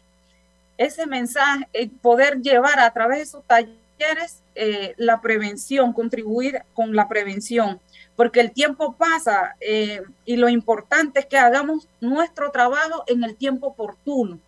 ese 0.78 1.06
mensaje, 1.08 1.66
poder 2.02 2.42
llevar 2.42 2.80
a 2.80 2.92
través 2.92 3.18
de 3.18 3.24
esos 3.24 3.44
talleres 3.46 4.42
eh, 4.56 4.94
la 4.98 5.22
prevención, 5.22 5.94
contribuir 5.94 6.62
con 6.74 6.96
la 6.96 7.08
prevención, 7.08 7.80
porque 8.16 8.42
el 8.42 8.52
tiempo 8.52 8.94
pasa 8.94 9.56
eh, 9.62 10.02
y 10.26 10.36
lo 10.36 10.50
importante 10.50 11.22
es 11.22 11.26
que 11.26 11.38
hagamos 11.38 11.88
nuestro 12.02 12.52
trabajo 12.52 13.04
en 13.08 13.24
el 13.24 13.36
tiempo 13.36 13.68
oportuno, 13.68 14.40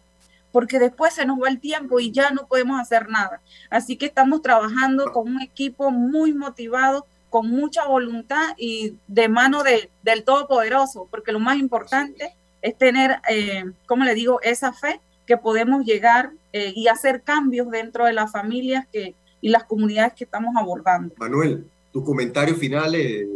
porque 0.51 0.79
después 0.79 1.13
se 1.13 1.25
nos 1.25 1.41
va 1.41 1.49
el 1.49 1.59
tiempo 1.59 1.99
y 1.99 2.11
ya 2.11 2.31
no 2.31 2.47
podemos 2.47 2.79
hacer 2.79 3.09
nada. 3.09 3.41
Así 3.69 3.95
que 3.95 4.07
estamos 4.07 4.41
trabajando 4.41 5.11
con 5.13 5.27
un 5.27 5.41
equipo 5.41 5.91
muy 5.91 6.33
motivado, 6.33 7.05
con 7.29 7.49
mucha 7.49 7.85
voluntad 7.85 8.55
y 8.57 8.95
de 9.07 9.29
mano 9.29 9.63
de, 9.63 9.89
del 10.03 10.23
Todopoderoso, 10.23 11.07
porque 11.11 11.31
lo 11.31 11.39
más 11.39 11.57
importante 11.57 12.33
es 12.61 12.77
tener, 12.77 13.17
eh, 13.29 13.65
como 13.85 14.03
le 14.03 14.15
digo, 14.15 14.41
esa 14.41 14.73
fe 14.73 14.99
que 15.25 15.37
podemos 15.37 15.85
llegar 15.85 16.31
eh, 16.53 16.73
y 16.75 16.87
hacer 16.87 17.21
cambios 17.21 17.69
dentro 17.69 18.05
de 18.05 18.13
las 18.13 18.31
familias 18.31 18.85
que, 18.91 19.13
y 19.41 19.49
las 19.49 19.65
comunidades 19.65 20.13
que 20.13 20.23
estamos 20.23 20.55
abordando. 20.55 21.13
Manuel, 21.17 21.65
tus 21.91 22.03
comentarios 22.03 22.57
finales, 22.57 23.27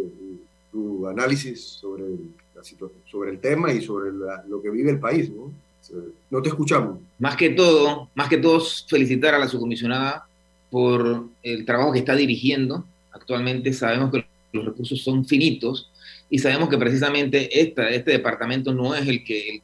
tu 0.71 1.07
análisis 1.07 1.61
sobre, 1.61 2.03
la 2.55 2.63
sobre 3.09 3.31
el 3.31 3.39
tema 3.39 3.73
y 3.73 3.81
sobre 3.81 4.11
lo 4.47 4.61
que 4.61 4.69
vive 4.69 4.91
el 4.91 4.99
país, 4.99 5.29
¿no? 5.29 5.51
No 6.29 6.41
te 6.41 6.49
escuchamos. 6.49 6.99
Más 7.19 7.35
que 7.35 7.49
todo, 7.49 8.09
más 8.15 8.29
que 8.29 8.37
todo, 8.37 8.61
felicitar 8.87 9.33
a 9.33 9.39
la 9.39 9.47
subcomisionada 9.47 10.25
por 10.69 11.25
el 11.43 11.65
trabajo 11.65 11.91
que 11.91 11.99
está 11.99 12.15
dirigiendo. 12.15 12.85
Actualmente 13.11 13.73
sabemos 13.73 14.11
que 14.11 14.25
los 14.53 14.65
recursos 14.65 15.01
son 15.01 15.25
finitos 15.25 15.89
y 16.29 16.39
sabemos 16.39 16.69
que 16.69 16.77
precisamente 16.77 17.59
este 17.59 18.11
departamento 18.11 18.73
no 18.73 18.95
es 18.95 19.07
el 19.07 19.23
que, 19.23 19.61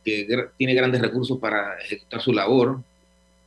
tiene 0.57 0.73
grandes 0.73 1.01
recursos 1.01 1.39
para 1.39 1.79
ejecutar 1.79 2.21
su 2.21 2.33
labor, 2.33 2.81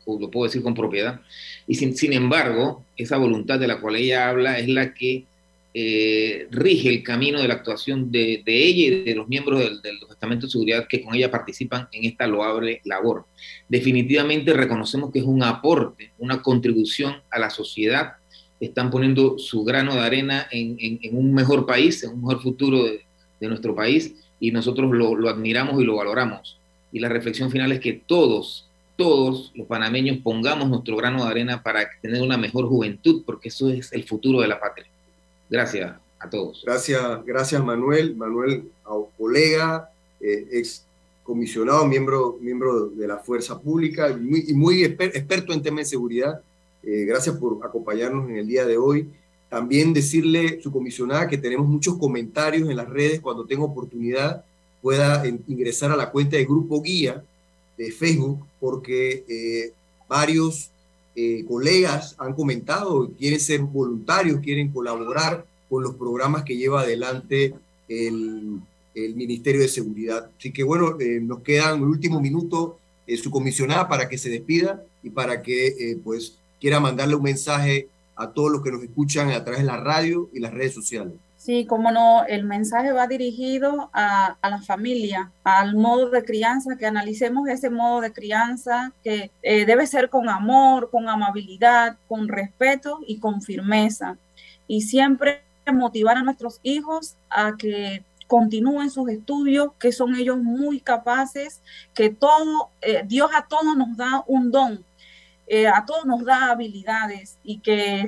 o 0.06 0.18
lo 0.18 0.30
puedo 0.30 0.46
decir 0.46 0.62
con 0.62 0.74
propiedad, 0.74 1.20
y 1.66 1.74
sin, 1.74 2.12
embargo, 2.14 2.82
esa 2.96 3.18
voluntad 3.18 3.58
de 3.58 3.68
la 3.68 3.78
cual 3.78 3.96
ella 3.96 4.30
habla 4.30 4.58
es 4.58 4.68
la 4.68 4.94
que 4.94 5.24
eh, 5.72 6.48
rige 6.50 6.88
el 6.88 7.02
camino 7.02 7.40
de 7.40 7.46
la 7.46 7.54
actuación 7.54 8.10
de, 8.10 8.42
de 8.44 8.64
ella 8.64 8.86
y 8.86 9.04
de 9.04 9.14
los 9.14 9.28
miembros 9.28 9.60
del, 9.60 9.82
del 9.82 10.00
Departamento 10.00 10.46
de 10.46 10.52
Seguridad 10.52 10.88
que 10.88 11.02
con 11.02 11.14
ella 11.14 11.30
participan 11.30 11.88
en 11.92 12.06
esta 12.06 12.26
loable 12.26 12.80
labor. 12.84 13.26
Definitivamente 13.68 14.54
reconocemos 14.54 15.12
que 15.12 15.20
es 15.20 15.24
un 15.26 15.42
aporte, 15.42 16.10
una 16.18 16.42
contribución 16.42 17.22
a 17.30 17.38
la 17.38 17.50
sociedad 17.50 18.14
están 18.60 18.90
poniendo 18.90 19.38
su 19.38 19.64
grano 19.64 19.94
de 19.94 20.00
arena 20.00 20.46
en, 20.50 20.76
en, 20.80 21.16
un 21.16 21.32
mejor 21.32 21.66
país, 21.66 22.04
en 22.04 22.10
un 22.10 22.20
mejor 22.20 22.42
futuro 22.42 22.84
de, 22.84 23.00
nuestro 23.48 23.74
país 23.74 24.14
y 24.38 24.50
nosotros 24.52 24.90
lo, 24.92 25.28
admiramos 25.28 25.80
y 25.80 25.84
lo 25.84 25.96
valoramos. 25.96 26.58
Y 26.92 27.00
la 27.00 27.08
reflexión 27.08 27.50
final 27.50 27.72
es 27.72 27.80
que 27.80 27.94
todos, 27.94 28.68
todos 28.96 29.50
los 29.54 29.66
panameños 29.66 30.18
pongamos 30.18 30.68
nuestro 30.68 30.96
grano 30.96 31.24
de 31.24 31.30
arena 31.30 31.62
para 31.62 31.88
tener 32.02 32.20
una 32.20 32.36
mejor 32.36 32.68
juventud, 32.68 33.22
porque 33.24 33.48
eso 33.48 33.70
es 33.70 33.92
el 33.94 34.04
futuro 34.04 34.40
de 34.40 34.48
la 34.48 34.60
patria. 34.60 34.86
Gracias 35.48 35.96
a 36.18 36.28
todos. 36.28 36.62
Gracias, 36.66 37.24
gracias 37.24 37.64
Manuel. 37.64 38.14
Manuel, 38.14 38.64
colega, 39.16 39.90
eh, 40.20 40.46
ex 40.52 40.84
comisionado, 41.22 41.86
miembro, 41.86 42.38
miembro 42.40 42.88
de 42.88 43.06
la 43.06 43.18
Fuerza 43.18 43.58
Pública 43.58 44.10
y 44.10 44.52
muy, 44.52 44.84
experto 44.84 45.52
en 45.52 45.62
temas 45.62 45.86
de 45.86 45.90
seguridad. 45.90 46.40
Eh, 46.82 47.04
gracias 47.04 47.36
por 47.36 47.64
acompañarnos 47.64 48.28
en 48.30 48.36
el 48.36 48.46
día 48.46 48.64
de 48.64 48.78
hoy. 48.78 49.08
También 49.48 49.92
decirle, 49.92 50.60
su 50.62 50.70
comisionada, 50.70 51.28
que 51.28 51.36
tenemos 51.36 51.66
muchos 51.66 51.98
comentarios 51.98 52.68
en 52.70 52.76
las 52.76 52.88
redes. 52.88 53.20
Cuando 53.20 53.44
tenga 53.44 53.64
oportunidad, 53.64 54.44
pueda 54.80 55.26
ingresar 55.26 55.90
a 55.90 55.96
la 55.96 56.10
cuenta 56.10 56.36
de 56.36 56.44
Grupo 56.44 56.80
Guía 56.80 57.22
de 57.80 57.90
Facebook, 57.90 58.46
porque 58.60 59.24
eh, 59.26 59.72
varios 60.06 60.70
eh, 61.16 61.44
colegas 61.48 62.14
han 62.18 62.34
comentado, 62.34 63.10
quieren 63.18 63.40
ser 63.40 63.60
voluntarios, 63.60 64.40
quieren 64.40 64.70
colaborar 64.70 65.46
con 65.68 65.82
los 65.82 65.94
programas 65.94 66.44
que 66.44 66.56
lleva 66.56 66.82
adelante 66.82 67.54
el, 67.88 68.60
Ministerio 68.92 69.62
de 69.62 69.68
Seguridad. 69.68 70.30
Así 70.36 70.52
que 70.52 70.62
bueno, 70.62 71.00
eh, 71.00 71.20
nos 71.22 71.40
quedan 71.40 71.78
el 71.78 71.84
último 71.84 72.20
minuto 72.20 72.78
su 73.16 73.30
comisionada 73.30 73.88
para 73.88 74.08
que 74.08 74.18
se 74.18 74.28
despida 74.28 74.84
y 75.02 75.08
para 75.08 75.40
que 75.40 75.98
pues 76.04 76.36
quiera 76.60 76.80
mandarle 76.80 77.16
un 77.16 77.22
mensaje 77.22 77.88
a 78.16 78.30
todos 78.30 78.50
los 78.50 78.62
que 78.62 78.70
nos 78.70 78.82
escuchan 78.82 79.30
a 79.30 79.42
través 79.42 79.60
de 79.60 79.66
la 79.66 79.78
radio 79.78 80.28
y 80.32 80.40
las 80.40 80.52
redes 80.52 80.74
sociales. 80.74 81.14
Sí, 81.38 81.64
como 81.64 81.90
no, 81.90 82.26
el 82.26 82.44
mensaje 82.44 82.92
va 82.92 83.06
dirigido 83.06 83.88
a, 83.94 84.36
a, 84.42 84.50
la 84.50 84.60
familia, 84.60 85.32
al 85.42 85.74
modo 85.74 86.10
de 86.10 86.22
crianza, 86.22 86.76
que 86.76 86.84
analicemos 86.84 87.48
ese 87.48 87.70
modo 87.70 88.02
de 88.02 88.12
crianza 88.12 88.92
que 89.02 89.30
eh, 89.42 89.64
debe 89.64 89.86
ser 89.86 90.10
con 90.10 90.28
amor, 90.28 90.90
con 90.90 91.08
amabilidad, 91.08 91.96
con 92.08 92.28
respeto 92.28 93.00
y 93.06 93.20
con 93.20 93.40
firmeza. 93.40 94.18
Y 94.68 94.82
siempre 94.82 95.42
motivar 95.72 96.18
a 96.18 96.22
nuestros 96.22 96.60
hijos 96.62 97.16
a 97.30 97.56
que 97.56 98.04
continúen 98.26 98.90
sus 98.90 99.08
estudios, 99.08 99.72
que 99.78 99.92
son 99.92 100.14
ellos 100.14 100.38
muy 100.38 100.80
capaces, 100.80 101.62
que 101.94 102.10
todo, 102.10 102.68
eh, 102.80 103.02
Dios 103.06 103.30
a 103.34 103.46
todos 103.46 103.76
nos 103.76 103.96
da 103.96 104.24
un 104.26 104.50
don 104.50 104.84
eh, 105.52 105.66
a 105.66 105.84
todos 105.84 106.04
nos 106.06 106.24
da 106.24 106.52
habilidades 106.52 107.36
y 107.42 107.58
que 107.58 108.06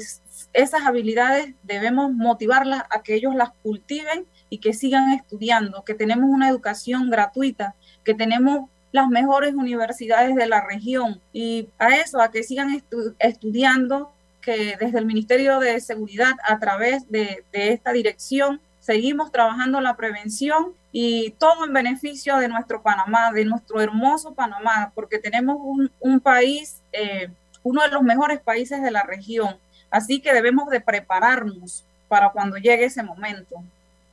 esas 0.53 0.82
habilidades 0.86 1.57
debemos 1.64 2.12
motivarlas 2.12 2.84
a 2.88 3.03
que 3.03 3.16
ellos 3.16 3.34
las 3.34 3.51
cultiven 3.64 4.26
y 4.49 4.59
que 4.59 4.72
sigan 4.72 5.12
estudiando, 5.12 5.82
que 5.82 5.95
tenemos 5.95 6.30
una 6.30 6.49
educación 6.49 7.11
gratuita, 7.11 7.74
que 8.05 8.14
tenemos 8.14 8.70
las 8.93 9.09
mejores 9.09 9.55
universidades 9.55 10.36
de 10.36 10.47
la 10.47 10.64
región 10.64 11.20
y 11.32 11.68
a 11.80 11.97
eso, 11.97 12.20
a 12.20 12.30
que 12.30 12.45
sigan 12.45 12.80
estudiando, 13.18 14.12
que 14.40 14.76
desde 14.78 15.01
el 15.01 15.07
Ministerio 15.07 15.59
de 15.59 15.80
Seguridad, 15.80 16.34
a 16.47 16.61
través 16.61 17.11
de, 17.11 17.45
esta 17.53 17.90
dirección, 17.93 18.61
seguimos 18.83 19.30
trabajando 19.30 19.80
la 19.80 19.97
prevención 19.97 20.74
y 20.91 21.30
todo 21.39 21.64
en 21.64 21.72
beneficio 21.72 22.37
de 22.39 22.49
nuestro 22.49 22.83
Panamá, 22.83 23.33
de 23.33 23.45
nuestro 23.45 23.80
hermoso 23.80 24.35
Panamá, 24.35 24.91
porque 24.95 25.18
tenemos 25.18 25.57
un, 26.01 26.20
país, 26.20 26.80
eh, 26.93 27.30
uno 27.62 27.83
de 27.83 27.89
los 27.89 28.03
mejores 28.03 28.41
países 28.41 28.83
de 28.83 28.91
la 28.91 29.05
región. 29.05 29.57
Así 29.89 30.20
que 30.20 30.35
debemos 30.35 30.68
de 30.68 30.80
prepararnos 30.80 31.85
para 32.09 32.30
cuando 32.30 32.57
llegue 32.57 32.85
ese 32.85 33.05
momento. 33.05 33.62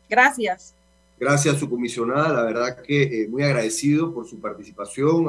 Gracias. 0.08 0.76
Gracias 1.20 1.56
a 1.56 1.60
su 1.60 1.70
comisionada, 1.70 2.30
la 2.32 2.44
verdad 2.44 2.82
que 2.82 3.24
eh, 3.24 3.28
muy 3.28 3.44
agradecido 3.44 4.14
por 4.14 4.28
su 4.28 4.40
participación, 4.40 5.28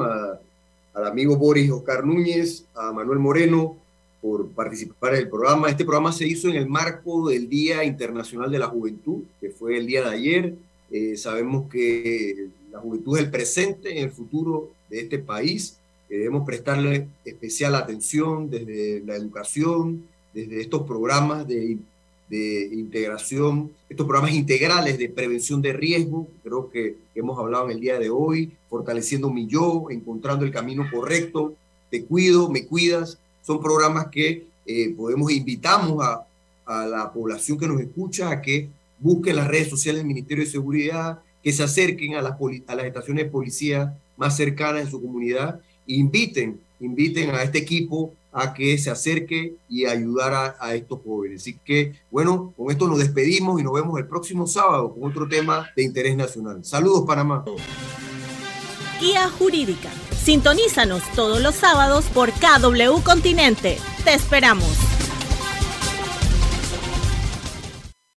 al 0.93 1.07
amigo 1.07 1.35
Boris 1.35 1.69
Oscar 1.71 2.05
Núñez, 2.05 2.65
a 2.75 2.91
Manuel 2.91 3.19
Moreno 3.19 3.75
por 4.21 4.49
participar 4.49 5.13
en 5.15 5.21
el 5.21 5.29
programa. 5.29 5.69
Este 5.69 5.83
programa 5.83 6.11
se 6.11 6.27
hizo 6.27 6.47
en 6.47 6.55
el 6.55 6.67
marco 6.67 7.29
del 7.29 7.49
Día 7.49 7.83
Internacional 7.83 8.51
de 8.51 8.59
la 8.59 8.67
Juventud, 8.67 9.23
que 9.39 9.49
fue 9.49 9.77
el 9.77 9.87
día 9.87 10.03
de 10.03 10.09
ayer. 10.09 10.55
Eh, 10.91 11.17
sabemos 11.17 11.69
que 11.69 12.47
la 12.71 12.79
juventud 12.79 13.17
es 13.17 13.23
el 13.23 13.31
presente 13.31 13.97
en 13.97 14.03
el 14.05 14.11
futuro 14.11 14.71
de 14.89 15.01
este 15.01 15.19
país. 15.19 15.77
debemos 16.09 16.45
prestarle 16.45 17.07
especial 17.25 17.73
atención 17.75 18.49
desde 18.49 19.01
la 19.05 19.15
educación, 19.15 20.03
desde 20.33 20.61
estos 20.61 20.83
programas 20.83 21.47
de 21.47 21.77
de 22.31 22.69
integración, 22.71 23.71
estos 23.89 24.07
programas 24.07 24.33
integrales 24.33 24.97
de 24.97 25.09
prevención 25.09 25.61
de 25.61 25.73
riesgo, 25.73 26.29
creo 26.43 26.71
que 26.71 26.95
hemos 27.13 27.37
hablado 27.37 27.65
en 27.65 27.71
el 27.71 27.81
día 27.81 27.99
de 27.99 28.09
hoy, 28.09 28.53
fortaleciendo 28.69 29.29
mi 29.29 29.47
yo, 29.47 29.87
encontrando 29.89 30.45
el 30.45 30.51
camino 30.51 30.85
correcto, 30.89 31.53
te 31.89 32.05
cuido, 32.05 32.49
me 32.49 32.65
cuidas, 32.65 33.17
son 33.41 33.61
programas 33.61 34.07
que 34.07 34.47
eh, 34.65 34.93
podemos, 34.95 35.31
invitamos 35.31 36.03
a, 36.03 36.25
a 36.65 36.85
la 36.85 37.11
población 37.11 37.57
que 37.57 37.67
nos 37.67 37.81
escucha 37.81 38.29
a 38.29 38.41
que 38.41 38.69
busquen 38.99 39.35
las 39.35 39.47
redes 39.47 39.69
sociales 39.69 39.99
del 39.99 40.07
Ministerio 40.07 40.43
de 40.43 40.49
Seguridad, 40.49 41.19
que 41.43 41.51
se 41.51 41.63
acerquen 41.63 42.15
a 42.15 42.21
las, 42.21 42.33
a 42.67 42.75
las 42.75 42.85
estaciones 42.85 43.25
de 43.25 43.31
policía 43.31 43.97
más 44.17 44.37
cercanas 44.37 44.83
en 44.83 44.91
su 44.91 45.01
comunidad 45.01 45.59
e 45.87 45.95
inviten, 45.95 46.59
inviten 46.79 47.31
a 47.31 47.43
este 47.43 47.57
equipo 47.57 48.13
a 48.31 48.53
que 48.53 48.77
se 48.77 48.89
acerque 48.89 49.55
y 49.67 49.85
ayudar 49.85 50.55
a, 50.59 50.75
estos 50.75 50.99
jóvenes. 51.03 51.41
Así 51.41 51.59
que, 51.65 51.93
bueno, 52.09 52.53
con 52.55 52.71
esto 52.71 52.87
nos 52.87 52.99
despedimos 52.99 53.59
y 53.59 53.63
nos 53.63 53.73
vemos 53.73 53.99
el 53.99 54.07
próximo 54.07 54.47
sábado 54.47 54.93
con 54.93 55.09
otro 55.09 55.27
tema 55.27 55.67
de 55.75 55.83
interés 55.83 56.15
nacional. 56.15 56.63
Saludos, 56.63 57.03
Panamá. 57.05 57.43
Guía 59.01 59.29
Jurídica. 59.29 59.89
Sintonízanos 60.23 61.01
todos 61.15 61.41
los 61.41 61.55
sábados 61.55 62.05
por 62.05 62.31
KW 62.31 63.01
Continente. 63.03 63.79
Te 64.03 64.13
esperamos. 64.13 64.90